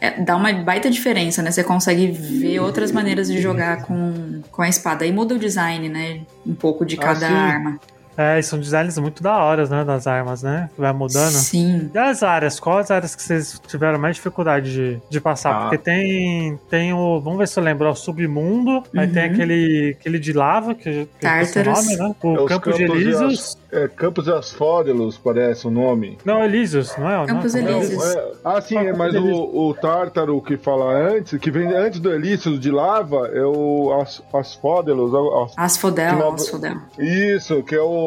é, 0.00 0.10
dá 0.22 0.36
uma 0.36 0.52
baita 0.52 0.90
diferença, 0.90 1.42
né? 1.42 1.50
Você 1.50 1.64
consegue 1.64 2.08
ver 2.10 2.60
outras 2.60 2.92
maneiras 2.92 3.28
de 3.28 3.40
jogar 3.40 3.82
com, 3.82 4.42
com 4.50 4.62
a 4.62 4.68
espada. 4.68 5.04
Aí 5.04 5.12
muda 5.12 5.34
o 5.34 5.38
design, 5.38 5.88
né? 5.88 6.20
Um 6.46 6.54
pouco 6.54 6.84
de 6.84 6.96
Ah, 6.96 7.02
cada 7.02 7.26
sim. 7.28 7.34
arma. 7.34 7.80
É, 8.16 8.38
e 8.38 8.42
são 8.42 8.58
designs 8.58 8.96
muito 8.98 9.22
da 9.22 9.36
hora, 9.42 9.66
né? 9.66 9.84
Das 9.84 10.06
armas, 10.06 10.42
né? 10.42 10.70
Que 10.74 10.80
vai 10.80 10.92
mudando. 10.92 11.32
Sim. 11.32 11.90
E 11.92 11.98
as 11.98 12.22
áreas? 12.22 12.60
Quais 12.60 12.86
as 12.86 12.90
áreas 12.90 13.14
que 13.16 13.22
vocês 13.22 13.60
tiveram 13.66 13.98
mais 13.98 14.16
dificuldade 14.16 14.72
de, 14.72 15.00
de 15.08 15.20
passar? 15.20 15.54
Ah. 15.54 15.60
Porque 15.62 15.78
tem, 15.78 16.58
tem 16.70 16.92
o. 16.92 17.20
Vamos 17.20 17.38
ver 17.38 17.48
se 17.48 17.58
eu 17.58 17.64
lembro, 17.64 17.86
é 17.86 17.90
o 17.90 17.94
submundo. 17.94 18.82
Aí 18.96 19.06
Uhum. 19.06 19.12
tem 19.12 19.22
aquele, 19.24 19.96
aquele 19.98 20.18
de 20.18 20.32
lava, 20.32 20.74
que, 20.74 21.08
que 21.20 21.26
eu 21.26 21.40
esqueci 21.40 21.68
o 21.68 21.72
nome, 21.72 21.96
né? 21.96 22.14
O 22.22 22.34
É 22.34 22.36
Campo 22.36 22.46
de 22.46 22.48
Campos 22.48 22.76
de 22.76 22.82
Elísios. 22.84 23.58
É, 23.72 23.88
Campos 23.88 24.28
Asfódelos, 24.28 25.18
parece 25.18 25.66
o 25.66 25.70
nome. 25.70 26.16
Não, 26.24 26.42
Elísios, 26.44 26.96
não 26.96 27.10
é? 27.10 27.22
É? 27.22 27.26
Campos 27.26 27.52
Como 27.52 27.68
é? 27.68 28.14
É, 28.14 28.32
ah, 28.44 28.60
sim, 28.60 28.78
é, 28.78 28.92
mas 28.92 29.14
o, 29.14 29.68
o 29.68 29.74
Tártaro 29.74 30.40
que 30.40 30.56
fala 30.56 30.92
antes, 30.94 31.38
que 31.38 31.50
vem 31.50 31.66
antes 31.74 31.98
do 31.98 32.12
Elício 32.12 32.58
de 32.58 32.70
lava, 32.70 33.28
é 33.28 33.42
o 33.44 33.98
As, 34.00 34.22
Asfódelos. 34.32 35.12
é 35.12 35.60
Asfodel, 35.60 36.32
Asfodel. 36.32 36.76
Isso, 36.98 37.62
que 37.62 37.74
é 37.74 37.80
o. 37.80 38.03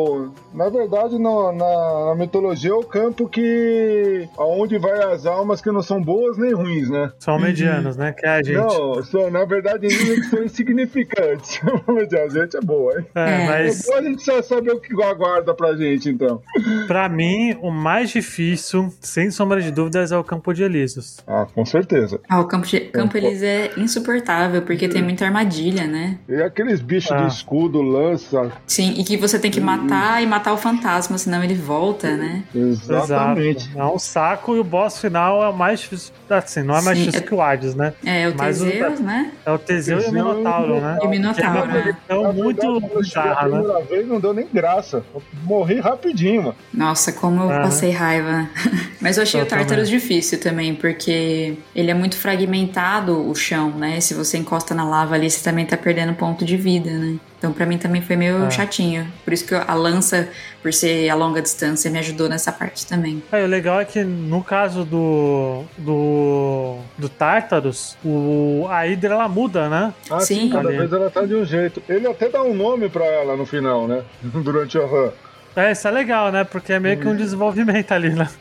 Na 0.53 0.69
verdade, 0.69 1.17
no- 1.19 1.51
na, 1.51 2.05
na 2.09 2.15
mitologia 2.15 2.71
é 2.71 2.73
o 2.73 2.83
campo 2.83 3.27
que. 3.27 4.27
aonde 4.37 4.77
vai 4.77 5.03
as 5.13 5.25
almas 5.25 5.61
que 5.61 5.71
não 5.71 5.81
são 5.81 6.01
boas 6.01 6.37
nem 6.37 6.53
ruins, 6.53 6.89
né? 6.89 7.11
São 7.19 7.39
medianos, 7.39 7.95
né? 7.97 8.11
Que 8.11 8.25
é 8.25 8.29
a 8.29 8.43
gente. 8.43 8.55
Não, 8.57 9.03
são, 9.03 9.29
na 9.31 9.45
verdade, 9.45 9.85
eles 9.87 10.29
são 10.29 10.43
insignificantes. 10.43 11.59
a 11.87 12.29
gente 12.29 12.57
é 12.57 12.61
boa, 12.61 12.97
hein? 12.99 13.05
É, 13.15 13.43
É. 13.43 13.47
mas 13.47 13.79
Depois 13.81 13.97
a 13.99 14.01
gente 14.09 14.15
precisa 14.15 14.43
saber 14.43 14.71
o 14.71 14.79
que 14.79 14.93
aguarda 15.03 15.53
pra 15.53 15.75
gente, 15.75 16.09
então. 16.09 16.41
pra 16.87 17.07
mim, 17.09 17.55
o 17.61 17.69
mais 17.71 18.09
difícil, 18.09 18.91
sem 19.01 19.29
sombra 19.31 19.61
de 19.61 19.71
dúvidas, 19.71 20.11
é 20.11 20.17
o 20.17 20.23
Campo 20.23 20.53
de 20.53 20.63
Elísios. 20.63 21.17
Ah, 21.27 21.45
com 21.53 21.65
certeza. 21.65 22.19
Ah, 22.29 22.39
o 22.39 22.45
Campo, 22.45 22.65
de, 22.67 22.79
Campo 22.81 23.17
Elis 23.17 23.41
é 23.43 23.71
insuportável, 23.77 24.61
porque 24.63 24.87
tem 24.87 25.03
muita 25.03 25.25
armadilha, 25.25 25.85
né? 25.87 26.17
E 26.27 26.35
aqueles 26.41 26.81
bichos 26.81 27.11
Ah. 27.11 27.21
do 27.21 27.27
escudo, 27.27 27.81
lança. 27.81 28.51
Sim, 28.65 28.93
e 28.97 29.03
que 29.03 29.17
você 29.17 29.37
tem 29.39 29.51
que 29.51 29.59
matar 29.61 29.86
e 30.21 30.25
matar 30.25 30.53
o 30.53 30.57
fantasma, 30.57 31.17
senão 31.17 31.43
ele 31.43 31.53
volta, 31.55 32.15
né? 32.15 32.43
Exatamente. 32.53 33.65
Exato. 33.67 33.79
É 33.79 33.85
um 33.85 33.99
saco 33.99 34.55
e 34.55 34.59
o 34.59 34.63
boss 34.63 34.99
final 34.99 35.43
é 35.43 35.49
o 35.49 35.53
mais 35.53 35.79
difícil. 35.81 36.13
Assim, 36.29 36.61
não 36.61 36.75
é 36.75 36.81
mais 36.81 36.97
Sim, 36.97 37.05
difícil 37.05 37.23
é- 37.25 37.27
que 37.27 37.33
o 37.35 37.41
Hades, 37.41 37.73
né? 37.73 37.93
É, 38.05 38.27
o 38.27 38.35
Mas 38.37 38.61
o- 38.61 38.65
Teseus, 38.65 38.99
né? 38.99 39.31
É 39.45 39.51
o 39.51 39.57
Teseu 39.57 39.97
e 39.97 40.01
o 40.01 40.03
Teseu 40.03 40.17
e 40.17 40.21
o 40.21 40.25
Minotauro, 40.33 40.81
né? 40.81 40.97
E 41.01 41.05
o 41.05 41.09
Minotauro, 41.09 41.57
é 41.57 41.63
uma 41.63 41.67
né? 41.67 41.97
então 42.03 42.23
Na 42.23 42.31
muito 42.33 42.81
bizarra, 42.99 43.47
né? 43.47 43.63
vez 43.89 44.07
não 44.07 44.19
deu 44.19 44.33
nem 44.33 44.45
graça. 44.53 45.03
Eu 45.13 45.23
morri 45.43 45.79
rapidinho, 45.79 46.41
mano. 46.43 46.55
Nossa, 46.73 47.13
como 47.13 47.43
eu 47.43 47.49
Aham. 47.49 47.61
passei 47.61 47.91
raiva. 47.91 48.49
Mas 48.99 49.15
eu 49.17 49.23
achei 49.23 49.39
Eu 49.39 49.45
o 49.45 49.47
Tartarus 49.47 49.85
também. 49.87 49.99
difícil 49.99 50.39
também, 50.39 50.75
porque 50.75 51.55
ele 51.73 51.89
é 51.91 51.93
muito 51.93 52.17
fragmentado 52.17 53.29
o 53.29 53.33
chão, 53.33 53.69
né? 53.71 53.99
Se 54.01 54.13
você 54.13 54.37
encosta 54.37 54.75
na 54.75 54.83
lava 54.83 55.15
ali, 55.15 55.29
você 55.29 55.41
também 55.43 55.65
tá 55.65 55.77
perdendo 55.77 56.13
ponto 56.13 56.43
de 56.43 56.57
vida, 56.57 56.89
né? 56.91 57.15
Então 57.37 57.53
pra 57.53 57.65
mim 57.67 57.77
também 57.77 58.01
foi 58.01 58.15
meio 58.15 58.45
É. 58.45 58.49
chatinho. 58.51 59.07
Por 59.23 59.31
isso 59.31 59.45
que 59.45 59.53
a 59.53 59.73
lança, 59.75 60.27
por 60.61 60.73
ser 60.73 61.07
a 61.09 61.13
longa 61.15 61.41
distância, 61.41 61.89
me 61.91 61.99
ajudou 61.99 62.27
nessa 62.27 62.51
parte 62.51 62.85
também. 62.87 63.21
É, 63.31 63.43
o 63.43 63.47
legal 63.47 63.79
é 63.79 63.85
que 63.85 64.03
no 64.03 64.43
caso 64.43 64.83
do 64.83 65.63
do 65.77 66.77
do 66.97 67.07
Tartarus, 67.09 67.95
o 68.03 68.65
a 68.69 68.79
Hydra 68.85 69.13
ela 69.13 69.27
muda, 69.27 69.69
né? 69.69 69.93
Ah, 70.09 70.19
sim, 70.19 70.41
Sim. 70.41 70.49
cada 70.49 70.69
vez 70.69 70.91
ela 70.91 71.09
tá 71.11 71.25
de 71.25 71.35
um 71.35 71.45
jeito. 71.45 71.81
Ele 71.87 72.07
até 72.07 72.27
dá 72.27 72.41
um 72.41 72.55
nome 72.55 72.89
pra 72.89 73.05
ela 73.05 73.35
no 73.35 73.45
final, 73.45 73.87
né? 73.87 74.01
Durante 74.23 74.77
a 74.79 74.85
run. 74.85 75.09
É, 75.57 75.71
isso 75.71 75.87
é 75.87 75.91
legal, 75.91 76.31
né? 76.31 76.43
Porque 76.43 76.71
é 76.71 76.79
meio 76.79 76.99
que 76.99 77.07
um 77.07 77.15
desenvolvimento 77.15 77.91
ali, 77.91 78.11
né? 78.11 78.27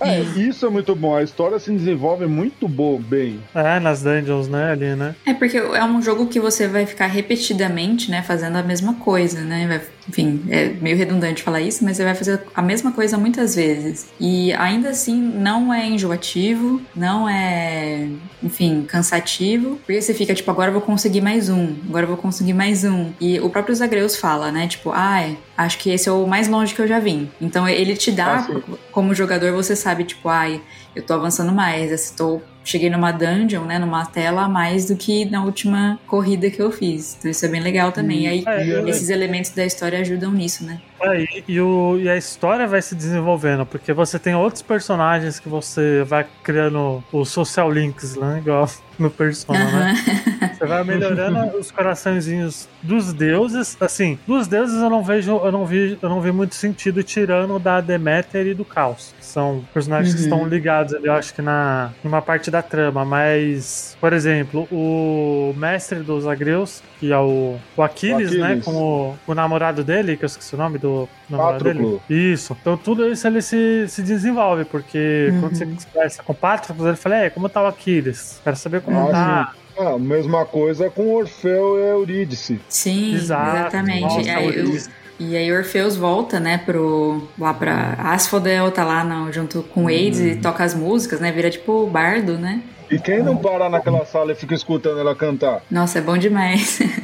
É, 0.00 0.10
é, 0.10 0.20
isso 0.20 0.64
é 0.64 0.70
muito 0.70 0.94
bom. 0.94 1.14
A 1.14 1.22
história 1.22 1.58
se 1.58 1.70
desenvolve 1.72 2.24
muito 2.26 2.68
boa, 2.68 3.00
bem. 3.00 3.40
É, 3.54 3.80
nas 3.80 4.02
dungeons, 4.02 4.48
né? 4.48 4.70
Ali, 4.70 4.94
né? 4.94 5.14
É 5.26 5.34
porque 5.34 5.56
é 5.56 5.84
um 5.84 6.00
jogo 6.00 6.26
que 6.26 6.38
você 6.40 6.66
vai 6.68 6.86
ficar 6.86 7.06
repetidamente, 7.06 8.10
né, 8.10 8.22
fazendo 8.22 8.56
a 8.56 8.62
mesma 8.62 8.94
coisa, 8.94 9.40
né? 9.40 9.66
Vai- 9.66 9.80
enfim, 10.08 10.42
é 10.48 10.68
meio 10.80 10.96
redundante 10.96 11.42
falar 11.42 11.60
isso, 11.60 11.84
mas 11.84 11.96
você 11.96 12.04
vai 12.04 12.14
fazer 12.14 12.40
a 12.54 12.62
mesma 12.62 12.92
coisa 12.92 13.18
muitas 13.18 13.54
vezes. 13.54 14.06
E 14.18 14.52
ainda 14.54 14.90
assim 14.90 15.20
não 15.20 15.72
é 15.72 15.86
enjoativo, 15.86 16.80
não 16.96 17.28
é, 17.28 18.08
enfim, 18.42 18.84
cansativo, 18.88 19.76
porque 19.84 20.00
você 20.00 20.14
fica 20.14 20.34
tipo, 20.34 20.50
agora 20.50 20.68
eu 20.70 20.72
vou 20.72 20.82
conseguir 20.82 21.20
mais 21.20 21.48
um, 21.48 21.74
agora 21.88 22.04
eu 22.04 22.08
vou 22.08 22.16
conseguir 22.16 22.54
mais 22.54 22.84
um. 22.84 23.12
E 23.20 23.38
o 23.40 23.50
próprio 23.50 23.74
Zagreus 23.74 24.16
fala, 24.16 24.50
né, 24.50 24.66
tipo, 24.66 24.90
ai, 24.92 25.36
acho 25.56 25.78
que 25.78 25.90
esse 25.90 26.08
é 26.08 26.12
o 26.12 26.26
mais 26.26 26.48
longe 26.48 26.74
que 26.74 26.80
eu 26.80 26.86
já 26.88 26.98
vim. 26.98 27.30
Então 27.40 27.68
ele 27.68 27.94
te 27.96 28.10
dá, 28.10 28.46
Ah, 28.48 28.76
como 28.90 29.14
jogador, 29.14 29.52
você 29.52 29.76
sabe, 29.76 30.04
tipo, 30.04 30.28
ai, 30.28 30.60
eu 30.94 31.02
tô 31.02 31.12
avançando 31.14 31.52
mais, 31.52 32.10
eu 32.10 32.16
tô 32.16 32.40
cheguei 32.68 32.90
numa 32.90 33.10
dungeon, 33.12 33.64
né, 33.64 33.78
numa 33.78 34.04
tela 34.04 34.42
a 34.42 34.48
mais 34.48 34.84
do 34.86 34.94
que 34.96 35.24
na 35.24 35.42
última 35.42 35.98
corrida 36.06 36.50
que 36.50 36.60
eu 36.60 36.70
fiz. 36.70 37.16
Então 37.18 37.30
isso 37.30 37.44
é 37.44 37.48
bem 37.48 37.60
legal 37.62 37.90
também. 37.92 38.24
E 38.24 38.26
aí 38.26 38.44
É, 38.46 38.70
ela- 38.70 38.90
esses 38.90 39.08
elementos 39.08 39.50
da 39.52 39.64
história 39.64 39.98
ajudam 40.00 40.30
nisso, 40.32 40.64
né? 40.64 40.78
É, 41.00 41.42
e, 41.46 41.60
o, 41.60 41.96
e 42.00 42.08
a 42.08 42.16
história 42.16 42.66
vai 42.66 42.82
se 42.82 42.94
desenvolvendo, 42.94 43.64
porque 43.64 43.92
você 43.92 44.18
tem 44.18 44.34
outros 44.34 44.62
personagens 44.62 45.38
que 45.38 45.48
você 45.48 46.02
vai 46.04 46.26
criando 46.42 47.02
os 47.12 47.28
social 47.28 47.70
links, 47.70 48.16
né? 48.16 48.38
Igual 48.38 48.68
no 48.98 49.08
Persona, 49.10 49.64
né? 49.70 49.94
Você 50.58 50.66
vai 50.66 50.82
melhorando 50.82 51.56
os 51.56 51.70
coraçõezinhos 51.70 52.68
dos 52.82 53.12
deuses. 53.12 53.76
Assim, 53.80 54.18
dos 54.26 54.48
deuses 54.48 54.80
eu 54.82 54.90
não 54.90 55.04
vejo, 55.04 55.36
eu 55.44 55.52
não 55.52 55.64
vi, 55.64 55.96
eu 56.02 56.08
não 56.08 56.20
vi 56.20 56.32
muito 56.32 56.56
sentido 56.56 57.02
tirando 57.04 57.58
da 57.60 57.80
Deméter 57.80 58.46
e 58.48 58.54
do 58.54 58.64
Caos. 58.64 59.14
que 59.18 59.24
São 59.24 59.64
personagens 59.72 60.14
que 60.14 60.20
Uhum. 60.22 60.26
estão 60.26 60.48
ligados 60.48 60.94
ali, 60.94 61.06
eu 61.06 61.12
acho 61.12 61.32
que 61.32 61.40
na 61.42 61.92
numa 62.02 62.20
parte 62.20 62.50
da 62.50 62.60
trama, 62.60 63.04
mas, 63.04 63.96
por 64.00 64.12
exemplo, 64.12 64.66
o 64.72 65.54
mestre 65.56 66.00
dos 66.00 66.26
agreus, 66.26 66.82
que 66.98 67.12
é 67.12 67.18
o, 67.18 67.56
o 67.76 67.82
Aquiles, 67.82 68.32
O 68.32 68.38
né? 68.38 68.46
Aquiles. 68.46 68.64
Com 68.64 68.74
o, 68.74 69.16
o 69.28 69.34
namorado 69.34 69.84
dele, 69.84 70.16
que 70.16 70.24
eu 70.24 70.26
esqueci 70.26 70.54
o 70.56 70.58
nome 70.58 70.76
do 70.78 70.87
namorado 71.28 71.64
Patroclo. 71.64 72.02
dele. 72.08 72.32
Isso. 72.32 72.56
Então 72.60 72.76
tudo 72.76 73.10
isso 73.10 73.26
ele 73.26 73.42
se, 73.42 73.86
se 73.88 74.02
desenvolve, 74.02 74.64
porque 74.64 75.28
Uhum. 75.32 75.40
quando 75.40 75.56
você 75.56 75.66
conversa 75.66 76.22
com 76.22 76.32
o 76.32 76.36
Patroclus, 76.36 76.86
ele 76.88 76.96
fala, 76.96 77.16
é, 77.16 77.30
como 77.30 77.48
tá 77.48 77.62
o 77.62 77.66
Aquiles? 77.66 78.40
Quero 78.44 78.56
saber 78.56 78.80
como 78.82 79.08
Ah, 79.08 79.12
tá. 79.12 79.54
Ah, 79.80 79.98
mesma 79.98 80.44
coisa 80.44 80.90
com 80.90 81.14
Orfeu 81.14 81.78
e 81.78 81.82
Eurídice. 81.90 82.60
Sim, 82.68 83.14
Exato. 83.14 83.56
exatamente. 83.56 84.00
Nossa, 84.02 84.30
Aí, 84.32 84.48
o 84.48 84.52
eu- 84.74 84.78
e 85.20 85.36
aí 85.36 85.52
Orfeus 85.52 85.96
volta, 85.96 86.40
né, 86.40 86.58
pro, 86.58 87.28
lá 87.38 87.52
pra 87.54 87.94
Asphodel, 87.98 88.70
tá 88.72 88.82
lá 88.84 89.04
no- 89.04 89.32
junto 89.32 89.62
com 89.64 89.84
o 89.84 89.86
Hades 89.88 90.18
e 90.20 90.36
toca 90.36 90.64
as 90.64 90.74
músicas, 90.74 91.20
né, 91.20 91.30
vira 91.30 91.48
tipo 91.50 91.86
bardo, 91.86 92.36
né? 92.38 92.60
E 92.90 92.98
quem 92.98 93.22
não 93.22 93.36
para 93.36 93.68
naquela 93.68 94.04
sala 94.06 94.32
e 94.32 94.34
fica 94.34 94.54
escutando 94.54 94.98
ela 94.98 95.14
cantar? 95.14 95.60
Nossa, 95.70 95.98
é 95.98 96.02
bom 96.02 96.16
demais. 96.18 96.78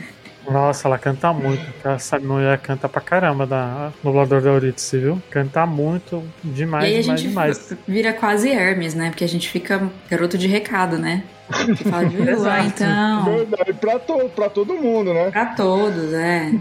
Nossa, 0.51 0.89
ela 0.89 0.99
canta 0.99 1.33
muito. 1.33 1.63
Essa 1.85 2.19
mulher 2.19 2.59
canta 2.59 2.89
pra 2.89 3.01
caramba 3.01 3.47
da 3.47 3.93
dublador 4.03 4.41
da 4.43 4.51
Eurídice, 4.51 4.99
viu? 4.99 5.23
Canta 5.31 5.65
muito, 5.67 6.23
demais, 6.43 6.85
e 6.85 6.87
aí 6.87 6.99
a 6.99 7.01
demais, 7.03 7.21
gente 7.21 7.29
demais. 7.29 7.73
vira 7.87 8.13
quase 8.13 8.51
Hermes, 8.51 8.95
né, 8.95 9.11
porque 9.11 9.25
a 9.25 9.29
gente 9.29 9.49
fica 9.49 9.91
garoto 10.11 10.37
de 10.37 10.47
recado, 10.47 10.99
né? 10.99 11.23
Fala, 11.91 12.09
viu, 12.09 12.23
ah, 12.27 12.31
Exato. 12.33 12.67
então... 12.69 13.25
Verdade, 13.37 13.73
pra, 13.75 13.99
to, 13.99 14.29
pra 14.35 14.49
todo 14.49 14.75
mundo, 14.75 15.13
né? 15.13 15.31
Pra 15.31 15.47
todos, 15.47 16.13
é. 16.15 16.53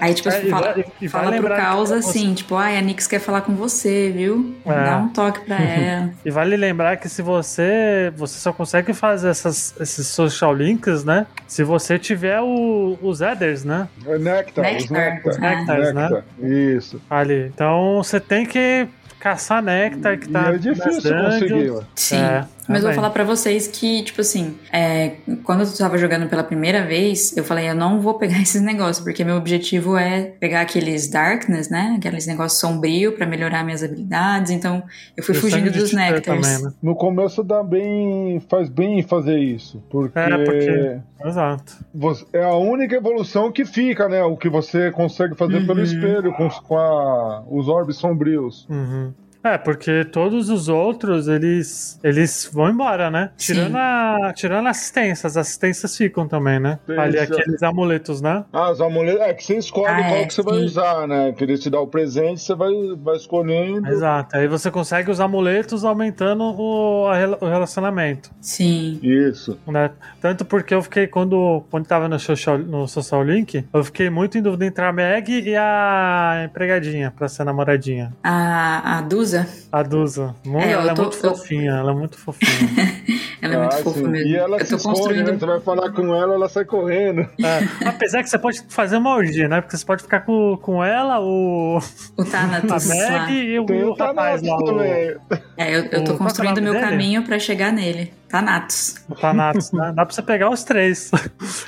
Aí, 0.00 0.14
tipo, 0.14 0.28
É, 0.28 0.42
e 0.44 0.50
fala, 0.50 0.72
vai- 0.74 0.84
e 1.00 1.08
vai 1.08 1.22
fala 1.22 1.36
pro 1.36 1.48
que 1.50 1.56
Caos 1.56 1.88
você- 1.90 1.94
assim, 1.94 2.34
tipo, 2.34 2.56
ai, 2.56 2.76
a 2.76 2.80
Nix 2.82 3.06
quer 3.06 3.20
falar 3.20 3.42
com 3.42 3.54
você, 3.54 4.10
viu? 4.10 4.54
É. 4.66 4.68
Dá 4.84 4.98
um 4.98 5.08
toque 5.08 5.40
pra 5.46 5.56
ela. 5.62 6.10
E 6.24 6.30
vale 6.30 6.56
lembrar 6.56 6.96
que 6.96 7.08
se 7.08 7.22
você. 7.22 8.12
Você 8.16 8.38
só 8.38 8.52
consegue 8.52 8.92
fazer 8.92 9.28
essas, 9.28 9.74
esses 9.80 10.06
social 10.08 10.52
links, 10.54 11.04
né? 11.04 11.26
Se 11.46 11.62
você 11.62 11.98
tiver 11.98 12.40
o, 12.40 12.98
os 13.00 13.20
headers, 13.20 13.64
né? 13.64 13.88
É 14.06 14.18
Nectar, 14.18 14.64
os 14.76 14.90
Nectar, 14.90 15.14
Nectar. 15.14 15.30
os 15.32 15.38
Nectars, 15.38 15.94
né? 15.94 16.02
Nectar, 16.02 16.24
Isso. 16.48 17.00
Ali. 17.08 17.46
Então 17.54 18.02
você 18.02 18.18
tem 18.18 18.44
que 18.44 18.88
caçar 19.20 19.62
néctar 19.62 20.18
que 20.18 20.28
tá. 20.28 20.50
e 20.50 20.54
é 20.56 20.58
difícil 20.58 21.14
nas 21.14 21.34
conseguir. 21.34 21.72
Sim. 21.94 22.16
É, 22.16 22.44
Mas 22.68 22.78
eu 22.82 22.88
vou 22.88 22.94
falar 22.94 23.10
pra 23.10 23.24
vocês 23.24 23.66
que, 23.66 24.02
tipo 24.04 24.20
assim, 24.20 24.56
é, 24.72 25.12
quando 25.44 25.62
eu 25.62 25.72
tava 25.76 25.98
jogando 25.98 26.28
pela 26.28 26.44
primeira 26.44 26.86
vez, 26.86 27.36
eu 27.36 27.42
falei, 27.44 27.68
eu 27.68 27.74
não 27.74 28.00
vou 28.00 28.14
pegar 28.14 28.38
esses 28.42 28.62
negócios, 28.62 29.02
porque 29.04 29.24
meu 29.24 29.36
objetivo 29.36 29.96
é 29.96 30.22
pegar 30.38 30.60
aqueles 30.60 31.08
darkness, 31.08 31.68
né? 31.68 31.94
Aqueles 31.98 32.26
negócios 32.26 32.60
sombrios 32.60 33.14
pra 33.14 33.26
melhorar 33.26 33.64
minhas 33.64 33.82
habilidades. 33.82 34.50
Então, 34.52 34.82
eu 35.16 35.24
fui 35.24 35.34
E 35.34 35.38
o 35.38 35.40
fugindo 35.40 35.70
dos 35.70 35.92
nectars. 35.92 36.24
também, 36.24 36.62
né? 36.62 36.72
No 36.82 36.94
começo 36.94 37.42
dá 37.42 37.62
bem. 37.62 38.40
faz 38.48 38.68
bem 38.68 39.02
fazer 39.02 39.38
isso. 39.38 39.82
Porque, 39.90 40.18
É, 40.18 40.44
porque- 40.44 40.98
Exato. 41.24 41.76
você- 41.94 42.24
é 42.32 42.42
a 42.44 42.54
única 42.56 42.94
evolução 42.96 43.50
que 43.52 43.64
fica, 43.64 44.08
né? 44.08 44.22
O 44.24 44.36
que 44.36 44.48
você 44.48 44.90
consegue 44.90 45.34
fazer 45.36 45.66
pelo 45.66 45.78
Uhum. 45.78 45.84
espelho 45.84 46.32
com, 46.34 46.46
os- 46.46 46.58
com 46.60 46.76
a- 46.76 47.42
os 47.50 47.68
orbes 47.68 47.96
sombrios. 47.96 48.66
Uhum. 48.68 49.12
É, 49.44 49.58
porque 49.58 50.04
todos 50.04 50.48
os 50.48 50.68
outros, 50.68 51.26
eles, 51.28 51.98
eles 52.02 52.48
vão 52.52 52.68
embora, 52.70 53.10
né? 53.10 53.30
Tirando, 53.36 53.76
a, 53.76 54.32
tirando 54.34 54.66
a 54.66 54.70
assistência, 54.70 55.26
as 55.26 55.36
assistências 55.36 55.96
ficam 55.96 56.28
também, 56.28 56.60
né? 56.60 56.78
Ali, 56.96 57.18
aqueles 57.18 57.62
amuletos, 57.62 58.20
né? 58.20 58.44
Ah, 58.52 58.70
os 58.70 58.80
amuletos. 58.80 59.20
É 59.22 59.34
que 59.34 59.44
você 59.44 59.58
escolhe 59.58 59.86
Ah, 59.92 60.02
qual 60.04 60.16
é, 60.16 60.24
que 60.26 60.34
você 60.34 60.42
vai 60.42 60.54
sim. 60.58 60.64
usar, 60.64 61.08
né? 61.08 61.32
Que 61.32 61.44
ele 61.44 61.58
te 61.58 61.68
dá 61.68 61.80
o 61.80 61.86
presente, 61.86 62.40
você 62.40 62.54
vai, 62.54 62.72
vai 63.02 63.16
escolhendo. 63.16 63.88
Exato. 63.88 64.36
Aí 64.36 64.46
você 64.46 64.70
consegue 64.70 65.10
os 65.10 65.20
amuletos 65.20 65.84
aumentando 65.84 66.44
o, 66.44 67.06
o 67.40 67.48
relacionamento. 67.48 68.30
Sim. 68.40 69.00
Isso. 69.02 69.58
Né? 69.66 69.90
Tanto 70.20 70.44
porque 70.44 70.72
eu 70.74 70.82
fiquei, 70.82 71.06
quando, 71.06 71.64
quando 71.70 71.86
tava 71.86 72.08
no 72.08 72.18
social, 72.18 72.58
no 72.58 72.86
social 72.86 73.22
Link, 73.24 73.64
eu 73.72 73.84
fiquei 73.84 74.08
muito 74.08 74.38
em 74.38 74.42
dúvida 74.42 74.66
entre 74.66 74.84
a 74.84 74.92
Meg 74.92 75.30
e 75.48 75.56
a 75.56 76.42
empregadinha 76.44 77.12
pra 77.16 77.28
ser 77.28 77.44
namoradinha. 77.44 78.12
A, 78.22 78.98
a 78.98 79.00
Dusa, 79.40 79.48
A 79.72 79.82
Dusa. 79.82 80.34
Mu- 80.44 80.58
É, 80.60 80.72
ela 80.72 80.90
é 80.90 80.94
tô- 80.94 81.02
muito 81.02 81.16
eu- 81.26 81.34
fofinha, 81.34 81.70
ela 81.72 81.92
é 81.92 81.94
muito 81.94 82.18
fofinha. 82.18 82.50
ela 83.40 83.54
é 83.54 83.58
muito 83.58 83.74
Ah, 83.74 83.78
fofa 83.78 83.98
sim. 83.98 84.06
mesmo. 84.08 84.28
E 84.28 84.36
ela 84.36 84.56
eu 84.58 84.64
se 84.64 84.70
tô 84.70 84.76
esconde, 84.76 84.98
construindo. 84.98 85.32
né? 85.32 85.38
Você 85.38 85.46
vai 85.46 85.60
falar 85.60 85.92
com 85.92 86.14
ela, 86.14 86.34
ela 86.34 86.48
sai 86.48 86.64
correndo. 86.64 87.20
É, 87.22 87.88
apesar 87.88 88.22
que 88.22 88.28
você 88.30 88.38
pode 88.38 88.62
fazer 88.68 88.96
uma 88.98 89.14
orgia, 89.14 89.48
né? 89.48 89.60
Porque 89.60 89.76
você 89.76 89.84
pode 89.84 90.02
ficar 90.02 90.20
com, 90.20 90.56
com 90.60 90.84
ela, 90.84 91.20
o, 91.20 91.78
O 92.16 92.22
a 92.22 92.24
Thanatos 92.24 92.86
lá. 92.88 92.94
Meg 93.26 93.32
e 93.34 93.58
o, 93.58 93.62
o 93.66 93.90
o 93.90 93.94
rapaz 93.94 94.42
lá, 94.42 94.56
o, 94.56 94.64
também. 94.64 95.16
É, 95.56 95.74
eu, 95.76 95.84
eu 95.86 96.04
tô 96.04 96.10
O- 96.12 96.14
é 96.14 96.16
o 96.16 96.18
construindo 96.18 96.60
meu 96.62 96.72
dele? 96.72 96.84
caminho 96.84 97.22
pra 97.22 97.38
chegar 97.38 97.72
nele. 97.72 98.12
Thanatos. 98.32 98.94
o 99.10 99.14
Thanatos, 99.14 99.72
né? 99.72 99.92
Dá 99.94 100.06
pra 100.06 100.14
você 100.14 100.22
pegar 100.22 100.48
os 100.50 100.64
três. 100.64 101.10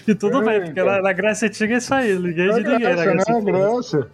E 0.09 0.15
tudo 0.15 0.43
É, 0.43 0.45
bem, 0.45 0.61
porque 0.67 0.81
então. 0.81 0.87
na, 0.93 1.01
na 1.03 1.13
Grécia 1.13 1.49
Antiga 1.49 1.75
é 1.75 1.79
isso 1.79 1.95
aí, 1.95 2.15
ninguém 2.19 2.35
de 2.35 2.43
É 2.43 2.55
ninguém 2.57 2.97
na 2.97 3.05
Grécia 3.05 3.35
né? 3.35 3.41
Graça. 3.53 4.09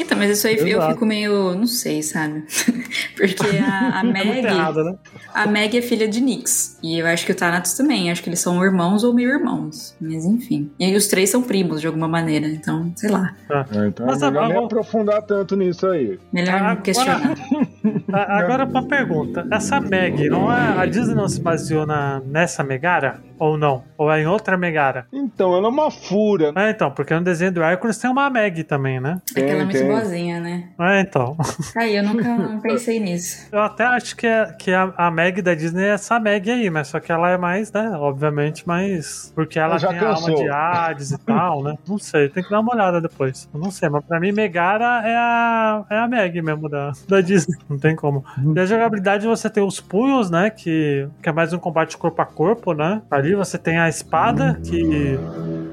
Então, 0.00 0.16
mas 0.16 0.30
isso 0.30 0.46
aí 0.46 0.56
eu 0.58 0.66
Exato. 0.66 0.92
fico 0.94 1.04
meio. 1.06 1.54
Não 1.54 1.66
sei, 1.66 2.02
sabe? 2.02 2.44
Porque 3.16 3.58
a, 3.58 4.00
a 4.00 4.00
É 4.00 4.02
Meg. 4.04 4.46
errado, 4.46 4.82
né? 4.84 4.94
A 5.34 5.46
Meg 5.46 5.76
é 5.76 5.82
filha 5.82 6.08
de 6.08 6.20
Nix. 6.22 6.78
E 6.82 6.98
eu 6.98 7.06
acho 7.06 7.26
que 7.26 7.32
o 7.32 7.34
Thanatos 7.34 7.74
também. 7.74 8.10
Acho 8.10 8.22
que 8.22 8.30
eles 8.30 8.40
são 8.40 8.62
irmãos 8.64 9.04
ou 9.04 9.12
meio 9.12 9.28
irmãos. 9.30 9.94
Mas 10.00 10.24
enfim. 10.24 10.70
E 10.78 10.84
aí 10.86 10.96
os 10.96 11.06
três 11.08 11.28
são 11.28 11.42
primos 11.42 11.82
de 11.82 11.86
alguma 11.86 12.08
maneira. 12.08 12.46
Então, 12.46 12.90
sei 12.96 13.10
lá. 13.10 13.34
É, 13.50 13.86
Então 13.88 14.06
Mas 14.06 14.22
é 14.22 14.30
melhor 14.30 14.44
a- 14.44 14.48
nem 14.48 14.64
aprofundar 14.64 15.22
tanto 15.22 15.54
nisso 15.56 15.86
aí. 15.86 16.18
Melhor 16.32 16.54
Ah, 16.54 16.58
não 16.60 16.66
agora- 16.68 16.80
questionar. 16.82 17.32
A- 17.32 17.66
Agora 18.12 18.64
uma 18.64 18.86
pergunta. 18.86 19.46
Essa 19.50 19.80
Meg, 19.80 20.28
não 20.28 20.52
é, 20.52 20.78
a 20.78 20.86
Disney 20.86 21.14
não 21.14 21.28
se 21.28 21.40
baseou 21.40 21.86
na, 21.86 22.20
nessa 22.20 22.62
Megara? 22.62 23.20
Ou 23.38 23.56
não? 23.56 23.84
Ou 23.98 24.10
é 24.12 24.22
em 24.22 24.26
outra 24.26 24.56
Megara? 24.56 25.06
Então, 25.12 25.54
ela 25.54 25.66
é 25.66 25.70
uma 25.70 25.90
fúria. 25.90 26.52
É, 26.56 26.70
então, 26.70 26.90
porque 26.90 27.14
no 27.14 27.22
desenho 27.22 27.52
do 27.52 27.62
Hércules 27.62 27.98
tem 27.98 28.10
uma 28.10 28.28
Meg 28.30 28.64
também, 28.64 29.00
né? 29.00 29.20
É 29.34 29.40
que 29.40 29.50
ela 29.50 29.62
é 29.62 29.64
muito 29.64 29.78
tem. 29.78 29.88
boazinha, 29.88 30.40
né? 30.40 30.68
É, 30.78 31.00
então. 31.00 31.36
Aí, 31.76 31.96
eu 31.96 32.04
nunca 32.04 32.58
pensei 32.62 32.98
nisso. 33.00 33.48
Eu 33.52 33.60
até 33.62 33.84
acho 33.84 34.16
que, 34.16 34.26
é, 34.26 34.46
que 34.58 34.72
a, 34.72 34.92
a 34.96 35.10
Meg 35.10 35.42
da 35.42 35.54
Disney 35.54 35.84
é 35.84 35.88
essa 35.90 36.18
Meg 36.20 36.50
aí, 36.50 36.70
mas 36.70 36.88
só 36.88 37.00
que 37.00 37.10
ela 37.12 37.30
é 37.30 37.36
mais, 37.36 37.72
né? 37.72 37.90
Obviamente, 37.98 38.66
mais. 38.66 39.32
Porque 39.34 39.58
ela 39.58 39.78
Já 39.78 39.88
tem 39.88 39.98
a 39.98 40.08
alma 40.08 40.14
cansou. 40.26 40.36
de 40.36 40.48
Hades 40.48 41.10
e 41.12 41.18
tal, 41.18 41.62
né? 41.62 41.74
Não 41.88 41.98
sei, 41.98 42.28
tem 42.28 42.42
que 42.42 42.50
dar 42.50 42.60
uma 42.60 42.74
olhada 42.74 43.00
depois. 43.00 43.48
Eu 43.52 43.60
não 43.60 43.70
sei, 43.70 43.88
mas 43.88 44.04
pra 44.04 44.18
mim, 44.20 44.32
Megara 44.32 45.02
é 45.06 45.14
a, 45.16 45.84
é 45.90 45.98
a 45.98 46.08
Meg 46.08 46.40
mesmo 46.42 46.68
da, 46.68 46.92
da 47.08 47.20
Disney. 47.20 47.56
Não 47.68 47.78
tem 47.78 47.94
como. 47.96 48.24
E 48.54 48.58
a 48.60 48.66
jogabilidade 48.66 49.26
você 49.26 49.48
tem 49.50 49.62
os 49.62 49.80
punhos, 49.80 50.30
né? 50.30 50.50
Que, 50.50 51.08
que 51.22 51.28
é 51.28 51.32
mais 51.32 51.52
um 51.52 51.58
combate 51.58 51.96
corpo 51.96 52.20
a 52.22 52.26
corpo, 52.26 52.72
né? 52.72 53.02
Ali 53.10 53.25
você 53.34 53.58
tem 53.58 53.78
a 53.78 53.88
espada, 53.88 54.58
que. 54.64 55.18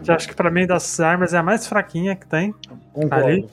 Que 0.04 0.12
acho 0.12 0.28
que 0.28 0.36
pra 0.36 0.52
mim 0.52 0.68
das 0.68 1.00
armas 1.00 1.34
é 1.34 1.38
a 1.38 1.44
mais 1.44 1.66
fraquinha 1.66 2.16
que 2.16 2.28
tem. 2.28 2.54
Concordo. 2.92 3.26
Ali. 3.26 3.48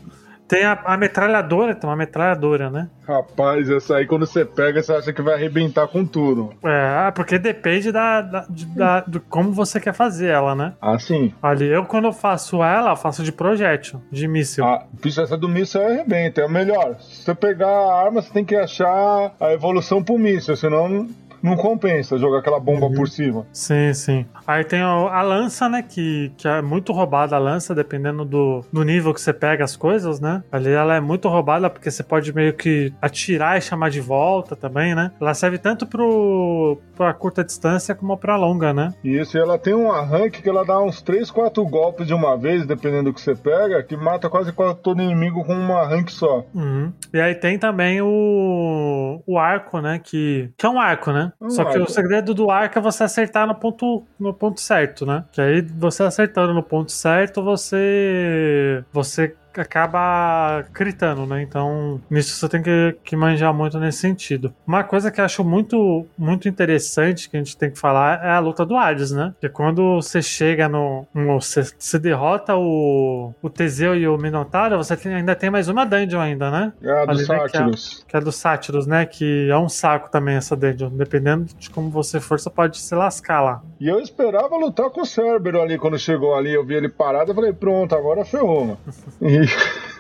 Tem 0.48 0.64
a, 0.64 0.72
a 0.84 0.96
metralhadora, 0.96 1.76
tem 1.76 1.88
uma 1.88 1.94
metralhadora, 1.94 2.68
né? 2.68 2.88
Rapaz, 3.06 3.70
essa 3.70 3.94
aí 3.98 4.04
quando 4.06 4.26
você 4.26 4.44
pega, 4.44 4.82
você 4.82 4.92
acha 4.92 5.12
que 5.12 5.22
vai 5.22 5.34
arrebentar 5.34 5.86
com 5.86 6.04
tudo. 6.04 6.52
É, 6.64 7.08
porque 7.12 7.38
depende 7.38 7.92
da, 7.92 8.20
da, 8.20 8.46
de, 8.50 8.66
da- 8.66 9.00
do 9.02 9.20
como 9.20 9.52
você 9.52 9.78
quer 9.78 9.94
fazer 9.94 10.26
ela, 10.26 10.56
né? 10.56 10.72
Assim. 10.82 11.32
Ali, 11.40 11.68
eu 11.68 11.84
quando 11.84 12.06
eu 12.06 12.12
faço 12.12 12.64
ela, 12.64 12.90
eu 12.90 12.96
faço 12.96 13.22
de 13.22 13.30
projétil, 13.30 14.02
de 14.10 14.26
míssil. 14.26 14.64
A 14.64 14.82
bicho, 15.00 15.20
essa 15.20 15.36
do 15.38 15.48
míssil 15.48 15.86
arrebenta. 15.86 16.40
É 16.40 16.46
o 16.46 16.50
melhor. 16.50 16.96
Se 16.98 17.22
você 17.22 17.34
pegar 17.36 17.68
a 17.68 18.04
arma, 18.06 18.20
você 18.20 18.32
tem 18.32 18.44
que 18.44 18.56
achar 18.56 19.32
a 19.38 19.52
evolução 19.52 20.02
pro 20.02 20.18
míssil, 20.18 20.56
senão 20.56 21.06
não 21.42 21.56
compensa 21.56 22.18
jogar 22.18 22.38
aquela 22.38 22.60
bomba 22.60 22.86
Uhum. 22.86 22.94
por 22.94 23.08
cima. 23.08 23.46
Sim, 23.52 23.92
sim. 23.94 24.26
Aí 24.46 24.64
tem 24.64 24.80
a, 24.80 25.22
lança, 25.22 25.68
né? 25.68 25.82
Que, 25.82 26.32
que 26.36 26.46
é 26.48 26.60
muito 26.62 26.92
roubada 26.92 27.36
a 27.36 27.38
lança, 27.38 27.74
dependendo 27.74 28.24
do, 28.24 28.64
do 28.72 28.82
nível 28.82 29.12
que 29.14 29.20
você 29.20 29.32
pega 29.32 29.64
as 29.64 29.76
coisas, 29.76 30.20
né? 30.20 30.42
Ali 30.50 30.70
ela 30.70 30.94
é 30.96 31.00
muito 31.00 31.28
roubada 31.28 31.68
porque 31.70 31.90
você 31.90 32.02
pode 32.02 32.32
meio 32.34 32.52
que 32.54 32.92
atirar 33.00 33.58
e 33.58 33.60
chamar 33.60 33.90
de 33.90 34.00
volta 34.00 34.54
também, 34.56 34.94
né? 34.94 35.12
Ela 35.20 35.34
serve 35.34 35.58
tanto 35.58 35.86
pro, 35.86 36.78
pra 36.96 37.12
curta 37.14 37.44
distância 37.44 37.94
como 37.94 38.16
pra 38.16 38.36
longa, 38.36 38.72
né? 38.72 38.92
E 39.04 39.18
isso, 39.18 39.36
e 39.36 39.40
ela 39.40 39.58
tem 39.58 39.74
um 39.74 39.90
arranque 39.92 40.42
que 40.42 40.48
ela 40.48 40.64
dá 40.64 40.80
uns 40.80 41.00
3, 41.02 41.30
4 41.30 41.64
golpes 41.66 42.06
de 42.06 42.14
uma 42.14 42.36
vez, 42.36 42.66
dependendo 42.66 43.04
do 43.10 43.14
que 43.14 43.20
você 43.20 43.34
pega, 43.34 43.82
que 43.82 43.96
mata 43.96 44.28
quase 44.28 44.52
quase 44.52 44.76
todo 44.76 45.00
inimigo 45.02 45.44
com 45.44 45.54
um 45.54 45.76
arranque 45.76 46.12
só. 46.12 46.44
Uhum. 46.54 46.92
E 47.12 47.20
aí 47.20 47.34
tem 47.34 47.58
também 47.58 48.00
o, 48.02 49.22
o 49.26 49.38
arco, 49.38 49.80
né? 49.80 50.00
Que, 50.02 50.50
que 50.56 50.66
é 50.66 50.68
um 50.68 50.78
arco, 50.80 51.12
né? 51.12 51.29
Um 51.40 51.50
Só 51.50 51.64
que 51.64 51.78
o 51.78 51.86
segredo 51.86 52.34
do 52.34 52.50
arco 52.50 52.78
é 52.78 52.82
você 52.82 53.04
acertar 53.04 53.46
no 53.46 53.54
ponto, 53.54 54.04
no 54.18 54.32
ponto 54.32 54.60
certo, 54.60 55.04
né? 55.04 55.24
Que 55.32 55.40
aí 55.40 55.60
você 55.60 56.02
acertando 56.02 56.54
no 56.54 56.62
ponto 56.62 56.90
certo, 56.90 57.42
você. 57.42 58.84
Você 58.92 59.34
acaba 59.58 60.62
gritando, 60.72 61.24
né? 61.26 61.40
Então, 61.42 62.00
nisso 62.10 62.36
você 62.36 62.48
tem 62.48 62.62
que, 62.62 62.96
que 63.02 63.16
manjar 63.16 63.52
muito 63.54 63.78
nesse 63.80 63.98
sentido. 63.98 64.52
Uma 64.66 64.84
coisa 64.84 65.10
que 65.10 65.20
eu 65.20 65.24
acho 65.24 65.42
muito, 65.42 66.06
muito 66.18 66.48
interessante 66.48 67.28
que 67.30 67.36
a 67.36 67.40
gente 67.40 67.56
tem 67.56 67.70
que 67.70 67.78
falar 67.78 68.24
é 68.24 68.30
a 68.30 68.38
luta 68.38 68.66
do 68.66 68.76
Hades, 68.76 69.10
né? 69.10 69.34
Que 69.40 69.48
quando 69.48 69.96
você 69.96 70.20
chega 70.20 70.68
no. 70.68 71.06
no 71.14 71.40
você, 71.40 71.64
você 71.78 71.98
derrota 71.98 72.54
o, 72.56 73.32
o 73.40 73.48
Teseu 73.48 73.94
e 73.96 74.06
o 74.06 74.16
Minotauro, 74.18 74.76
você 74.76 74.96
tem- 74.96 75.14
ainda 75.14 75.34
tem 75.34 75.48
mais 75.50 75.68
uma 75.68 75.86
dungeon 75.86 76.20
ainda, 76.20 76.50
né? 76.50 76.72
É 76.82 76.90
a 77.02 77.04
dos 77.06 77.28
Ali, 77.30 77.40
né, 77.40 77.48
que 77.48 77.56
é 77.56 77.60
a- 77.60 77.62
sátiros. 77.62 78.04
Que 78.06 78.16
é 78.16 78.20
do 78.20 78.32
Sátiros, 78.32 78.86
né? 78.86 79.06
Que 79.06 79.48
é 79.50 79.56
um 79.56 79.68
saco 79.68 80.10
também 80.10 80.36
essa 80.36 80.54
dungeon. 80.54 80.90
Dependendo 80.90 81.46
de 81.58 81.70
como 81.70 81.88
você 81.90 82.20
for, 82.20 82.38
você 82.38 82.50
pode 82.50 82.78
se 82.78 82.94
lascar 82.94 83.40
lá. 83.40 83.62
E 83.80 83.88
eu 83.88 83.98
esperava 84.00 84.56
lutar 84.56 84.90
com 84.90 85.00
o 85.00 85.06
Cérbero 85.06 85.60
ali 85.62 85.78
quando 85.78 85.98
chegou 85.98 86.34
ali. 86.34 86.52
Eu 86.52 86.64
vi 86.64 86.74
ele 86.74 86.88
parado, 86.88 87.30
eu 87.30 87.34
falei, 87.34 87.52
pronto, 87.52 87.94
agora 87.94 88.24
ferrou, 88.24 88.64
mano. 88.66 88.78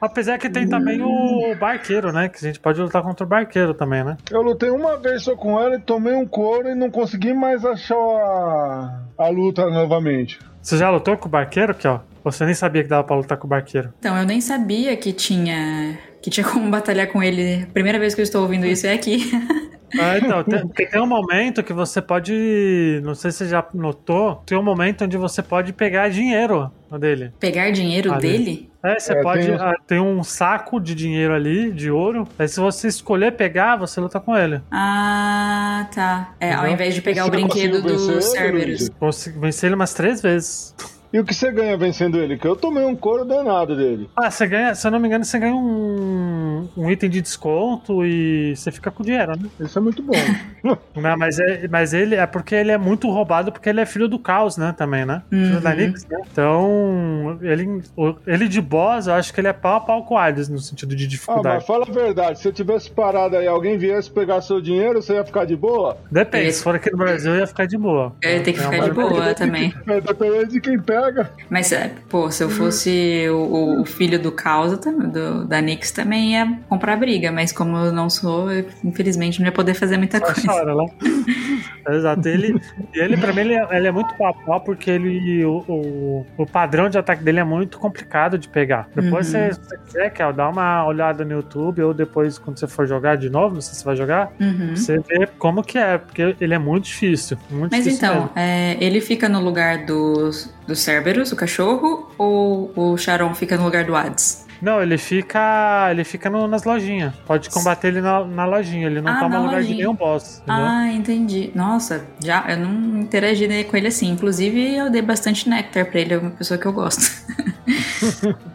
Apesar 0.00 0.36
que 0.38 0.50
tem 0.50 0.66
também 0.66 1.00
o 1.00 1.54
barqueiro, 1.54 2.10
né? 2.12 2.28
Que 2.28 2.38
a 2.38 2.48
gente 2.48 2.58
pode 2.58 2.80
lutar 2.80 3.02
contra 3.02 3.24
o 3.24 3.28
barqueiro 3.28 3.72
também, 3.72 4.02
né? 4.02 4.16
Eu 4.30 4.42
lutei 4.42 4.70
uma 4.70 4.96
vez 4.96 5.22
só 5.22 5.36
com 5.36 5.60
ela 5.60 5.76
e 5.76 5.80
tomei 5.80 6.12
um 6.12 6.26
couro 6.26 6.68
e 6.68 6.74
não 6.74 6.90
consegui 6.90 7.32
mais 7.32 7.64
achar 7.64 7.94
a, 7.94 9.02
a 9.16 9.28
luta 9.28 9.64
novamente. 9.70 10.40
Você 10.60 10.76
já 10.76 10.90
lutou 10.90 11.16
com 11.16 11.28
o 11.28 11.30
barqueiro, 11.30 11.74
que 11.74 11.86
ó? 11.86 12.00
Você 12.24 12.44
nem 12.44 12.54
sabia 12.54 12.82
que 12.82 12.88
dava 12.88 13.04
pra 13.04 13.16
lutar 13.16 13.36
com 13.38 13.46
o 13.46 13.50
barqueiro. 13.50 13.92
Então, 13.98 14.16
eu 14.16 14.24
nem 14.24 14.40
sabia 14.40 14.96
que 14.96 15.12
tinha. 15.12 15.98
Que 16.20 16.30
tinha 16.30 16.46
como 16.46 16.70
batalhar 16.70 17.08
com 17.08 17.22
ele. 17.22 17.64
A 17.64 17.72
primeira 17.72 17.98
vez 17.98 18.14
que 18.14 18.20
eu 18.20 18.24
estou 18.24 18.42
ouvindo 18.42 18.66
isso 18.66 18.86
é 18.86 18.92
aqui. 18.92 19.30
Ah, 19.98 20.18
então, 20.18 20.42
tem, 20.44 20.60
porque 20.60 20.86
tem 20.86 21.00
um 21.00 21.06
momento 21.06 21.62
que 21.62 21.72
você 21.72 22.00
pode. 22.00 23.00
Não 23.04 23.14
sei 23.14 23.30
se 23.30 23.38
você 23.38 23.48
já 23.48 23.64
notou, 23.74 24.42
tem 24.46 24.56
um 24.56 24.62
momento 24.62 25.04
onde 25.04 25.16
você 25.16 25.42
pode 25.42 25.72
pegar 25.72 26.08
dinheiro 26.08 26.70
dele. 26.98 27.32
Pegar 27.38 27.70
dinheiro 27.70 28.12
Ali. 28.12 28.20
dele? 28.28 28.72
É, 28.84 28.98
você 28.98 29.12
É, 29.12 29.22
pode. 29.22 29.46
tem- 29.46 29.54
ah, 29.54 29.74
Tem 29.86 30.00
um 30.00 30.22
saco 30.24 30.80
de 30.80 30.94
dinheiro 30.94 31.32
ali, 31.34 31.70
de 31.70 31.90
ouro. 31.90 32.26
Aí 32.38 32.48
se 32.48 32.58
você 32.58 32.88
escolher 32.88 33.32
pegar, 33.32 33.76
você 33.76 34.00
luta 34.00 34.18
com 34.18 34.36
ele. 34.36 34.60
Ah, 34.70 35.88
tá. 35.94 36.34
É, 36.40 36.52
ao 36.52 36.66
invés 36.66 36.94
de 36.94 37.00
pegar 37.02 37.22
Você 37.22 37.28
o 37.28 37.30
brinquedo 37.30 37.82
conseguiu 37.82 37.98
vencer 37.98 38.14
do 38.16 38.22
Cerberus. 38.22 38.88
Consegui 38.98 39.38
vencer 39.38 39.68
ele 39.68 39.74
umas 39.76 39.94
três 39.94 40.20
vezes. 40.20 40.74
E 41.12 41.18
o 41.20 41.24
que 41.24 41.34
você 41.34 41.52
ganha 41.52 41.76
vencendo 41.76 42.18
ele? 42.18 42.38
Que 42.38 42.46
eu 42.46 42.56
tomei 42.56 42.84
um 42.84 42.96
couro 42.96 43.24
danado 43.24 43.76
dele. 43.76 44.08
Ah, 44.16 44.30
você 44.30 44.46
ganha, 44.46 44.74
se 44.74 44.86
eu 44.86 44.90
não 44.90 44.98
me 44.98 45.06
engano, 45.08 45.24
você 45.24 45.38
ganha 45.38 45.54
um, 45.54 46.68
um 46.76 46.90
item 46.90 47.10
de 47.10 47.20
desconto 47.20 48.04
e 48.04 48.54
você 48.56 48.70
fica 48.72 48.90
com 48.90 49.02
dinheiro, 49.02 49.32
né? 49.38 49.48
Isso 49.60 49.78
é 49.78 49.82
muito 49.82 50.02
bom. 50.02 50.14
Não, 50.94 51.16
mas, 51.18 51.38
é, 51.40 51.66
mas 51.68 51.92
ele 51.92 52.14
é 52.14 52.24
porque 52.26 52.54
ele 52.54 52.70
é 52.70 52.78
muito 52.78 53.10
roubado, 53.10 53.50
porque 53.50 53.68
ele 53.68 53.80
é 53.80 53.86
filho 53.86 54.06
do 54.06 54.18
caos, 54.18 54.56
né? 54.56 54.72
Também, 54.76 55.04
né? 55.04 55.22
Filho 55.28 55.54
Uhum. 55.56 55.60
da 55.60 55.74
Nix, 55.74 56.06
né? 56.06 56.20
Então, 56.32 57.38
ele, 57.42 57.82
ele 58.26 58.48
de 58.48 58.60
boss, 58.60 59.06
eu 59.08 59.14
acho 59.14 59.34
que 59.34 59.40
ele 59.40 59.48
é 59.48 59.52
pau 59.52 59.76
a 59.76 59.80
pau 59.80 60.04
com 60.04 60.14
o 60.14 60.18
Hades 60.18 60.48
no 60.48 60.58
sentido 60.60 60.94
de 60.94 61.04
ah, 61.04 61.08
dificuldade. 61.08 61.56
mas 61.56 61.66
fala 61.66 61.84
a 61.88 61.92
verdade. 61.92 62.38
Se 62.38 62.46
eu 62.48 62.52
tivesse 62.52 62.88
parado 62.90 63.36
aí 63.36 63.46
alguém 63.48 63.76
viesse 63.76 64.08
pegar 64.10 64.40
seu 64.40 64.60
dinheiro, 64.60 65.02
você 65.02 65.14
ia 65.14 65.24
ficar 65.24 65.44
de 65.44 65.56
boa? 65.56 65.96
Depende, 66.10 66.44
Ele- 66.44 66.52
se 66.52 66.62
for 66.62 66.76
aqui 66.76 66.90
no 66.92 66.98
Brasil, 66.98 67.32
eu 67.34 67.40
ia 67.40 67.46
ficar 67.46 67.66
de 67.66 67.76
boa. 67.76 68.14
Eu 68.22 68.30
ia 68.30 68.40
ter 68.42 68.52
que 68.52 68.60
Tem 68.60 68.70
ficar 68.70 68.84
de 68.84 68.92
boa 68.92 69.34
também. 69.34 69.74
É, 69.88 70.00
Dependendo 70.00 70.46
de 70.46 70.60
quem 70.60 70.78
pega. 70.78 71.01
Mas, 71.50 71.72
é, 71.72 71.92
pô, 72.08 72.30
se 72.30 72.42
eu 72.44 72.50
fosse 72.50 73.26
o, 73.30 73.80
o- 73.82 73.84
filho 73.84 74.18
do 74.18 74.30
Causa, 74.32 74.76
do, 74.76 75.44
da 75.44 75.60
Nix, 75.60 75.90
também 75.90 76.32
ia 76.32 76.58
comprar 76.68 76.96
briga. 76.96 77.30
Mas 77.32 77.52
como 77.52 77.76
eu 77.76 77.92
não 77.92 78.08
sou, 78.10 78.50
eu, 78.50 78.64
infelizmente 78.84 79.38
não 79.40 79.46
ia 79.46 79.52
poder 79.52 79.74
fazer 79.74 79.96
muita 79.96 80.18
Só 80.18 80.24
coisa. 80.26 80.42
chora 80.46 80.74
lá. 80.74 80.84
Exato. 81.88 82.28
Ele, 82.28 82.60
ele 82.94 83.16
pra 83.16 83.32
mim, 83.32 83.40
ele 83.40 83.54
é, 83.54 83.68
ele 83.76 83.88
é 83.88 83.90
muito 83.92 84.14
pau 84.16 84.60
porque 84.64 84.90
ele, 84.90 85.44
o, 85.44 85.64
o, 85.68 86.26
o 86.38 86.46
padrão 86.46 86.88
de 86.88 86.96
ataque 86.98 87.22
dele 87.22 87.40
é 87.40 87.44
muito 87.44 87.78
complicado 87.78 88.38
de 88.38 88.48
pegar. 88.48 88.88
Depois, 88.94 89.32
Uhum. 89.34 89.52
se 89.52 89.60
você 89.60 89.78
quiser, 89.78 90.10
Kel, 90.10 90.32
dá 90.32 90.48
uma 90.48 90.84
olhada 90.86 91.24
no 91.24 91.32
YouTube 91.32 91.82
ou 91.82 91.92
depois, 91.94 92.38
quando 92.38 92.58
você 92.58 92.66
for 92.66 92.86
jogar 92.86 93.16
de 93.16 93.28
novo, 93.30 93.54
não 93.54 93.60
sei 93.60 93.74
se 93.74 93.80
você 93.80 93.84
vai 93.84 93.96
jogar, 93.96 94.32
Uhum. 94.40 94.76
você 94.76 94.98
vê 95.00 95.26
como 95.38 95.62
que 95.62 95.78
é, 95.78 95.98
porque 95.98 96.36
ele 96.40 96.54
é 96.54 96.58
muito 96.58 96.84
difícil. 96.84 97.36
Muito 97.50 97.72
Mas 97.72 97.84
difícil 97.84 98.08
então, 98.08 98.30
é, 98.36 98.76
ele 98.80 99.00
fica 99.00 99.28
no 99.28 99.40
lugar 99.40 99.84
dos, 99.86 100.52
do 100.66 100.74
Cerberus, 100.76 101.32
o 101.32 101.36
cachorro, 101.36 102.10
ou 102.18 102.72
o 102.76 102.96
Charon 102.96 103.34
fica 103.34 103.56
no 103.56 103.64
lugar 103.64 103.84
do 103.84 103.94
Hades? 103.96 104.46
Não, 104.62 104.80
ele 104.80 104.96
fica. 104.96 105.88
Ele 105.90 106.04
fica 106.04 106.30
no- 106.30 106.46
nas 106.46 106.62
lojinhas. 106.62 107.12
Pode 107.26 107.50
combater 107.50 107.88
ele 107.88 108.00
na, 108.00 108.24
na 108.24 108.44
lojinha. 108.46 108.86
Ele 108.86 109.00
não 109.00 109.12
Ah, 109.12 109.18
toma 109.18 109.38
lugar 109.38 109.50
de 109.54 109.56
lojinha. 109.56 109.76
nenhum 109.78 109.94
boss. 109.94 110.38
Entendeu? 110.44 110.64
Ah, 110.64 110.88
entendi. 110.92 111.50
Nossa, 111.54 112.06
já 112.22 112.44
eu 112.48 112.58
não 112.58 113.00
interagi 113.00 113.64
com 113.64 113.76
ele 113.76 113.88
assim. 113.88 114.08
Inclusive, 114.10 114.76
eu 114.76 114.88
dei 114.88 115.02
bastante 115.02 115.48
néctar 115.48 115.84
pra 115.86 116.00
ele, 116.00 116.14
é 116.14 116.18
uma 116.18 116.30
pessoa 116.30 116.56
que 116.58 116.64
eu 116.66 116.72
gosto. 116.72 117.02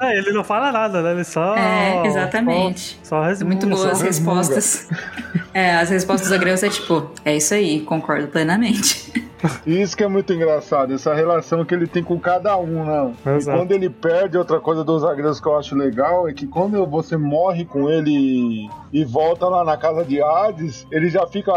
É, 0.01 0.17
ele 0.17 0.31
não 0.33 0.43
fala 0.43 0.71
nada, 0.73 1.01
né? 1.01 1.11
Ele 1.11 1.23
só. 1.23 1.55
É, 1.55 2.05
exatamente. 2.05 2.99
Só, 3.03 3.21
só 3.21 3.23
É 3.23 3.27
resmunga. 3.29 3.45
muito 3.55 3.67
boas 3.67 3.79
só 3.81 3.91
as 3.91 4.01
respostas. 4.01 4.87
É, 5.53 5.75
as 5.77 5.89
respostas 5.89 6.29
Graça 6.37 6.67
é 6.67 6.69
tipo, 6.69 7.09
é 7.25 7.35
isso 7.37 7.51
aí, 7.53 7.79
concordo 7.81 8.27
plenamente. 8.27 9.11
Isso 9.65 9.95
que 9.95 10.03
é 10.03 10.07
muito 10.07 10.33
engraçado, 10.33 10.93
essa 10.93 11.13
relação 11.13 11.63
que 11.63 11.73
ele 11.73 11.85
tem 11.87 12.03
com 12.03 12.19
cada 12.19 12.57
um, 12.57 12.83
né? 12.83 13.13
E 13.25 13.29
Exato. 13.29 13.57
quando 13.57 13.71
ele 13.71 13.89
perde, 13.89 14.37
outra 14.37 14.59
coisa 14.59 14.83
dos 14.83 15.03
agredos 15.03 15.39
que 15.39 15.47
eu 15.47 15.57
acho 15.57 15.75
legal 15.75 16.27
é 16.27 16.33
que 16.33 16.47
quando 16.47 16.85
você 16.87 17.15
morre 17.17 17.65
com 17.65 17.89
ele 17.89 18.67
e 18.91 19.03
volta 19.05 19.47
lá 19.47 19.63
na 19.63 19.77
casa 19.77 20.03
de 20.03 20.21
Hades, 20.21 20.87
ele 20.91 21.09
já 21.09 21.25
fica 21.27 21.51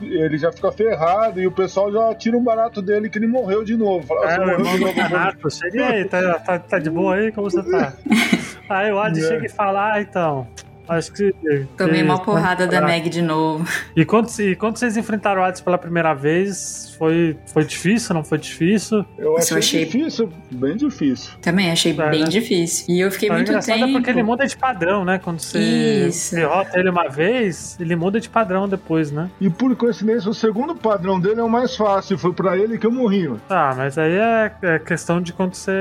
ele 0.00 0.38
já 0.38 0.52
fica 0.52 0.70
ferrado 0.70 1.40
e 1.40 1.46
o 1.46 1.52
pessoal 1.52 1.90
já 1.92 2.14
tira 2.14 2.36
um 2.36 2.44
barato 2.44 2.80
dele 2.80 3.08
que 3.08 3.18
ele 3.18 3.26
morreu 3.26 3.64
de 3.64 3.76
novo. 3.76 4.06
Fala, 4.06 4.24
É, 4.24 4.28
"Você 4.28 4.36
o 4.36 4.40
morreu 4.40 4.58
irmão 4.58 4.74
de 4.74 4.80
novo, 4.84 5.00
Renato, 5.00 5.50
chega 5.50 5.86
aí, 5.86 6.04
tá, 6.04 6.38
tá, 6.40 6.58
tá 6.58 6.78
de 6.78 6.90
boa 6.90 7.14
aí? 7.16 7.32
Como 7.32 7.50
você 7.50 7.62
tá? 7.62 7.92
Aí 8.70 8.92
o 8.92 8.98
Adi 9.00 9.20
É. 9.20 9.28
chega 9.28 9.46
e 9.46 9.48
fala, 9.48 9.94
ah, 9.94 10.00
então. 10.02 10.46
Acho 10.88 11.12
que. 11.12 11.34
Tomei 11.76 11.96
que- 11.96 12.02
uma 12.02 12.18
porrada 12.22 12.66
da 12.66 12.80
Meg 12.80 13.08
de 13.08 13.22
novo. 13.22 13.66
E 13.94 14.04
quando, 14.04 14.28
e 14.40 14.56
quando 14.56 14.76
vocês 14.76 14.96
enfrentaram 14.96 15.42
o 15.42 15.44
Hades 15.44 15.60
pela 15.60 15.76
primeira 15.78 16.14
vez, 16.14 16.94
foi, 16.98 17.36
foi 17.52 17.64
difícil, 17.64 18.14
não 18.14 18.24
foi 18.24 18.38
difícil? 18.38 19.04
Eu 19.18 19.36
achei, 19.36 19.54
eu 19.54 19.58
achei- 19.58 19.84
difícil, 19.84 20.32
bem 20.50 20.76
difícil. 20.76 21.32
Também 21.40 21.70
achei 21.70 21.92
É, 21.92 22.10
bem 22.10 22.20
né? 22.22 22.28
difícil. 22.28 22.86
E 22.88 23.00
eu 23.00 23.10
fiquei 23.10 23.28
O 23.30 23.34
muito 23.34 23.52
tempo. 23.60 23.84
é 23.84 23.92
porque 23.92 24.10
ele 24.10 24.22
muda 24.22 24.46
de 24.46 24.56
padrão, 24.56 25.04
né? 25.04 25.18
Quando 25.18 25.40
você 25.40 26.06
Isso. 26.08 26.34
derrota 26.34 26.78
ele 26.78 26.90
uma 26.90 27.08
vez, 27.08 27.76
ele 27.80 27.94
muda 27.96 28.20
de 28.20 28.28
padrão 28.28 28.68
depois, 28.68 29.10
né? 29.10 29.30
E 29.40 29.48
por 29.50 29.74
coincidência, 29.76 30.30
o 30.30 30.34
segundo 30.34 30.74
padrão 30.74 31.20
dele 31.20 31.40
é 31.40 31.44
o 31.44 31.48
mais 31.48 31.76
fácil. 31.76 32.16
Foi 32.18 32.32
pra 32.32 32.56
ele 32.56 32.78
que 32.78 32.86
eu 32.86 32.90
morri. 32.92 33.28
mano. 33.28 33.40
Ah, 33.48 33.74
mas 33.76 33.98
aí 33.98 34.12
é, 34.14 34.52
é 34.62 34.78
questão 34.78 35.20
de 35.20 35.32
quando 35.32 35.54
você. 35.54 35.72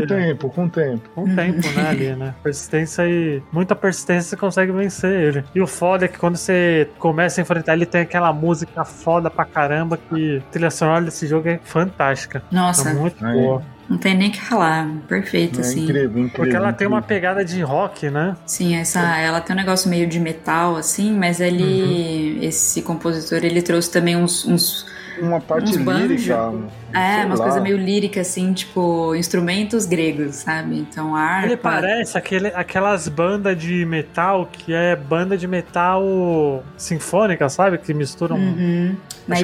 Com 0.00 0.06
tempo, 0.06 0.50
com 0.50 0.68
tempo. 0.68 1.08
Com 1.14 1.22
o 1.24 1.34
tempo, 1.34 1.68
né, 1.74 1.88
ali, 1.90 2.14
né? 2.16 2.34
Persistência 2.42 3.02
e. 3.08 3.42
Muita 3.52 3.74
persistência 3.74 4.36
você 4.36 4.51
consegue 4.52 4.72
vencer 4.72 5.10
ele. 5.10 5.44
E 5.54 5.60
o 5.60 5.66
foda 5.66 6.04
é 6.04 6.08
que 6.08 6.18
quando 6.18 6.36
você 6.36 6.88
começa 6.98 7.40
a 7.40 7.42
enfrentar 7.42 7.72
ele, 7.72 7.86
tem 7.86 8.02
aquela 8.02 8.32
música 8.32 8.84
foda 8.84 9.30
pra 9.30 9.44
caramba 9.44 9.96
que 9.96 10.38
a 10.38 10.50
trilha 10.52 10.70
sonora 10.70 11.04
desse 11.04 11.26
jogo 11.26 11.48
é 11.48 11.58
fantástica. 11.64 12.42
Nossa, 12.50 12.90
É 12.90 12.94
muito 12.94 13.24
Aí. 13.24 13.32
boa. 13.34 13.62
não 13.88 13.98
tem 13.98 14.14
nem 14.16 14.28
o 14.28 14.32
que 14.32 14.40
falar. 14.40 14.88
Perfeito, 15.08 15.58
É 15.58 15.60
assim. 15.60 15.84
incrível, 15.84 16.10
incrível. 16.10 16.30
Porque 16.34 16.54
ela 16.56 16.72
tem 16.72 16.86
uma 16.86 16.98
incrível. 16.98 17.20
pegada 17.20 17.44
de 17.44 17.60
rock, 17.62 18.08
né? 18.10 18.36
Sim, 18.46 18.76
essa, 18.76 19.00
ela 19.18 19.40
tem 19.40 19.54
um 19.54 19.58
negócio 19.58 19.88
meio 19.90 20.06
de 20.06 20.20
metal, 20.20 20.76
assim, 20.76 21.12
mas 21.16 21.40
ele. 21.40 22.36
Uhum. 22.38 22.42
Esse 22.48 22.82
compositor, 22.82 23.44
ele 23.44 23.62
trouxe 23.62 23.90
também 23.90 24.16
uns. 24.16 24.44
uns 24.46 24.86
uma 25.20 25.40
parte 25.40 25.76
lírica. 25.76 26.52
é, 26.92 27.24
umas 27.24 27.40
coisas 27.40 27.62
meio 27.62 27.76
líricas, 27.76 28.28
assim, 28.28 28.52
tipo, 28.52 29.14
instrumentos 29.14 29.86
gregos, 29.86 30.36
sabe? 30.36 30.78
Então, 30.78 31.14
harpa. 31.14 31.46
Ele 31.46 31.56
parece 31.56 32.18
aquele, 32.18 32.48
aquelas 32.48 33.08
bandas 33.08 33.58
de 33.58 33.84
metal 33.84 34.48
que 34.50 34.72
é 34.72 34.96
banda 34.96 35.36
de 35.36 35.46
metal 35.46 36.62
sinfônica, 36.76 37.48
sabe? 37.48 37.78
Que 37.78 37.92
misturam. 37.94 38.36
Uhum. 38.36 38.96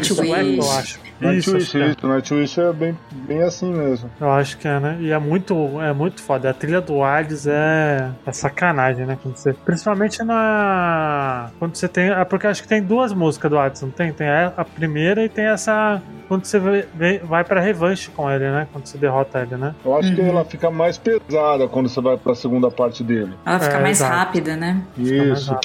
sueco, 0.02 0.24
Nightwish. 0.24 0.58
eu 0.58 0.72
acho. 0.72 1.07
Isso, 1.20 1.52
Nightwish, 1.52 1.70
que 1.72 1.78
é. 1.82 1.86
isso. 1.88 2.06
Nightwish 2.06 2.60
é 2.60 2.72
bem, 2.72 2.98
bem 3.26 3.42
assim 3.42 3.72
mesmo. 3.72 4.08
Eu 4.20 4.30
acho 4.30 4.56
que 4.58 4.68
é, 4.68 4.78
né? 4.78 4.96
E 5.00 5.10
é 5.10 5.18
muito, 5.18 5.80
é 5.82 5.92
muito 5.92 6.22
foda. 6.22 6.50
A 6.50 6.54
trilha 6.54 6.80
do 6.80 7.02
Hades 7.02 7.46
é, 7.46 8.10
é 8.24 8.32
sacanagem, 8.32 9.04
né? 9.06 9.18
Quando 9.22 9.36
você, 9.36 9.52
principalmente 9.52 10.22
na. 10.22 11.50
Quando 11.58 11.74
você 11.76 11.88
tem. 11.88 12.10
É 12.10 12.24
porque 12.24 12.46
eu 12.46 12.50
acho 12.50 12.62
que 12.62 12.68
tem 12.68 12.82
duas 12.82 13.12
músicas 13.12 13.50
do 13.50 13.58
Hades, 13.58 13.82
não 13.82 13.90
tem? 13.90 14.12
Tem 14.12 14.28
a, 14.28 14.52
a 14.56 14.64
primeira 14.64 15.24
e 15.24 15.28
tem 15.28 15.46
essa. 15.46 16.00
Quando 16.28 16.44
você 16.44 16.58
vai, 16.58 16.84
vem- 16.94 17.18
vai 17.20 17.42
pra 17.42 17.60
revanche 17.60 18.10
com 18.10 18.30
ele, 18.30 18.50
né? 18.50 18.68
Quando 18.72 18.86
você 18.86 18.98
derrota 18.98 19.40
ele, 19.40 19.56
né? 19.56 19.74
Eu 19.84 19.96
acho 19.96 20.14
que 20.14 20.20
Uhum. 20.20 20.28
ela 20.28 20.44
fica 20.44 20.70
mais 20.70 20.98
pesada 20.98 21.66
quando 21.68 21.88
você 21.88 22.00
vai 22.00 22.16
pra 22.16 22.34
segunda 22.34 22.70
parte 22.70 23.02
dele. 23.02 23.32
Ela 23.46 23.58
fica 23.60 23.76
É, 23.78 23.82
mais 23.82 23.98
exato. 24.00 24.14
rápida, 24.14 24.54
né? 24.56 24.82
Fica 24.94 25.24
mais 25.24 25.38
Isso. 25.40 25.58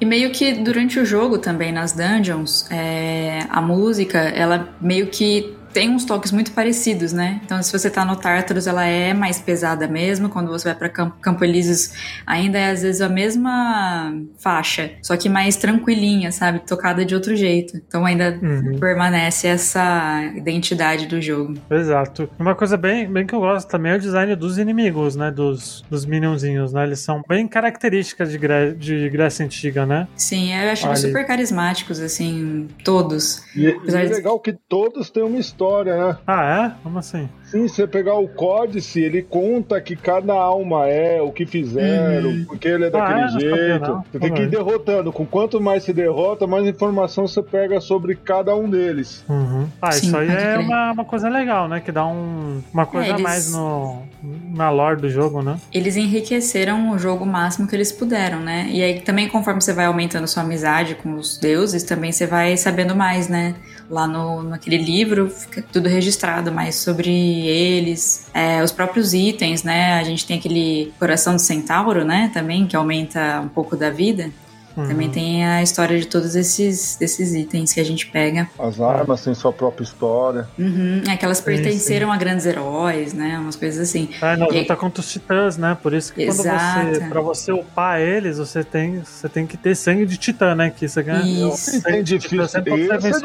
E 0.00 0.04
meio 0.04 0.30
que 0.30 0.52
durante 0.52 1.00
o 1.00 1.06
jogo 1.06 1.38
também, 1.38 1.72
nas 1.72 1.92
dungeons, 1.92 2.66
é, 2.70 3.40
a 3.48 3.62
música, 3.62 4.18
ela 4.18 4.68
meio 4.80 5.06
que 5.06 5.56
tem 5.76 5.90
uns 5.90 6.06
toques 6.06 6.32
muito 6.32 6.52
parecidos, 6.52 7.12
né? 7.12 7.38
Então, 7.44 7.62
se 7.62 7.70
você 7.70 7.90
tá 7.90 8.02
no 8.02 8.16
Tartarus, 8.16 8.66
ela 8.66 8.86
é 8.86 9.12
mais 9.12 9.38
pesada 9.38 9.86
mesmo. 9.86 10.30
Quando 10.30 10.48
você 10.48 10.64
vai 10.64 10.74
pra 10.74 10.88
Campo, 10.88 11.16
Campo 11.20 11.44
Elíseos, 11.44 11.92
ainda 12.26 12.56
é 12.58 12.70
às 12.70 12.80
vezes 12.80 13.02
a 13.02 13.10
mesma 13.10 14.14
faixa, 14.38 14.92
só 15.02 15.14
que 15.18 15.28
mais 15.28 15.56
tranquilinha, 15.56 16.32
sabe? 16.32 16.60
Tocada 16.60 17.04
de 17.04 17.14
outro 17.14 17.36
jeito. 17.36 17.76
Então, 17.76 18.06
ainda 18.06 18.38
Uhum. 18.42 18.78
permanece 18.80 19.48
essa 19.48 20.24
identidade 20.34 21.06
do 21.06 21.20
jogo. 21.20 21.52
Exato. 21.70 22.26
Uma 22.38 22.54
coisa 22.54 22.78
bem, 22.78 23.06
bem 23.12 23.26
que 23.26 23.34
eu 23.34 23.40
gosto 23.40 23.68
também 23.68 23.92
é 23.92 23.96
o 23.96 24.00
design 24.00 24.34
dos 24.34 24.56
inimigos, 24.56 25.14
né? 25.14 25.30
Dos, 25.30 25.84
dos 25.90 26.06
minionzinhos, 26.06 26.72
né? 26.72 26.84
Eles 26.84 27.00
são 27.00 27.22
bem 27.28 27.46
características 27.46 28.30
de, 28.30 28.38
Gré- 28.38 28.70
de 28.72 29.10
Grécia 29.10 29.44
Antiga, 29.44 29.84
né? 29.84 30.08
Sim, 30.16 30.54
eu 30.54 30.70
acho 30.70 30.86
eles 30.86 31.00
super 31.00 31.26
carismáticos, 31.26 32.00
assim, 32.00 32.66
todos. 32.82 33.42
E, 33.54 33.64
e 33.66 33.94
é 33.94 34.06
de- 34.06 34.14
legal 34.14 34.40
que 34.40 34.54
todos 34.66 35.10
têm 35.10 35.22
uma 35.22 35.38
história, 35.38 35.65
né? 35.96 36.16
Ah, 36.26 36.44
é? 36.76 36.82
Como 36.82 36.98
assim? 36.98 37.28
Sim, 37.44 37.68
você 37.68 37.86
pegar 37.86 38.14
o 38.16 38.26
códice, 38.26 39.00
ele 39.00 39.22
conta 39.22 39.80
que 39.80 39.94
cada 39.94 40.32
alma 40.34 40.86
é, 40.88 41.22
o 41.22 41.30
que 41.30 41.46
fizeram, 41.46 42.30
Uhum. 42.30 42.44
porque 42.46 42.66
ele 42.66 42.84
é 42.84 42.86
Ah, 42.88 42.90
daquele 42.90 43.18
é? 43.18 43.22
Não 43.22 43.30
sabia, 43.30 43.56
jeito. 43.68 43.80
não. 43.88 44.02
Você 44.10 44.18
tem 44.18 44.32
que 44.34 44.42
ir 44.42 44.50
Como 44.50 44.64
derrotando. 44.64 45.12
Com 45.12 45.24
quanto 45.26 45.60
mais 45.60 45.84
se 45.84 45.92
derrota, 45.92 46.46
mais 46.46 46.66
informação 46.66 47.26
você 47.28 47.40
pega 47.42 47.80
sobre 47.80 48.16
cada 48.16 48.54
um 48.56 48.68
deles. 48.68 49.24
Uhum. 49.28 49.68
Ah, 49.80 49.92
Sim, 49.92 50.06
isso 50.08 50.16
aí 50.16 50.28
é 50.28 50.58
uma, 50.58 50.92
uma 50.92 51.04
coisa 51.04 51.28
legal, 51.28 51.68
né? 51.68 51.80
Que 51.80 51.92
dá 51.92 52.04
um, 52.04 52.60
uma 52.74 52.84
coisa 52.84 53.06
a 53.06 53.10
eles- 53.10 53.22
mais 53.22 53.52
no, 53.52 54.02
na 54.54 54.68
lore 54.70 55.00
do 55.00 55.08
jogo, 55.08 55.40
né? 55.42 55.56
eles 55.72 55.96
enriqueceram 55.96 56.90
o 56.90 56.98
jogo 56.98 57.24
o 57.24 57.26
máximo 57.26 57.66
que 57.68 57.76
eles 57.76 57.92
puderam, 57.92 58.40
né? 58.40 58.66
E 58.70 58.82
aí 58.82 59.00
também 59.00 59.28
conforme 59.28 59.60
você 59.60 59.72
vai 59.72 59.84
aumentando 59.86 60.26
sua 60.26 60.42
amizade 60.42 60.94
com 60.96 61.14
os 61.14 61.38
deuses, 61.38 61.82
também 61.84 62.10
você 62.12 62.26
vai 62.26 62.56
sabendo 62.56 62.94
mais, 62.96 63.28
né? 63.28 63.54
Lá 63.88 64.06
no, 64.06 64.42
naquele 64.42 64.78
livro 64.78 65.30
fica 65.30 65.62
tudo 65.72 65.88
registrado 65.88 66.50
mais 66.50 66.74
sobre 66.76 67.10
eles, 67.46 68.26
É, 68.34 68.62
os 68.62 68.72
próprios 68.72 69.14
itens, 69.14 69.62
né? 69.62 69.94
A 69.94 70.04
gente 70.04 70.26
tem 70.26 70.38
aquele 70.38 70.92
coração 70.98 71.34
do 71.34 71.40
centauro, 71.40 72.04
né? 72.04 72.30
Também 72.34 72.66
que 72.66 72.76
aumenta 72.76 73.40
um 73.40 73.48
pouco 73.48 73.76
da 73.76 73.90
vida. 73.90 74.30
Uhum. 74.76 74.88
Também 74.88 75.08
tem 75.10 75.44
a 75.46 75.62
história 75.62 75.98
de 75.98 76.06
todos 76.06 76.36
esses, 76.36 77.00
esses 77.00 77.34
itens 77.34 77.72
que 77.72 77.80
a 77.80 77.84
gente 77.84 78.06
pega. 78.08 78.48
As 78.58 78.80
armas 78.80 79.22
têm 79.24 79.34
sua 79.34 79.52
própria 79.52 79.84
história. 79.84 80.46
Uhum, 80.58 81.02
é 81.08 81.16
que 81.16 81.24
elas 81.24 81.38
Sim, 81.38 81.44
pertenceram 81.44 82.12
a 82.12 82.16
grandes 82.16 82.44
heróis, 82.46 83.14
né? 83.14 83.38
Umas 83.38 83.56
coisas 83.56 83.88
assim. 83.88 84.08
É, 84.20 84.36
não, 84.36 84.52
E 84.52 84.60
luta 84.60 84.76
contra 84.76 85.00
os 85.00 85.10
titãs, 85.10 85.56
né? 85.56 85.76
Por 85.82 85.94
isso 85.94 86.12
que 86.12 86.26
quando 86.26 86.36
você, 86.36 86.48
Exato. 86.48 87.08
pra 87.08 87.20
você 87.20 87.52
upar 87.52 88.00
eles, 88.00 88.38
você 88.38 88.62
tem, 88.62 89.00
você 89.00 89.28
tem 89.28 89.46
que 89.46 89.56
ter 89.56 89.74
sangue 89.74 90.04
de 90.04 90.16
titã, 90.16 90.54
né? 90.54 90.70
Que 90.74 90.86
você 90.88 91.02
ganha. 91.02 91.48
Isso. 91.48 91.80
É 91.88 92.02
difícil. 92.02 92.42
Esse 92.44 92.56
é 92.58 92.60
o 92.60 92.64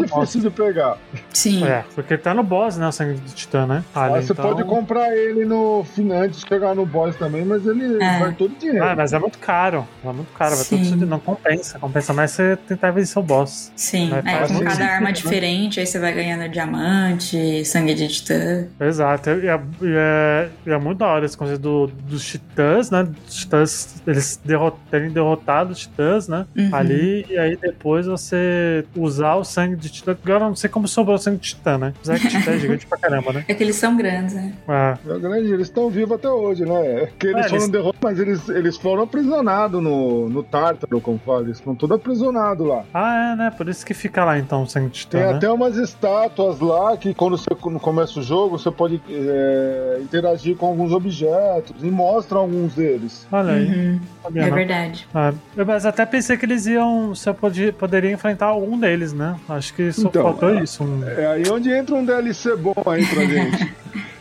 boss. 0.08 0.30
difícil 0.30 0.42
de 0.42 0.50
pegar. 0.50 0.98
Sim. 1.34 1.66
É, 1.66 1.84
porque 1.94 2.18
tá 2.18 2.34
no 2.34 2.44
boss, 2.44 2.78
né? 2.78 2.88
O 2.88 2.92
sangue 2.92 3.20
de 3.20 3.34
titã, 3.34 3.66
né? 3.66 3.84
Ali, 3.94 4.12
Mas 4.14 4.26
você 4.26 4.34
então- 4.34 4.46
pode 4.46 4.64
comprar 4.64 5.16
ele 5.16 5.44
no 5.46 5.84
final 5.84 6.22
antes 6.22 6.42
de 6.42 6.48
chegar 6.48 6.74
no 6.76 6.86
boss 6.86 7.16
também, 7.18 7.44
mas 7.44 7.66
ele 7.66 8.02
É. 8.02 8.20
vai 8.20 8.34
todo 8.34 8.54
dinheiro. 8.58 8.84
Ah, 8.84 8.96
mas 8.96 9.12
é 9.14 9.20
muito 9.20 9.38
caro. 9.38 9.88
É 10.04 10.08
muito 10.12 10.32
caro. 10.34 10.56
Vai 10.56 10.64
Sim. 10.64 10.82
isso 10.82 10.96
não 10.96 11.20
compensa. 11.44 11.80
Compensa 11.80 12.14
mais 12.14 12.32
você 12.32 12.56
tentar 12.68 12.92
vencer 12.92 13.18
o 13.20 13.24
boss. 13.24 13.72
Sim, 13.76 14.12
é, 14.14 14.48
com 14.48 14.60
cada 14.64 14.86
arma 14.86 15.08
né? 15.08 15.12
diferente, 15.14 15.80
aí 15.80 15.86
você 15.86 16.00
vai 16.00 16.14
ganhando 16.14 16.50
diamante, 16.50 17.64
sangue 17.66 17.94
de 17.94 18.08
titã. 18.08 18.68
Exato. 18.80 19.30
E 19.32 19.48
é, 19.48 19.60
e 19.82 19.94
é, 19.96 20.50
e 20.66 20.70
é 20.72 20.78
muito 20.78 21.00
da 21.00 21.08
hora 21.08 21.26
esse 21.26 21.38
conceito 21.38 21.62
do- 21.62 21.88
dos 21.88 22.26
titãs, 22.26 22.90
né? 22.92 23.08
Os 23.28 23.36
titãs, 23.36 24.02
eles 24.06 24.40
derrot, 24.44 24.78
terem 24.90 25.10
derrotado 25.12 25.72
os 25.72 25.80
titãs, 25.80 26.28
né? 26.28 26.46
Uhum. 26.58 26.70
Ali, 26.76 27.26
e 27.30 27.38
aí 27.38 27.56
depois 27.58 28.06
você 28.06 28.86
usar 28.96 29.36
o 29.36 29.44
sangue 29.44 29.76
de 29.76 29.90
titã. 29.90 30.12
Agora 30.24 30.46
eu 30.46 30.50
não 30.50 30.56
sei 30.56 30.70
como 30.70 30.88
sobrou 30.88 31.16
o 31.16 31.20
sangue 31.20 31.38
de 31.40 31.50
titã, 31.50 31.78
né? 31.78 31.94
Apesar 31.98 32.20
que 32.20 32.28
titã 32.28 32.52
é 32.52 32.58
gigante 32.60 32.86
pra 32.88 32.98
caramba, 32.98 33.34
né? 33.34 33.46
É 33.52 33.54
que 33.54 33.64
eles 33.64 33.76
são 33.76 33.98
grandes, 33.98 34.36
né? 34.36 34.54
É. 34.68 34.98
É 35.16 35.20
grande, 35.20 35.52
eles 35.54 35.68
estão 35.68 35.90
vivos 35.90 36.14
até 36.14 36.30
hoje, 36.30 36.64
né? 36.66 37.04
É 37.04 37.10
que 37.18 37.28
eles 37.28 37.46
É, 37.46 37.50
foram 37.50 37.56
eles- 37.62 37.70
derrotados, 37.70 38.00
mas 38.02 38.20
eles, 38.20 38.50
eles 38.50 38.78
foram 38.78 39.04
aprisionados 39.04 39.82
no, 39.82 40.30
no 40.30 40.44
Tártaro, 40.44 41.02
como 41.02 41.20
fala. 41.32 41.42
Eles 41.44 41.58
estão 41.58 41.76
todos 41.76 41.96
aprisionados 41.96 42.68
lá. 42.68 42.84
Ah, 42.94 43.32
é, 43.34 43.36
né? 43.36 43.54
Por 43.56 43.68
isso 43.70 43.86
que 43.86 43.94
fica 43.94 44.24
lá 44.26 44.38
então, 44.38 44.66
sem 44.66 44.88
titã, 44.90 45.18
Tem 45.20 45.28
né? 45.28 45.34
até 45.36 45.50
umas 45.52 45.78
estátuas 45.78 46.60
lá 46.60 46.96
que 46.98 47.14
quando 47.14 47.38
você 47.38 47.50
começa 47.80 48.20
o 48.20 48.24
jogo, 48.24 48.58
você 48.58 48.70
pode 48.72 49.02
é, 49.10 50.00
interagir 50.02 50.56
com 50.56 50.66
alguns 50.68 50.92
objetos 50.92 51.84
e 51.84 51.88
mostra 51.92 52.38
alguns 52.38 52.76
deles. 52.76 53.26
Olha 53.32 53.54
aí. 53.54 53.66
Uhum, 53.68 54.00
sabia 54.24 54.42
é 54.44 54.48
não. 54.50 54.56
verdade. 54.56 55.08
Ah, 55.14 55.34
eu- 55.56 55.66
mas 55.66 55.86
até 55.86 56.06
pensei 56.06 56.38
que 56.38 56.46
eles 56.46 56.66
iam. 56.66 57.10
Você 57.16 57.32
podia, 57.34 57.72
poderia 57.74 58.12
enfrentar 58.12 58.48
algum 58.48 58.78
deles, 58.78 59.14
né? 59.14 59.36
Acho 59.48 59.74
que 59.74 59.92
só 59.92 60.08
Então, 60.08 60.24
faltou 60.24 60.50
é- 60.50 60.64
isso. 60.64 60.84
um- 60.84 61.04
É 61.08 61.28
aí 61.28 61.44
onde 61.52 61.72
entra 61.72 61.96
um 61.96 62.04
DLC 62.06 62.56
bom 62.56 62.74
aí 62.86 63.06
pra 63.06 63.24
gente. 63.26 63.74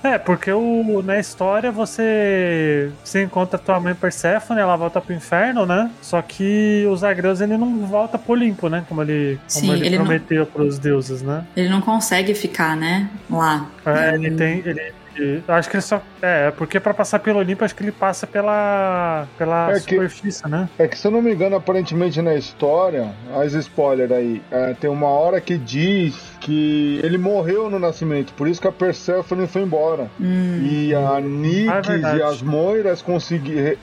É, 0.02 0.16
porque 0.18 0.50
o, 0.50 1.02
na 1.02 1.18
história 1.18 1.70
você, 1.70 2.90
você 3.05 3.22
encontra 3.22 3.59
tua 3.59 3.78
mãe 3.78 3.94
Persephone, 3.94 4.61
ela 4.61 4.76
volta 4.76 5.01
pro 5.01 5.14
inferno, 5.14 5.66
né? 5.66 5.90
Só 6.01 6.20
que 6.22 6.86
o 6.88 6.96
Zagreus 6.96 7.40
ele 7.40 7.57
não 7.57 7.86
volta 7.86 8.18
pro 8.18 8.32
Olimpo, 8.32 8.68
né? 8.68 8.84
Como 8.88 9.03
ele, 9.03 9.38
como 9.53 9.66
Sim, 9.66 9.72
ele, 9.72 9.86
ele 9.86 9.98
não- 9.98 10.05
prometeu 10.07 10.46
pros 10.46 10.78
deuses, 10.78 11.22
né? 11.22 11.44
Ele 11.55 11.68
não 11.68 11.80
consegue 11.80 12.34
ficar, 12.34 12.76
né? 12.76 13.09
Lá. 13.28 13.66
É, 13.84 14.14
ele 14.14 14.30
tem. 14.32 14.62
Ele, 14.64 14.92
acho 15.48 15.68
que 15.70 15.76
ele 15.76 15.82
só. 15.82 16.00
É, 16.22 16.50
porque 16.50 16.78
pra 16.80 16.92
passar 16.94 17.18
pelo 17.18 17.38
Olimpo, 17.38 17.64
acho 17.64 17.74
que 17.74 17.82
ele 17.82 17.92
passa 17.92 18.26
pela. 18.26 19.26
pela 19.38 19.70
É 19.70 19.74
que- 19.74 19.80
superfície, 19.80 20.48
né? 20.48 20.68
É 20.78 20.86
que 20.88 20.96
se 20.98 21.06
eu 21.06 21.10
não 21.10 21.22
me 21.22 21.32
engano, 21.32 21.56
aparentemente 21.56 22.20
na 22.22 22.34
história, 22.34 23.08
as 23.34 23.52
spoiler 23.54 24.12
aí, 24.12 24.42
é, 24.50 24.74
tem 24.74 24.88
uma 24.90 25.08
hora 25.08 25.40
que 25.40 25.56
diz 25.58 26.14
que 26.40 27.00
ele 27.02 27.18
morreu 27.18 27.68
no 27.70 27.78
nascimento, 27.78 28.32
por 28.34 28.48
isso 28.48 28.60
que 28.60 28.68
a 28.68 28.72
Persephone 28.72 29.46
foi 29.46 29.62
embora. 29.62 30.10
Hum, 30.20 30.60
E 30.62 30.94
a 30.94 31.16
Ah, 31.16 31.82
é 32.12 32.16
e 32.18 32.22
as 32.22 32.42
Moiras 32.42 33.02
conseguiram. 33.02 33.76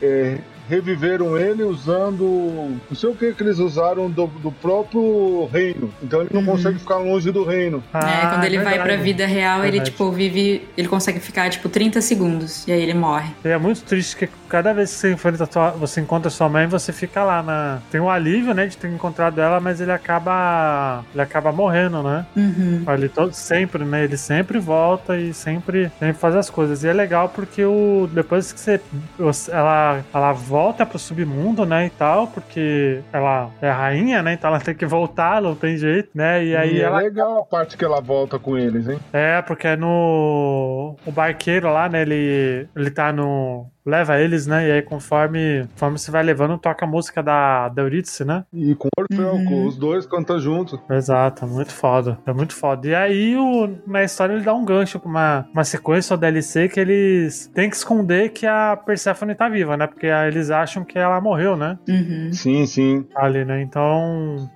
Reviveram 0.67 1.37
ele 1.37 1.63
usando. 1.63 2.77
Não 2.89 2.95
sei 2.95 3.09
o 3.09 3.15
que 3.15 3.33
que 3.33 3.43
eles 3.43 3.59
usaram 3.59 4.09
do, 4.09 4.27
do 4.27 4.51
próprio 4.51 5.45
reino. 5.51 5.91
Então 6.01 6.21
ele 6.21 6.29
não 6.33 6.43
consegue 6.45 6.79
ficar 6.79 6.97
longe 6.97 7.31
do 7.31 7.43
reino. 7.43 7.83
é, 7.93 8.27
quando 8.27 8.43
ele 8.43 8.57
vai 8.57 8.67
Ah, 8.73 8.77
verdade. 8.77 8.83
pra 8.95 9.03
vida 9.03 9.25
real, 9.25 9.59
ele, 9.59 9.71
Verdade. 9.71 9.91
tipo, 9.91 10.11
vive. 10.11 10.67
Ele 10.77 10.87
consegue 10.87 11.19
ficar, 11.19 11.49
tipo, 11.49 11.69
30 11.69 12.01
segundos. 12.01 12.67
E 12.67 12.71
aí 12.71 12.81
ele 12.81 12.93
morre. 12.93 13.31
E 13.43 13.47
é 13.49 13.57
muito 13.57 13.81
triste 13.83 14.15
que 14.15 14.29
cada 14.49 14.73
vez 14.73 14.91
que 14.93 14.97
você 14.99 15.11
enfrenta 15.13 15.43
a 15.43 15.47
tua- 15.47 15.71
você 15.71 16.01
encontra 16.01 16.29
sua 16.29 16.47
mãe, 16.49 16.67
você 16.67 16.91
fica 16.93 17.23
lá 17.23 17.41
na. 17.43 17.79
Tem 17.91 17.99
um 18.01 18.09
alívio, 18.09 18.53
né, 18.53 18.67
de 18.67 18.77
ter 18.77 18.89
encontrado 18.89 19.39
ela, 19.39 19.59
mas 19.59 19.79
ele 19.81 19.91
acaba. 19.91 21.03
Ele 21.13 21.21
acaba 21.21 21.51
morrendo, 21.51 22.03
né? 22.03 22.25
Uhum. 22.35 22.83
Ele 22.93 23.09
todo, 23.09 23.33
sempre, 23.33 23.83
né? 23.85 24.03
Ele 24.03 24.17
sempre 24.17 24.59
volta 24.59 25.17
e 25.17 25.33
sempre, 25.33 25.91
sempre 25.99 26.13
faz 26.13 26.35
as 26.35 26.49
coisas. 26.49 26.83
E 26.83 26.87
é 26.87 26.93
legal 26.93 27.29
porque 27.29 27.63
o 27.63 28.09
depois 28.11 28.51
que 28.51 28.59
você 28.59 28.79
você- 29.17 29.51
ela 29.51 30.03
ela 30.13 30.31
volta 30.33 30.56
pro 30.85 30.99
submundo, 30.99 31.65
né, 31.65 31.85
e 31.85 31.89
tal, 31.89 32.27
porque 32.27 33.01
ela 33.11 33.49
é 33.61 33.69
rainha, 33.69 34.21
né? 34.21 34.33
Então 34.33 34.49
ela 34.49 34.59
tem 34.59 34.75
que 34.75 34.85
voltar, 34.85 35.41
não 35.41 35.55
tem 35.55 35.77
jeito, 35.77 36.09
né? 36.13 36.43
E 36.43 36.55
aí 36.55 36.75
E 36.77 36.81
ela 36.81 37.01
é 37.01 37.03
legal 37.05 37.39
a 37.39 37.45
parte 37.45 37.77
que 37.77 37.85
ela 37.85 38.01
volta 38.01 38.37
com 38.39 38.57
eles, 38.57 38.87
hein? 38.87 38.99
é, 39.13 39.41
porque 39.41 39.67
é 39.67 39.75
no. 39.75 40.95
O 41.05 41.11
barqueiro 41.11 41.71
lá, 41.71 41.87
né? 41.89 42.01
Ele, 42.01 42.67
ele 42.75 42.91
tá 42.91 43.11
no. 43.11 43.67
Leva 43.87 44.19
eles, 44.19 44.45
né? 44.45 44.67
E 44.67 44.71
aí, 44.73 44.81
conforme, 44.81 45.65
conforme 45.73 45.97
você 45.97 46.11
vai 46.11 46.21
levando, 46.21 46.57
toca 46.57 46.85
a 46.85 46.87
música 46.87 47.23
da, 47.23 47.69
da 47.69 47.81
Eurídice, 47.81 48.25
né? 48.25 48.43
E 48.53 48.75
com 48.75 48.89
o 48.89 49.01
Orfeu, 49.01 49.33
Uhum. 49.33 49.45
com 49.45 49.65
os 49.65 49.77
dois 49.77 50.05
cantam 50.05 50.37
junto. 50.39 50.77
Exato, 50.89 51.45
é 51.45 51.47
muito 51.47 51.73
foda. 51.73 52.19
É 52.25 52.33
muito 52.33 52.53
foda. 52.53 52.85
E 52.87 52.93
aí, 52.93 53.37
o, 53.37 53.77
na 53.87 54.03
história, 54.03 54.33
ele 54.33 54.43
dá 54.43 54.53
um 54.53 54.65
gancho 54.65 54.99
pra 54.99 55.09
uma, 55.09 55.47
uma 55.53 55.63
sequência 55.63 56.13
ou 56.13 56.19
DLC 56.19 56.67
que 56.67 56.79
eles 56.79 57.47
têm 57.55 57.69
que 57.69 57.77
esconder 57.77 58.29
que 58.29 58.45
a 58.45 58.75
Persephone 58.75 59.33
tá 59.35 59.47
viva, 59.47 59.77
né? 59.77 59.87
Porque 59.87 60.07
aí 60.07 60.27
eles 60.27 60.51
acham 60.51 60.83
que 60.83 60.99
ela 60.99 61.21
morreu, 61.21 61.55
né? 61.55 61.79
Uhum. 61.87 62.33
Sim, 62.33 62.65
sim. 62.65 63.07
Ali, 63.15 63.45
né? 63.45 63.61
Então. 63.61 64.49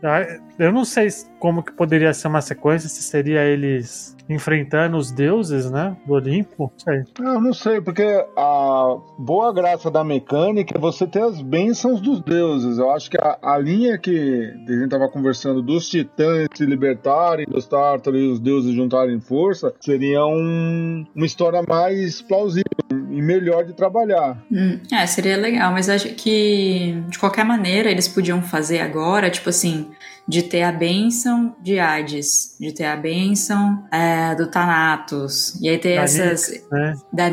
Eu 0.59 0.71
não 0.71 0.83
sei 0.83 1.07
como 1.41 1.63
que 1.63 1.71
poderia 1.73 2.13
ser 2.13 2.27
uma 2.27 2.39
sequência, 2.41 2.87
se 2.87 3.01
seria 3.01 3.41
eles 3.43 4.15
enfrentando 4.29 4.95
os 4.95 5.11
deuses, 5.11 5.69
né? 5.69 5.97
Do 6.05 6.13
Olimpo. 6.13 6.71
Não 6.71 6.71
sei. 6.77 7.03
Eu 7.19 7.41
não 7.41 7.53
sei, 7.53 7.81
porque 7.81 8.03
a 8.37 8.95
boa 9.17 9.51
graça 9.53 9.91
da 9.91 10.03
mecânica 10.03 10.77
é 10.77 10.79
você 10.79 11.05
ter 11.05 11.21
as 11.23 11.41
bênçãos 11.41 11.99
dos 11.99 12.21
deuses. 12.21 12.77
Eu 12.77 12.91
acho 12.91 13.09
que 13.09 13.17
a, 13.17 13.37
a 13.41 13.57
linha 13.57 13.97
que 13.97 14.53
a 14.67 14.71
gente 14.71 14.87
tava 14.89 15.09
conversando 15.09 15.61
dos 15.61 15.89
titãs 15.89 16.47
se 16.53 16.65
libertarem, 16.65 17.45
dos 17.45 17.65
tártaros 17.65 18.21
e 18.21 18.27
os 18.27 18.39
deuses 18.39 18.73
juntarem 18.73 19.19
força, 19.19 19.73
seria 19.81 20.23
um- 20.25 21.05
uma 21.13 21.25
história 21.25 21.61
mais 21.67 22.21
plausível 22.21 22.63
e 22.91 23.21
melhor 23.21 23.65
de 23.65 23.73
trabalhar. 23.73 24.41
Hum, 24.51 24.79
é, 24.93 25.05
seria 25.07 25.35
legal, 25.35 25.71
mas 25.73 25.89
acho 25.89 26.07
que 26.15 27.03
de 27.09 27.19
qualquer 27.19 27.43
maneira 27.43 27.89
eles 27.91 28.07
podiam 28.07 28.41
fazer 28.41 28.79
agora, 28.79 29.29
tipo 29.29 29.49
assim, 29.49 29.87
de 30.27 30.43
ter 30.43 30.63
a 30.63 30.71
bênção 30.71 31.55
de 31.61 31.79
Hades, 31.79 32.55
de 32.59 32.71
ter 32.71 32.85
a 32.85 32.95
bênção 32.95 33.83
é, 33.91 34.35
do 34.35 34.47
Thanatos, 34.47 35.55
e 35.61 35.67
aí 35.67 35.77
ter 35.77 35.95
Da 35.95 36.03
essas 36.03 36.49
Nyx, 36.49 36.69
né? 36.71 36.93
da 37.11 37.29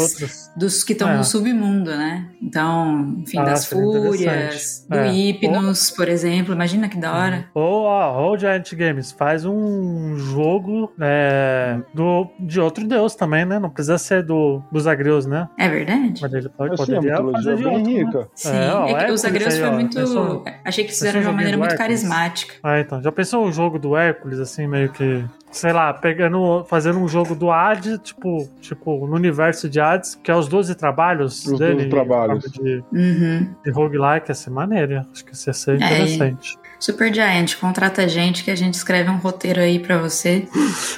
outros. 0.00 0.47
Dos 0.58 0.82
que 0.84 0.92
estão 0.92 1.08
É. 1.10 1.16
no 1.16 1.24
submundo, 1.24 1.90
né? 1.90 2.26
Então, 2.42 3.16
enfim, 3.20 3.38
Ah, 3.38 3.44
das 3.44 3.66
fúrias, 3.66 4.86
do 4.88 4.96
É. 4.96 5.12
Hipnos, 5.12 5.90
por 5.90 6.08
exemplo, 6.08 6.54
imagina 6.54 6.88
que 6.88 6.96
da 6.98 7.14
hora. 7.14 7.46
Ou, 7.54 7.84
ó, 7.84 8.32
o 8.32 8.38
Giant 8.38 8.72
Games 8.74 9.12
faz 9.12 9.44
um 9.44 10.16
jogo 10.16 10.92
é, 11.00 11.78
do, 11.94 12.26
de 12.40 12.60
outro 12.60 12.86
deus 12.86 13.14
também, 13.14 13.44
né? 13.44 13.58
Não 13.58 13.70
precisa 13.70 13.98
ser 13.98 14.22
do, 14.22 14.62
dos 14.72 14.86
agrios, 14.86 15.26
né? 15.26 15.48
É 15.58 15.68
verdade? 15.68 16.20
Mas 16.22 16.32
ele 16.32 16.48
pode, 16.48 16.76
poderia 16.76 17.00
mitologia 17.00 17.32
fazer 17.38 17.52
é 17.52 17.56
de 17.56 17.66
outro, 17.66 17.82
né? 17.82 17.90
rica. 17.98 18.28
Sim, 18.34 18.48
É, 18.56 18.72
ó, 18.74 18.84
é 18.84 19.04
que 19.06 19.12
os 19.12 19.24
Hércules 19.24 19.24
agrios 19.24 19.54
aí, 19.54 19.60
foi 19.60 19.68
ó, 19.68 19.72
muito. 19.72 19.96
pensou- 19.96 20.44
Achei 20.64 20.84
que 20.84 20.90
fizeram 20.92 21.20
de 21.20 21.26
uma 21.26 21.32
um 21.32 21.36
maneira 21.36 21.56
muito 21.56 21.76
carismática. 21.76 22.54
Ah, 22.62 22.80
então. 22.80 23.02
Já 23.02 23.12
pensou 23.12 23.44
um 23.46 23.52
jogo 23.52 23.78
do 23.78 23.96
Hércules, 23.96 24.38
assim, 24.38 24.66
meio 24.66 24.90
que. 24.90 25.24
Sei 25.50 25.72
lá, 25.72 25.92
pegando. 25.94 26.64
Fazendo 26.68 26.98
um 26.98 27.08
jogo 27.08 27.34
do 27.34 27.50
Hades, 27.50 27.98
tipo, 28.02 28.48
tipo, 28.60 29.06
no 29.06 29.14
universo 29.16 29.68
de 29.68 29.80
Hades, 29.80 30.14
que 30.14 30.30
é 30.30 30.34
os 30.36 30.46
12 30.48 30.74
trabalhos 30.74 31.44
Os 31.46 31.58
dele. 31.58 31.74
12 31.76 31.88
trabalhos. 31.88 32.44
De, 32.52 32.84
Uhum. 32.92 33.54
de 33.64 33.70
roguelike, 33.70 34.30
ia 34.30 34.34
ser 34.34 34.50
maneiro. 34.50 35.04
Acho 35.12 35.24
que 35.24 35.32
isso 35.32 35.48
ia 35.48 35.54
ser 35.54 35.72
É, 35.72 35.74
interessante. 35.76 36.50
Super 36.50 36.67
Giant, 37.12 37.56
contrata 37.60 38.02
a 38.02 38.06
gente 38.06 38.44
que 38.44 38.50
a 38.50 38.54
gente 38.56 38.74
escreve 38.74 39.10
um 39.10 39.16
roteiro 39.16 39.60
aí 39.60 39.78
pra 39.78 39.98
você. 39.98 40.46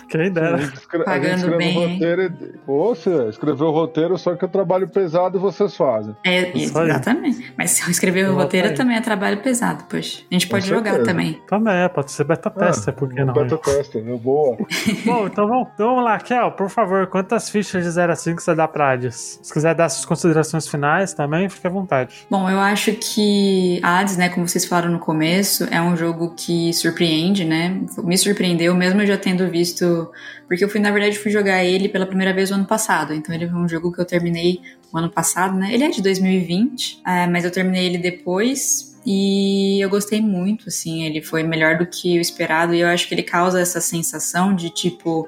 Quem 0.09 0.27
A 0.27 0.29
dera. 0.29 0.73
a 0.95 1.05
Pagando 1.05 1.57
bem, 1.57 1.93
roteiro. 1.95 2.33
você 2.67 3.29
escreveu 3.29 3.69
o 3.69 3.71
roteiro, 3.71 4.19
só 4.19 4.35
que 4.37 4.45
o 4.45 4.49
trabalho 4.49 4.89
pesado 4.89 5.39
vocês 5.41 5.75
fazem. 5.77 6.15
É, 6.25 6.57
exatamente. 6.57 7.53
Mas 7.57 7.71
se 7.73 7.83
eu 7.83 7.91
escrever 7.91 8.29
o 8.29 8.35
roteiro 8.35 8.75
também 8.75 8.97
é 8.97 9.01
trabalho 9.01 9.39
pesado, 9.39 9.85
poxa. 9.85 10.23
A 10.31 10.35
gente 10.35 10.47
Com 10.47 10.53
pode 10.53 10.67
jogar 10.69 10.91
certeza. 10.93 11.05
também. 11.11 11.41
Também 11.49 11.75
é, 11.75 11.89
pode 11.89 12.13
ser 12.13 12.25
beta 12.25 12.51
tester, 12.51 12.93
por 12.95 13.09
que 13.13 13.25
não? 13.25 13.33
Beta 13.33 13.57
tester, 13.57 14.05
né? 14.05 14.17
boa. 14.23 14.57
Bom, 15.05 15.27
então 15.27 15.47
vamos, 15.49 15.69
então 15.75 15.89
vamos 15.89 16.05
lá, 16.05 16.19
Kel, 16.19 16.53
por 16.53 16.69
favor, 16.69 17.07
quantas 17.07 17.49
fichas 17.49 17.83
de 17.85 17.91
0 17.91 18.13
a 18.13 18.17
5 18.17 18.41
você 18.41 18.55
dá 18.55 18.69
pra 18.69 18.93
Hades? 18.93 19.41
Se 19.43 19.53
quiser 19.53 19.75
dar 19.75 19.89
suas 19.89 20.05
considerações 20.05 20.69
finais 20.69 21.15
também, 21.15 21.49
fique 21.49 21.67
à 21.67 21.71
vontade. 21.71 22.27
Bom, 22.31 22.49
eu 22.51 22.59
acho 22.61 22.93
que 22.93 23.81
Hades, 23.83 24.17
né, 24.17 24.29
como 24.29 24.47
vocês 24.47 24.65
falaram 24.65 24.91
no 24.91 24.99
começo, 24.99 25.67
é 25.71 25.81
um 25.81 25.97
jogo 25.97 26.35
que 26.35 26.73
surpreende, 26.73 27.45
né? 27.45 27.81
Me 27.99 28.19
surpreendeu, 28.19 28.75
mesmo 28.75 29.05
já 29.07 29.17
tendo 29.17 29.49
visto. 29.49 30.11
Porque 30.47 30.65
eu 30.65 30.69
fui, 30.69 30.81
na 30.81 30.91
verdade, 30.91 31.19
fui 31.19 31.31
jogar 31.31 31.65
ele 31.65 31.89
pela 31.89 32.07
primeira 32.07 32.33
vez 32.33 32.51
no 32.51 32.57
ano 32.57 32.67
passado. 32.67 33.15
Então 33.15 33.35
ele 33.35 33.49
foi 33.49 33.59
um 33.59 33.69
jogo 33.69 33.93
que 33.93 34.01
eu 34.01 34.05
terminei 34.05 34.61
o 34.93 34.99
ano 34.99 35.11
passado, 35.11 35.57
né? 35.57 35.73
Ele 35.73 35.85
é 35.85 35.91
de 35.91 36.03
2020, 36.03 37.03
é, 37.07 37.27
mas 37.27 37.45
eu 37.45 37.51
terminei 37.51 37.87
ele 37.87 37.99
depois. 37.99 38.91
E 39.07 39.81
eu 39.83 39.89
gostei 39.89 40.21
muito, 40.21 40.69
assim, 40.69 41.05
ele 41.05 41.23
foi 41.23 41.43
melhor 41.43 41.79
do 41.79 41.87
que 41.87 42.19
o 42.19 42.21
esperado, 42.21 42.75
e 42.75 42.81
eu 42.81 42.89
acho 42.89 43.09
que 43.09 43.15
ele 43.15 43.23
causa 43.23 43.59
essa 43.59 43.81
sensação 43.81 44.55
de 44.55 44.69
tipo, 44.69 45.27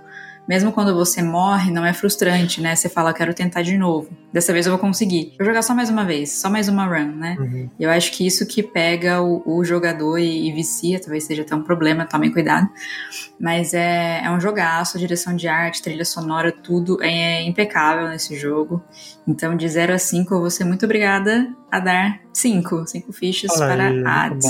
mesmo 0.48 0.72
quando 0.72 0.94
você 0.94 1.22
morre, 1.22 1.70
não 1.70 1.84
é 1.84 1.92
frustrante, 1.92 2.60
né? 2.60 2.74
Você 2.74 2.88
fala, 2.88 3.12
quero 3.12 3.32
tentar 3.32 3.62
de 3.62 3.76
novo. 3.76 4.10
Dessa 4.32 4.52
vez 4.52 4.66
eu 4.66 4.72
vou 4.72 4.78
conseguir. 4.78 5.34
Vou 5.38 5.46
jogar 5.46 5.62
só 5.62 5.74
mais 5.74 5.88
uma 5.88 6.04
vez, 6.04 6.32
só 6.32 6.50
mais 6.50 6.68
uma 6.68 6.84
run, 6.86 7.12
né? 7.12 7.36
Uhum. 7.38 7.70
Eu 7.78 7.90
acho 7.90 8.12
que 8.12 8.26
isso 8.26 8.46
que 8.46 8.62
pega 8.62 9.22
o, 9.22 9.42
o 9.46 9.64
jogador 9.64 10.18
e, 10.18 10.48
e 10.48 10.52
vicia, 10.52 11.00
talvez 11.00 11.24
seja 11.24 11.42
até 11.42 11.54
um 11.54 11.62
problema, 11.62 12.04
tomem 12.06 12.32
cuidado. 12.32 12.68
Mas 13.38 13.72
é, 13.72 14.22
é 14.24 14.30
um 14.30 14.40
jogaço, 14.40 14.98
direção 14.98 15.36
de 15.36 15.46
arte, 15.46 15.82
trilha 15.82 16.04
sonora, 16.04 16.50
tudo 16.50 17.02
é 17.02 17.42
impecável 17.42 18.08
nesse 18.08 18.36
jogo. 18.36 18.82
Então, 19.26 19.56
de 19.56 19.68
0 19.68 19.94
a 19.94 19.98
5, 19.98 20.34
eu 20.34 20.40
vou 20.40 20.50
ser 20.50 20.64
muito 20.64 20.84
obrigada 20.84 21.48
a 21.70 21.78
dar 21.78 22.20
5. 22.32 22.86
5 22.86 23.12
fichas 23.12 23.50
Olha 23.52 23.74
para 23.74 23.88
aí, 23.88 24.04
Hades. 24.04 24.46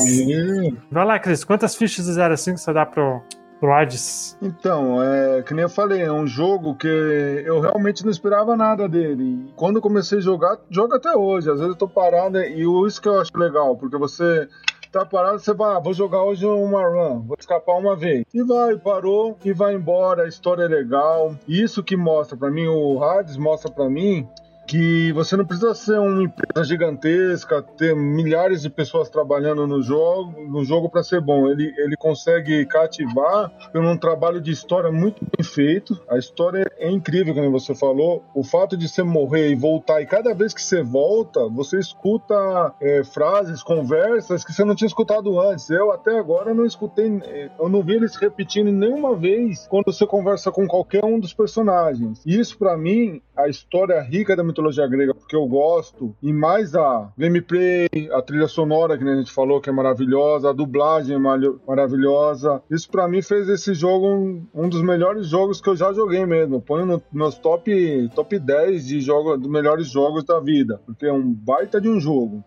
Vai 0.91 1.05
lá, 1.05 1.19
Cris, 1.19 1.45
quantas 1.45 1.75
fichas 1.75 2.07
de 2.07 2.13
0 2.13 2.35
a 2.35 2.37
5 2.37 2.59
você 2.59 2.73
dá 2.73 2.87
pro, 2.87 3.23
pro 3.63 3.73
Hades? 3.73 4.37
Então, 4.43 5.01
é 5.01 5.41
que 5.43 5.55
nem 5.55 5.63
eu 5.63 5.69
falei, 5.69 6.03
é 6.03 6.13
um 6.13 6.27
jogo 6.27 6.75
que 6.75 6.89
eu 6.89 7.61
realmente 7.61 8.03
não 8.03 8.11
esperava 8.11 8.57
nada 8.57 8.89
dele. 8.89 9.53
Quando 9.55 9.77
eu 9.77 9.83
comecei 9.83 10.19
a 10.19 10.21
jogar, 10.21 10.59
jogo 10.69 10.97
até 10.97 11.17
hoje. 11.17 11.49
Às 11.49 11.61
vezes 11.61 11.69
eu 11.69 11.79
tô 11.79 11.87
parado 11.87 12.39
e 12.41 12.65
isso 12.89 13.01
que 13.01 13.07
eu 13.07 13.21
acho 13.21 13.31
legal, 13.37 13.77
porque 13.77 13.97
você 13.97 14.49
tá 14.91 15.07
parado, 15.07 15.39
você 15.39 15.55
vai, 15.55 15.77
ah, 15.77 15.79
vou 15.79 15.95
jogar 15.95 16.25
hoje 16.25 16.45
uma 16.45 16.85
run, 16.87 17.21
vou 17.21 17.37
escapar 17.39 17.79
uma 17.79 17.95
vez. 17.95 18.25
E 18.35 18.43
vai, 18.43 18.77
parou 18.77 19.39
e 19.45 19.53
vai 19.53 19.75
embora, 19.75 20.25
a 20.25 20.29
história 20.29 20.65
é 20.65 20.69
legal. 20.69 21.37
Isso 21.47 21.85
que 21.85 21.97
mostra 21.97 22.37
pra 22.37 22.51
mim, 22.51 22.67
o 22.67 23.01
Hades 23.01 23.37
mostra 23.37 23.71
pra 23.71 23.89
mim 23.89 24.29
que 24.73 25.13
você 25.13 25.37
não 25.37 25.45
precisa 25.45 25.75
ser 25.75 25.99
uma 25.99 26.23
empresa 26.23 26.67
gigantesca, 26.67 27.61
ter 27.61 27.95
milhares 27.95 28.63
de 28.63 28.71
pessoas 28.71 29.11
trabalhando 29.11 29.67
no 29.67 29.83
jogo, 29.83 30.41
no 30.49 30.65
jogo 30.65 30.89
para 30.89 31.03
ser 31.03 31.21
bom. 31.21 31.47
Ele, 31.47 31.75
ele 31.77 31.95
consegue 31.95 32.65
cativar 32.65 33.53
por 33.71 33.85
um 33.85 33.99
trabalho 33.99 34.41
de 34.41 34.51
história 34.51 34.91
muito 34.91 35.23
bem 35.37 35.45
feito. 35.45 36.01
A 36.09 36.17
história 36.17 36.65
é 36.79 36.91
incrível, 36.91 37.35
como 37.35 37.51
você 37.51 37.75
falou. 37.75 38.25
O 38.35 38.43
fato 38.43 38.75
de 38.75 38.89
você 38.89 39.03
morrer 39.03 39.51
e 39.51 39.55
voltar, 39.55 40.01
e 40.01 40.07
cada 40.07 40.33
vez 40.33 40.55
que 40.55 40.63
você 40.63 40.83
volta, 40.83 41.47
você 41.51 41.79
escuta 41.79 42.75
é, 42.81 43.05
frases, 43.05 43.63
conversas 43.63 44.43
que 44.43 44.55
você 44.55 44.65
não 44.65 44.75
tinha 44.75 44.89
escutado 44.89 45.39
antes. 45.39 45.69
Eu 45.69 45.93
até 45.93 46.19
agora 46.19 46.55
não 46.55 46.65
escutei, 46.65 47.21
eu 47.59 47.69
não 47.69 47.83
vi 47.83 47.97
eles 47.97 48.17
repetindo 48.17 48.73
nenhuma 48.73 49.15
vez 49.15 49.67
quando 49.69 49.93
você 49.93 50.07
conversa 50.07 50.51
com 50.51 50.67
qualquer 50.67 51.05
um 51.05 51.21
dos 51.21 51.35
personagens. 51.35 52.23
Isso, 52.25 52.57
para 52.57 52.75
mim, 52.75 53.21
a 53.37 53.49
história 53.49 54.01
rica 54.01 54.37
da 54.37 54.45
mitologia 54.45 54.87
grega, 54.87 55.15
porque 55.15 55.35
eu 55.35 55.47
gosto, 55.47 56.15
e 56.23 56.33
mais 56.33 56.75
a 56.75 57.11
gameplay, 57.17 57.89
a 58.13 58.23
trilha 58.23 58.47
sonora 58.47 58.97
que 58.97 59.05
a 59.05 59.17
gente 59.17 59.33
falou 59.33 59.61
que 59.61 59.71
é 59.71 59.73
maravilhosa, 59.73 60.51
a 60.51 60.53
dublagem 60.53 61.17
é 61.17 61.19
maravilhosa. 61.67 62.63
Isso 62.71 62.91
para 62.91 63.09
mim 63.09 63.23
fez 63.23 63.49
esse 63.49 63.75
jogo 63.75 64.07
um, 64.07 64.47
um, 64.55 64.69
dos 64.69 64.83
melhores 64.83 65.27
jogos 65.27 65.61
que 65.61 65.69
eu 65.69 65.77
já 65.77 65.93
joguei 65.93 66.25
mesmo. 66.27 66.61
Ponho 66.61 66.87
no, 66.87 67.03
nos 67.13 67.37
top, 67.37 68.11
top 68.15 68.39
10 68.39 68.87
de 68.87 69.01
jogos, 69.01 69.41
dos 69.41 69.51
melhores 69.51 69.89
jogos 69.89 70.25
da 70.25 70.39
vida, 70.41 70.81
porque 70.85 71.07
é 71.07 71.13
um 71.13 71.33
baita 71.33 71.81
de 71.81 71.89
um 71.89 71.99
jogo. 71.99 72.45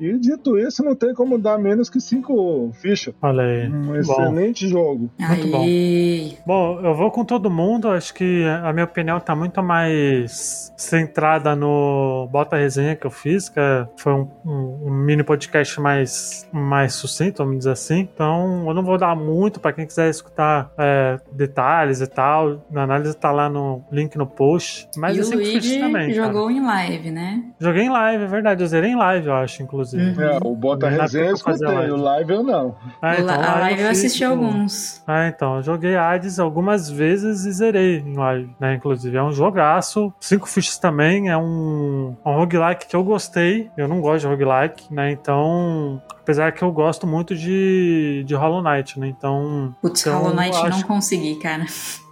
E 0.00 0.18
dito 0.18 0.58
isso, 0.58 0.84
não 0.84 0.94
tem 0.94 1.14
como 1.14 1.38
dar 1.38 1.58
menos 1.58 1.90
que 1.90 2.00
cinco 2.00 2.70
fichas. 2.74 3.14
Olha 3.20 3.42
aí. 3.42 3.68
Um 3.68 3.96
excelente 3.96 4.64
bom. 4.66 4.70
jogo. 4.70 5.10
Muito 5.18 5.56
aí. 5.56 6.36
bom. 6.46 6.78
Bom, 6.78 6.80
eu 6.86 6.94
vou 6.94 7.10
com 7.10 7.24
todo 7.24 7.50
mundo. 7.50 7.88
Acho 7.88 8.14
que 8.14 8.44
a 8.62 8.72
minha 8.72 8.84
opinião 8.84 9.18
tá 9.20 9.34
muito 9.34 9.62
mais 9.62 10.72
centrada 10.76 11.56
no 11.56 12.28
Bota 12.30 12.56
Resenha 12.56 12.94
que 12.94 13.06
eu 13.06 13.10
fiz, 13.10 13.48
que 13.48 13.60
foi 13.96 14.12
um, 14.12 14.28
um, 14.44 14.86
um 14.86 14.90
mini 14.90 15.22
podcast 15.22 15.80
mais, 15.80 16.48
mais 16.52 16.94
sucinto, 16.94 17.42
vamos 17.42 17.58
dizer 17.58 17.72
assim. 17.72 18.00
Então, 18.00 18.64
eu 18.66 18.74
não 18.74 18.82
vou 18.82 18.96
dar 18.96 19.16
muito 19.16 19.58
para 19.58 19.72
quem 19.72 19.86
quiser 19.86 20.08
escutar 20.08 20.70
é, 20.78 21.18
detalhes 21.32 22.00
e 22.00 22.06
tal. 22.06 22.64
A 22.74 22.80
análise 22.80 23.16
tá 23.16 23.30
lá 23.32 23.48
no 23.48 23.82
link 23.90 24.16
no 24.16 24.26
post. 24.26 24.88
Mas 24.96 25.16
e 25.16 25.20
eu 25.20 25.26
o 25.26 25.42
Luigi 25.42 25.80
também. 25.80 26.12
jogou 26.12 26.46
cara. 26.46 26.58
em 26.58 26.64
live, 26.64 27.10
né? 27.10 27.44
Joguei 27.58 27.84
em 27.84 27.90
live, 27.90 28.24
é 28.24 28.26
verdade. 28.26 28.62
Eu 28.62 28.68
zerei 28.68 28.90
em 28.90 28.96
live, 28.96 29.26
eu 29.26 29.34
acho, 29.34 29.62
inclusive. 29.62 29.87
Uhum. 29.96 30.20
É, 30.20 30.38
o 30.42 30.54
Bota 30.54 30.88
Resenha 30.88 31.26
eu 31.30 31.34
escutei, 31.34 31.90
o 31.90 31.96
live 31.96 32.32
eu 32.32 32.42
não. 32.42 32.76
Ah, 33.00 33.16
O 33.18 33.24
la- 33.24 33.34
a 33.34 33.58
live 33.60 33.82
eu 33.82 33.90
assisti 33.90 34.24
alguns. 34.24 35.02
Ah, 35.06 35.28
então, 35.28 35.56
eu 35.56 35.62
joguei 35.62 35.96
Hades 35.96 36.38
algumas 36.38 36.90
vezes 36.90 37.44
e 37.44 37.52
zerei 37.52 37.98
em 37.98 38.14
live, 38.16 38.50
né? 38.60 38.74
Inclusive, 38.74 39.16
é 39.16 39.22
um 39.22 39.32
jogaço. 39.32 40.12
Cinco 40.20 40.48
fichas 40.48 40.78
também, 40.78 41.28
é 41.28 41.36
um, 41.36 42.14
um 42.24 42.32
roguelike 42.34 42.86
que 42.86 42.96
eu 42.96 43.04
gostei. 43.04 43.70
Eu 43.76 43.88
não 43.88 44.00
gosto 44.00 44.20
de 44.22 44.26
roguelike, 44.26 44.92
né? 44.92 45.10
Então, 45.10 46.02
apesar 46.28 46.52
que 46.52 46.62
eu 46.62 46.70
gosto 46.70 47.06
muito 47.06 47.34
de, 47.34 48.22
de 48.26 48.34
Hollow 48.34 48.62
Knight, 48.62 49.00
né? 49.00 49.06
Então, 49.08 49.74
Putz, 49.80 50.02
Então, 50.02 50.18
Hollow 50.18 50.34
Knight 50.36 50.54
eu 50.58 50.62
não 50.64 50.68
acho- 50.68 50.86
consegui, 50.86 51.36
cara. 51.36 51.64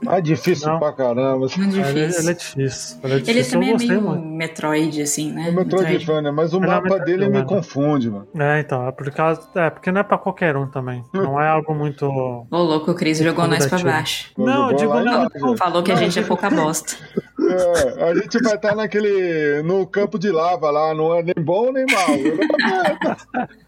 Ah, 0.06 0.20
difícil 0.20 0.68
Não. 0.68 0.78
pra 0.78 0.92
caramba. 0.92 1.46
Muito 1.56 1.58
ele, 1.58 1.82
difícil. 1.82 2.20
ele 2.22 2.30
é 2.30 2.34
difícil. 2.34 2.98
Ele 3.04 3.12
é 3.12 3.16
Ele 3.16 3.24
difícil, 3.24 3.52
também 3.52 3.74
é 3.74 3.76
meio 3.76 4.02
muito. 4.02 4.22
Metroid, 4.26 5.02
assim, 5.02 5.32
né? 5.32 5.48
É 5.48 5.50
Metroidvania, 5.50 6.32
mas 6.32 6.52
o 6.54 6.56
Ele 6.58 6.64
é 6.64 6.68
mapa 6.68 6.98
dele 7.00 7.26
me 7.26 7.38
né? 7.38 7.44
confunde, 7.44 8.10
mano. 8.10 8.26
É, 8.38 8.60
então, 8.60 8.86
é, 8.88 8.92
por 8.92 9.10
causa, 9.10 9.40
é 9.54 9.68
porque 9.70 9.90
não 9.92 10.00
é 10.00 10.04
pra 10.04 10.16
qualquer 10.18 10.56
um 10.56 10.66
também. 10.66 11.02
Não 11.12 11.40
é 11.40 11.48
algo 11.48 11.74
muito. 11.74 12.06
Ô, 12.06 12.46
louco, 12.50 12.90
o 12.90 12.94
Cris 12.94 13.18
jogou 13.18 13.46
nós 13.46 13.66
pra 13.66 13.78
baixo. 13.78 14.30
Não, 14.38 14.70
eu 14.70 14.78
Jogou 14.78 14.98
digo 15.02 15.10
não. 15.44 15.56
Falou 15.56 15.82
que 15.82 15.92
a 15.92 15.96
gente 15.96 16.18
é 16.18 16.22
pouca 16.22 16.48
bosta. 16.50 16.94
É, 17.38 18.04
a 18.10 18.14
gente 18.14 18.38
vai 18.42 18.54
estar 18.54 18.74
naquele. 18.74 19.62
no 19.62 19.86
campo 19.86 20.18
de 20.18 20.30
lava 20.30 20.70
lá, 20.70 20.94
não 20.94 21.14
é 21.14 21.22
nem 21.22 21.34
bom 21.44 21.70
nem 21.72 21.84
mal. 21.86 23.46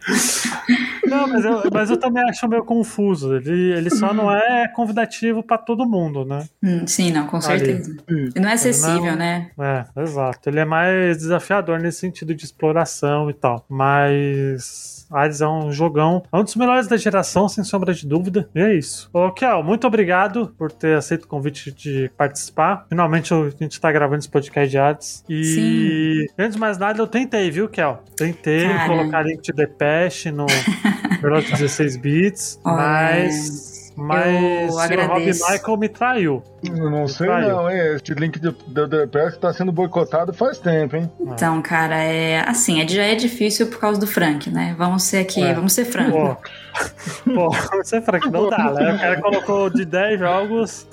Não, 1.07 1.27
mas 1.27 1.45
eu, 1.45 1.63
mas 1.73 1.91
eu 1.91 1.97
também 1.97 2.23
acho 2.29 2.47
meio 2.49 2.65
confuso. 2.65 3.35
Ele, 3.35 3.73
ele 3.73 3.91
só 3.91 4.13
não 4.13 4.31
é 4.31 4.69
convidativo 4.69 5.43
pra 5.43 5.57
todo 5.57 5.87
mundo, 5.89 6.25
né? 6.25 6.45
Hum, 6.63 6.87
sim, 6.87 7.11
não, 7.11 7.27
com 7.27 7.41
certeza. 7.41 7.97
E 8.35 8.39
não 8.39 8.49
é 8.49 8.53
acessível, 8.53 9.13
Não. 9.13 9.17
né? 9.17 9.51
É, 9.59 10.03
exato. 10.03 10.49
Ele 10.49 10.61
é 10.61 10.65
mais 10.65 11.19
desafiador 11.19 11.81
nesse 11.81 12.01
sentido 12.01 12.35
de 12.35 12.45
exploração 12.45 13.31
e 13.31 13.35
tal. 13.35 13.65
Mas. 13.69 14.99
Hades 15.11 15.41
é 15.41 15.49
um 15.49 15.73
jogão. 15.73 16.23
É 16.31 16.37
um 16.37 16.45
dos 16.45 16.55
melhores 16.55 16.87
da 16.87 16.95
geração, 16.97 17.49
sem 17.49 17.65
sombra 17.65 17.95
de 17.95 18.07
dúvida. 18.07 18.47
E 18.55 18.61
é 18.61 18.75
isso. 18.75 19.09
Ô, 19.11 19.31
Kel, 19.33 19.63
muito 19.63 19.87
obrigado 19.87 20.55
por 20.59 20.71
ter 20.71 20.99
aceito 20.99 21.25
o 21.25 21.29
convite 21.29 21.73
de 21.73 22.11
participar. 22.15 22.85
Finalmente 22.91 23.33
a 23.33 23.49
gente 23.59 23.81
tá 23.81 23.91
gravando 23.91 24.19
esse 24.19 24.29
podcast 24.29 24.71
de 24.71 24.77
Hades. 24.77 25.25
E 25.27 26.27
antes 26.39 26.57
de 26.57 26.61
mais 26.61 26.77
nada, 26.77 27.01
eu 27.01 27.07
tentei, 27.07 27.51
viu, 27.51 27.69
Kel? 27.71 28.03
Tentei 28.17 28.69
Cara. 28.69 28.87
colocar 28.87 29.23
link 29.23 29.41
de 29.41 29.53
Depeche 29.99 30.31
no 30.31 30.47
Veloz 31.21 31.47
16 31.47 31.97
bits, 31.97 32.61
mas. 32.65 33.78
Mas 34.03 34.73
o 34.75 34.79
Rob. 35.07 35.25
Michael 35.27 35.77
me 35.77 35.89
traiu. 35.89 36.43
Eu 36.65 36.91
não 36.91 37.07
sei 37.07 37.27
Traiu. 37.29 37.49
não, 37.49 37.71
hein? 37.71 37.79
Esse 37.97 38.15
link 38.15 38.39
do 38.41 38.53
DPS 38.89 39.37
tá 39.39 39.53
sendo 39.53 39.71
boicotado 39.71 40.33
faz 40.33 40.59
tempo, 40.59 40.97
hein? 40.97 41.11
Então, 41.21 41.63
cara, 41.63 41.97
é 41.97 42.41
assim, 42.49 42.81
é, 42.83 42.89
já 42.89 43.05
é 43.05 43.15
difícil 43.15 43.69
por 43.69 43.79
causa 43.79 44.01
do 44.01 44.07
Frank, 44.09 44.51
né? 44.51 44.75
Vamos 44.77 45.05
ser 45.05 45.19
aqui, 45.19 45.43
É. 45.43 45.55
vamos 45.55 45.73
ser 45.73 45.85
franco. 45.85 46.17
Pô, 46.17 46.37
pô, 47.33 47.51
você 47.77 48.01
Frank, 48.01 48.29
não 48.31 48.51
dá, 48.51 48.73
né? 48.73 48.95
O 48.95 48.99
cara 48.99 49.21
colocou 49.21 49.71
de 49.71 49.85
10 49.85 50.19
jogos, 50.19 50.87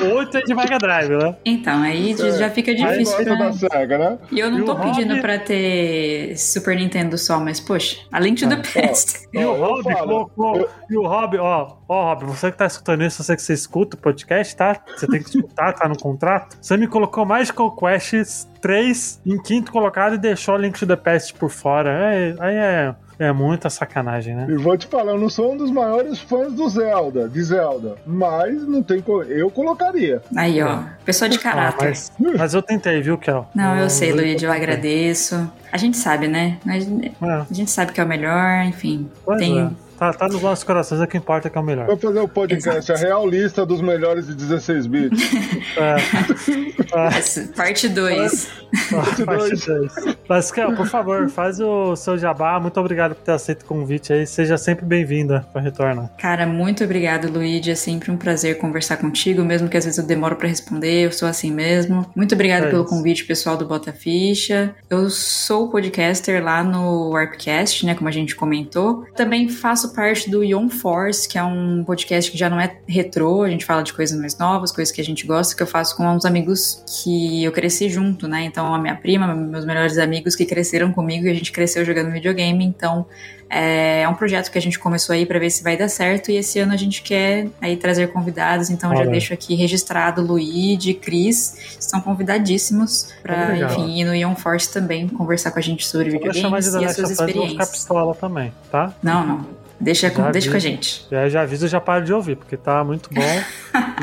8 0.00 0.38
é 0.38 0.40
de 0.42 0.54
Mega 0.54 0.78
Drive, 0.78 1.10
né? 1.10 1.36
Então, 1.44 1.82
aí 1.82 2.12
É. 2.12 2.30
já 2.38 2.48
fica 2.50 2.70
Aí 2.70 2.76
difícil 2.76 3.16
gosta 3.24 3.36
pra... 3.36 3.46
da 3.48 3.52
SEGA, 3.52 3.98
né? 3.98 4.18
E 4.30 4.40
eu 4.40 4.50
não 4.50 4.60
E 4.60 4.64
tô 4.64 4.72
o 4.72 4.80
pedindo 4.80 5.10
Rob- 5.12 5.20
pra 5.20 5.38
ter 5.38 6.38
Super 6.38 6.74
Nintendo 6.76 7.18
só, 7.18 7.38
mas, 7.38 7.60
poxa, 7.60 7.98
além 8.10 8.32
de 8.32 8.46
the 8.48 8.56
best. 8.56 9.26
E 9.32 9.44
o 9.44 9.54
Rob 9.54 9.82
colocou. 9.94 10.56
eu- 10.56 10.68
E 10.90 10.96
o 10.96 11.06
Rob, 11.06 11.36
ó, 11.38 11.76
ó, 11.92 12.04
Rob, 12.14 12.24
você 12.26 12.50
que 12.50 12.58
tá 12.58 12.66
escutando 12.66 13.02
isso, 13.04 13.20
eu 13.20 13.24
sei 13.26 13.36
que 13.36 13.42
você 13.42 13.52
escuta 13.54 13.96
o 13.96 13.98
podcast, 14.00 14.56
tá? 14.56 14.76
Você 14.96 15.06
tem 15.06 15.22
que 15.22 15.28
escutar, 15.30 15.72
tá 15.72 15.88
no 15.88 15.98
contrato. 15.98 16.56
Você 16.60 16.76
me 16.76 16.86
colocou 16.86 17.24
Magical 17.24 17.74
Quest 17.76 18.46
3 18.60 19.20
em 19.26 19.40
quinto 19.42 19.70
colocado 19.72 20.14
e 20.14 20.18
deixou 20.18 20.54
o 20.54 20.58
Link 20.58 20.78
to 20.78 20.86
the 20.86 20.96
Past 20.96 21.34
por 21.34 21.50
fora. 21.50 21.90
É, 21.90 22.34
aí 22.38 22.54
é, 22.56 22.94
é 23.18 23.32
muita 23.32 23.68
sacanagem, 23.70 24.34
né? 24.34 24.46
E 24.48 24.54
vou 24.56 24.76
te 24.76 24.86
falar, 24.86 25.12
eu 25.12 25.18
não 25.18 25.28
sou 25.28 25.52
um 25.52 25.56
dos 25.56 25.70
maiores 25.70 26.18
fãs 26.20 26.52
do 26.52 26.68
Zelda, 26.68 27.28
de 27.28 27.42
Zelda, 27.42 27.96
mas 28.06 28.66
não 28.66 28.82
tem 28.82 29.00
co... 29.00 29.22
eu 29.24 29.50
colocaria. 29.50 30.22
Aí, 30.36 30.62
ó, 30.62 30.80
pessoa 31.04 31.28
de 31.28 31.36
Ah, 31.38 31.40
caráter. 31.40 31.88
mas, 31.88 32.12
mas 32.38 32.54
eu 32.54 32.62
tentei, 32.62 33.00
viu, 33.02 33.18
Kel? 33.18 33.46
Não, 33.54 33.76
eu 33.76 33.90
sei, 33.90 34.12
Luiz, 34.12 34.22
Luigi, 34.26 34.44
eu 34.44 34.52
agradeço. 34.52 35.50
A 35.70 35.76
gente 35.76 35.96
sabe, 35.96 36.28
né? 36.28 36.58
A 36.66 36.78
gente, 36.78 37.12
É, 37.22 37.26
a 37.32 37.46
gente 37.52 37.70
sabe 37.70 37.92
que 37.92 38.00
é 38.00 38.04
o 38.04 38.08
melhor, 38.08 38.64
enfim. 38.64 39.10
pois 39.24 39.38
tem... 39.38 39.60
é. 39.60 39.70
Tá, 40.02 40.12
tá 40.12 40.26
nos 40.28 40.42
nossos 40.42 40.64
corações, 40.64 41.00
é 41.00 41.04
o 41.04 41.06
que 41.06 41.16
importa 41.16 41.48
que 41.48 41.56
é 41.56 41.60
o 41.60 41.64
melhor. 41.64 41.86
Vou 41.86 41.96
fazer 41.96 42.18
o 42.18 42.26
podcast, 42.26 42.90
Exato. 42.90 42.92
a 42.92 42.96
real 42.96 43.28
lista 43.28 43.64
dos 43.64 43.80
melhores 43.80 44.26
de 44.26 44.34
16 44.34 44.86
bits. 44.86 45.20
É. 45.74 45.96
Essa- 47.16 47.48
Parte 47.56 47.88
2. 47.88 48.48
Parte 48.90 49.24
dois. 49.24 49.64
Mas, 50.28 50.50
Kel, 50.50 50.74
por 50.74 50.86
favor, 50.86 51.28
faz 51.30 51.58
o 51.60 51.96
seu 51.96 52.18
jabá. 52.18 52.58
Muito 52.60 52.78
obrigado 52.78 53.14
por 53.14 53.22
ter 53.22 53.32
aceito 53.32 53.62
o 53.62 53.64
convite 53.64 54.12
aí. 54.12 54.26
Seja 54.26 54.58
sempre 54.58 54.84
bem-vinda 54.84 55.46
para 55.52 55.62
retornar. 55.62 56.10
Cara, 56.18 56.46
muito 56.46 56.84
obrigado, 56.84 57.30
Luigi. 57.32 57.70
É 57.70 57.74
sempre 57.74 58.10
um 58.10 58.16
prazer 58.18 58.58
conversar 58.58 58.96
contigo, 58.98 59.42
mesmo 59.42 59.68
que 59.68 59.76
às 59.76 59.84
vezes 59.84 59.98
eu 59.98 60.04
demoro 60.04 60.36
pra 60.36 60.48
responder, 60.48 61.06
eu 61.06 61.12
sou 61.12 61.26
assim 61.28 61.50
mesmo. 61.50 62.04
Muito 62.14 62.34
obrigado 62.34 62.64
É 62.64 62.70
pelo 62.70 62.82
isso. 62.84 62.90
convite, 62.94 63.24
pessoal 63.24 63.56
do 63.56 63.66
Bota 63.66 63.92
Ficha. 63.92 64.74
Eu 64.90 65.08
sou 65.08 65.70
podcaster 65.70 66.42
lá 66.44 66.62
no 66.62 67.10
Warpcast, 67.10 67.86
né, 67.86 67.94
como 67.94 68.08
a 68.08 68.12
gente 68.12 68.34
comentou. 68.36 69.04
Também 69.16 69.48
faço 69.48 69.91
parte 69.92 70.30
do 70.30 70.42
Yon 70.42 70.68
Force, 70.68 71.28
que 71.28 71.38
é 71.38 71.42
um 71.42 71.84
podcast 71.84 72.30
que 72.30 72.38
já 72.38 72.48
não 72.48 72.60
é 72.60 72.76
retrô, 72.86 73.42
a 73.42 73.48
gente 73.48 73.64
fala 73.64 73.82
de 73.82 73.92
coisas 73.92 74.18
mais 74.18 74.36
novas, 74.38 74.72
coisas 74.72 74.92
que 74.92 75.00
a 75.00 75.04
gente 75.04 75.26
gosta, 75.26 75.54
que 75.54 75.62
eu 75.62 75.66
faço 75.66 75.96
com 75.96 76.06
uns 76.06 76.24
amigos 76.24 76.82
que 77.02 77.44
eu 77.44 77.52
cresci 77.52 77.88
junto, 77.88 78.26
né? 78.26 78.44
Então, 78.44 78.74
a 78.74 78.78
minha 78.78 78.96
prima, 78.96 79.34
meus 79.34 79.64
melhores 79.64 79.98
amigos 79.98 80.34
que 80.34 80.44
cresceram 80.44 80.92
comigo 80.92 81.26
e 81.26 81.30
a 81.30 81.34
gente 81.34 81.52
cresceu 81.52 81.84
jogando 81.84 82.10
videogame, 82.10 82.64
então 82.64 83.06
é 83.54 84.08
um 84.08 84.14
projeto 84.14 84.50
que 84.50 84.56
a 84.56 84.62
gente 84.62 84.78
começou 84.78 85.12
aí 85.12 85.26
para 85.26 85.38
ver 85.38 85.50
se 85.50 85.62
vai 85.62 85.76
dar 85.76 85.88
certo 85.88 86.30
e 86.30 86.36
esse 86.36 86.58
ano 86.58 86.72
a 86.72 86.76
gente 86.76 87.02
quer 87.02 87.48
aí 87.60 87.76
trazer 87.76 88.10
convidados, 88.10 88.70
então 88.70 88.90
já 88.92 89.00
Olha. 89.00 89.10
deixo 89.10 89.34
aqui 89.34 89.54
registrado 89.54 90.22
Luigi, 90.22 90.94
Cris, 90.94 91.76
estão 91.78 92.00
convidadíssimos 92.00 93.12
para, 93.22 93.58
enfim, 93.58 94.00
ir 94.00 94.04
no 94.04 94.14
Ion 94.14 94.34
Force 94.34 94.72
também 94.72 95.06
conversar 95.06 95.50
com 95.50 95.58
a 95.58 95.62
gente 95.62 95.86
sobre 95.86 96.08
videogames 96.08 96.72
e 96.72 96.84
as 96.84 96.96
suas 96.96 97.10
Us, 97.10 97.18
vou 97.18 97.26
ficar 97.26 97.42
experiências. 97.42 97.70
pistola 97.70 98.14
também, 98.14 98.54
tá? 98.70 98.94
Não, 99.02 99.26
não. 99.26 99.61
Deixa, 99.82 100.10
com, 100.10 100.30
deixa 100.30 100.48
com 100.48 100.56
a 100.56 100.60
gente. 100.60 101.04
Já, 101.10 101.28
já 101.28 101.42
aviso, 101.42 101.66
já 101.66 101.80
paro 101.80 102.04
de 102.04 102.12
ouvir, 102.12 102.36
porque 102.36 102.56
tá 102.56 102.84
muito 102.84 103.10
bom. 103.12 103.42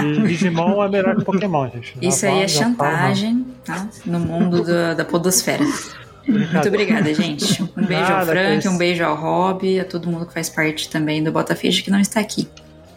E 0.04 0.20
Digimon 0.28 0.84
é 0.84 0.90
melhor 0.90 1.16
que 1.16 1.24
Pokémon, 1.24 1.70
gente. 1.70 1.96
Já 2.02 2.10
Isso 2.10 2.26
aí 2.26 2.44
é 2.44 2.48
chantagem 2.50 3.46
tá? 3.64 3.88
no 4.06 4.20
mundo 4.20 4.62
da, 4.66 4.94
da 4.94 5.06
podosfera. 5.06 5.64
Muito 6.28 6.68
obrigada, 6.68 7.14
gente. 7.14 7.64
Um 7.64 7.86
beijo 7.86 8.02
Nada, 8.04 8.20
ao 8.20 8.26
Frank, 8.26 8.68
um 8.68 8.78
beijo 8.78 9.04
ao 9.06 9.16
Rob, 9.16 9.80
a 9.80 9.86
todo 9.86 10.10
mundo 10.10 10.26
que 10.26 10.34
faz 10.34 10.50
parte 10.50 10.90
também 10.90 11.24
do 11.24 11.32
Botafish 11.32 11.80
que 11.80 11.90
não 11.90 12.00
está 12.00 12.20
aqui. 12.20 12.48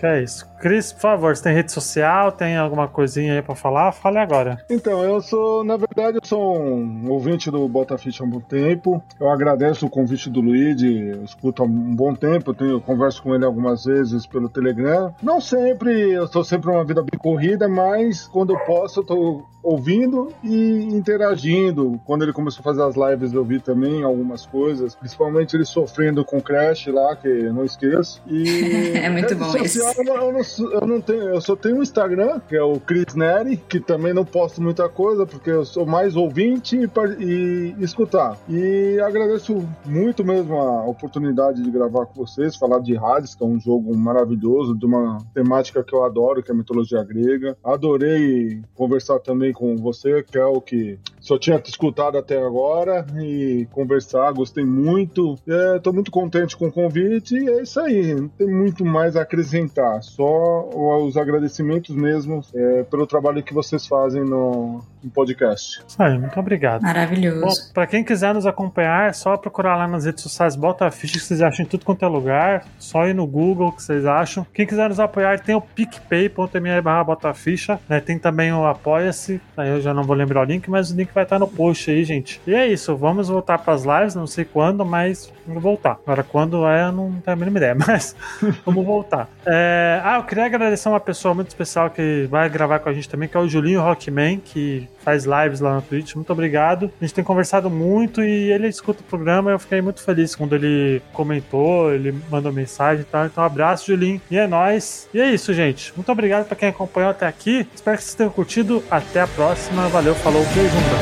Que 0.03 0.07
é 0.07 0.21
isso. 0.21 0.51
Cris, 0.61 0.93
por 0.93 1.01
favor, 1.01 1.37
você 1.37 1.45
tem 1.45 1.55
rede 1.55 1.71
social, 1.71 2.33
tem 2.33 2.57
alguma 2.57 2.89
coisinha 2.89 3.35
aí 3.35 3.43
pra 3.43 3.55
falar? 3.55 3.93
Fale 3.93 4.19
agora. 4.19 4.59
Então, 4.69 5.05
eu 5.05 5.21
sou, 5.21 5.63
na 5.63 5.77
verdade, 5.77 6.19
eu 6.21 6.27
sou 6.27 6.61
um 6.61 7.09
ouvinte 7.09 7.53
do 7.53 7.69
Botaficha 7.69 8.25
há 8.25 8.27
um 8.27 8.31
bom 8.31 8.41
tempo. 8.41 9.01
Eu 9.21 9.31
agradeço 9.31 9.87
o 9.87 9.91
convite 9.91 10.29
do 10.29 10.41
Luigi, 10.41 11.09
eu 11.09 11.23
escuto 11.23 11.63
há 11.63 11.67
um 11.67 11.95
bom 11.95 12.15
tempo, 12.15 12.51
eu, 12.51 12.55
tenho, 12.55 12.71
eu 12.73 12.81
converso 12.81 13.23
com 13.23 13.33
ele 13.33 13.45
algumas 13.45 13.85
vezes 13.85 14.27
pelo 14.27 14.49
Telegram. 14.49 15.15
Não 15.23 15.41
sempre, 15.41 15.93
eu 16.11 16.25
estou 16.25 16.43
sempre 16.43 16.69
uma 16.69 16.85
vida 16.85 17.01
bem 17.01 17.19
corrida, 17.19 17.69
mas 17.69 18.27
quando 18.27 18.53
eu 18.55 18.59
posso, 18.59 19.01
eu 19.01 19.05
tô 19.05 19.45
ouvindo 19.63 20.29
e 20.43 20.85
interagindo. 20.93 22.01
Quando 22.05 22.23
ele 22.23 22.33
começou 22.33 22.61
a 22.61 22.65
fazer 22.65 22.83
as 22.83 22.97
lives, 22.97 23.33
eu 23.33 23.45
vi 23.45 23.61
também 23.61 24.03
algumas 24.03 24.45
coisas, 24.45 24.95
principalmente 24.95 25.57
ele 25.57 25.65
sofrendo 25.65 26.25
com 26.25 26.41
Crash 26.41 26.87
lá, 26.89 27.15
que 27.17 27.29
eu 27.29 27.55
não 27.55 27.65
esqueço. 27.65 28.21
E 28.27 28.93
é 28.99 29.09
muito 29.09 29.35
bom 29.37 29.57
isso. 29.57 29.81
Eu, 29.81 30.05
eu, 30.05 30.33
não, 30.33 30.41
eu 30.73 30.87
não 30.87 31.01
tenho, 31.01 31.23
eu 31.23 31.41
só 31.41 31.55
tenho 31.55 31.79
um 31.79 31.83
Instagram, 31.83 32.41
que 32.49 32.57
é 32.57 32.63
o 32.63 32.79
Chris 32.81 33.15
Neri, 33.15 33.57
que 33.57 33.81
também 33.81 34.13
não 34.13 34.25
posto 34.25 34.63
muita 34.63 34.89
coisa, 34.89 35.27
porque 35.27 35.51
eu 35.51 35.65
sou 35.65 35.87
mais 35.87 36.17
ouvinte 36.17 36.77
e, 36.77 36.91
e, 37.25 37.75
e 37.79 37.85
escutar. 37.85 38.37
E 38.49 38.99
agradeço 39.01 39.67
muito 39.85 40.25
mesmo 40.25 40.57
a 40.57 40.85
oportunidade 40.87 41.63
de 41.63 41.71
gravar 41.71 42.07
com 42.07 42.15
vocês, 42.15 42.57
falar 42.57 42.81
de 42.81 42.97
Hades, 42.97 43.35
que 43.35 43.43
é 43.43 43.47
um 43.47 43.61
jogo 43.61 43.97
maravilhoso, 43.97 44.77
de 44.77 44.87
uma 44.87 45.19
temática 45.35 45.83
que 45.83 45.95
eu 45.95 46.05
adoro, 46.05 46.43
que 46.43 46.51
é 46.51 46.55
a 46.55 46.57
mitologia 46.57 47.03
grega. 47.05 47.57
Adorei 47.63 48.63
conversar 48.75 49.19
também 49.21 49.52
com 49.53 49.77
você, 49.77 50.23
que 50.23 50.39
é 50.39 50.45
o 50.45 50.61
que 50.61 50.99
só 51.23 51.39
tinha 51.39 51.63
escutado 51.65 52.19
até 52.19 52.45
agora 52.45 53.07
e 53.17 53.67
conversar, 53.71 54.33
gostei 54.33 54.65
muito. 54.65 55.39
Estou 55.47 55.93
é, 55.93 55.95
muito 55.95 56.11
contente 56.11 56.57
com 56.57 56.67
o 56.67 56.73
convite 56.73 57.37
e 57.37 57.49
é 57.49 57.63
isso 57.63 57.81
aí. 57.81 58.15
Não 58.15 58.29
tem 58.29 58.49
muito 58.49 58.85
mais 58.85 59.17
a 59.17 59.23
acrescentar, 59.23 60.03
só 60.03 60.69
os 61.05 61.17
agradecimentos 61.17 61.95
mesmo 61.95 62.43
é, 62.53 62.83
pelo 62.83 63.07
trabalho 63.07 63.43
que 63.43 63.55
vocês 63.55 63.87
fazem 63.87 64.25
no, 64.25 64.83
no 65.03 65.11
podcast. 65.11 65.83
Isso 65.87 66.03
aí, 66.03 66.19
muito 66.19 66.39
obrigado. 66.39 66.83
Maravilhoso. 66.83 67.73
Para 67.73 67.87
quem 67.87 68.03
quiser 68.03 68.35
nos 68.35 68.45
acompanhar, 68.45 69.09
é 69.09 69.13
só 69.13 69.37
procurar 69.37 69.77
lá 69.77 69.87
nas 69.87 70.05
redes 70.05 70.25
sociais, 70.25 70.57
bota 70.57 70.87
a 70.87 70.91
ficha 70.91 71.15
que 71.15 71.25
vocês 71.25 71.41
acham 71.41 71.65
em 71.65 71.69
tudo 71.69 71.85
quanto 71.85 72.05
é 72.05 72.09
lugar, 72.09 72.67
só 72.79 73.07
ir 73.07 73.15
no 73.15 73.27
Google 73.27 73.71
que 73.71 73.83
vocês 73.83 74.05
acham. 74.05 74.45
Quem 74.53 74.67
quiser 74.67 74.89
nos 74.89 74.99
apoiar, 74.99 75.39
tem 75.39 75.55
o 75.55 75.61
picpay.me 75.61 76.81
barra 76.83 77.05
bota 77.05 77.33
ficha, 77.33 77.79
né? 77.89 78.01
tem 78.01 78.19
também 78.19 78.53
o 78.53 78.67
apoia-se, 78.67 79.41
aí 79.57 79.69
eu 79.69 79.81
já 79.81 79.95
não 79.95 80.03
vou 80.03 80.17
lembrar 80.17 80.41
o 80.41 80.45
link, 80.45 80.69
mas 80.69 80.91
o 80.91 80.97
link 80.97 81.12
vai 81.15 81.25
estar 81.25 81.39
no 81.39 81.49
post 81.49 81.91
aí, 81.91 82.05
gente. 82.05 82.41
E 82.47 82.55
é 82.55 82.67
isso, 82.67 82.97
vamos 82.97 83.29
voltar 83.29 83.59
para 83.59 83.75
as 83.75 83.85
lives, 83.85 84.15
não 84.15 84.27
sei 84.27 84.45
quando, 84.45 84.85
mas 84.85 85.33
vamos 85.47 85.63
voltar. 85.63 85.99
Agora, 86.05 86.23
quando 86.23 86.67
é, 86.67 86.85
eu 86.85 86.93
não 86.93 87.13
tenho 87.13 87.33
a 87.33 87.37
mínima 87.37 87.59
ideia, 87.59 87.75
mas 87.87 88.17
vamos 88.65 88.85
voltar. 88.85 89.29
É... 89.47 90.01
Ah, 90.05 90.17
eu 90.17 90.25
queria 90.25 90.45
agradecer 90.45 90.89
uma 90.89 91.01
pessoa 91.01 91.35
muito 91.35 91.49
especial 91.49 91.91
que 91.91 92.27
vai 92.31 92.49
gravar 92.49 92.79
com 92.79 92.89
a 92.89 92.93
gente 92.93 93.09
também, 93.09 93.29
que 93.29 93.37
é 93.37 93.41
o 93.41 93.49
Julinho 93.49 93.81
Rockman, 93.81 94.39
que 94.39 94.89
faz 95.03 95.25
lives 95.25 95.61
lá 95.61 95.75
no 95.75 95.83
Twitch. 95.83 96.15
Muito 96.15 96.33
obrigado. 96.33 96.91
A 97.01 97.05
gente 97.05 97.15
tem 97.15 97.25
conversado 97.25 97.69
muito 97.69 98.23
e 98.23 98.53
ele 98.53 98.69
escuta 98.69 99.01
o 99.01 99.05
programa. 99.05 99.51
Eu 99.51 99.59
fiquei 99.59 99.81
muito 99.81 100.03
feliz 100.03 100.35
quando 100.35 100.55
ele 100.55 101.03
comentou, 101.13 101.93
ele 101.93 102.15
mandou 102.31 102.53
mensagem 102.53 103.03
e 103.03 103.05
tal. 103.05 103.27
Então, 103.27 103.43
um 103.43 103.47
abraço, 103.47 103.87
Julinho. 103.87 104.21
E 104.31 104.39
é 104.39 104.47
nóis. 104.47 105.09
E 105.13 105.21
é 105.21 105.31
isso, 105.31 105.53
gente. 105.53 105.93
Muito 105.97 106.11
obrigado 106.11 106.47
para 106.47 106.57
quem 106.57 106.69
acompanhou 106.69 107.11
até 107.11 107.27
aqui. 107.27 107.67
Espero 107.75 107.97
que 107.97 108.05
vocês 108.05 108.15
tenham 108.15 108.31
curtido. 108.31 108.83
Até 108.91 109.21
a 109.21 109.27
próxima. 109.27 109.89
Valeu, 109.89 110.15
falou, 110.15 110.43
abraço. 110.43 111.02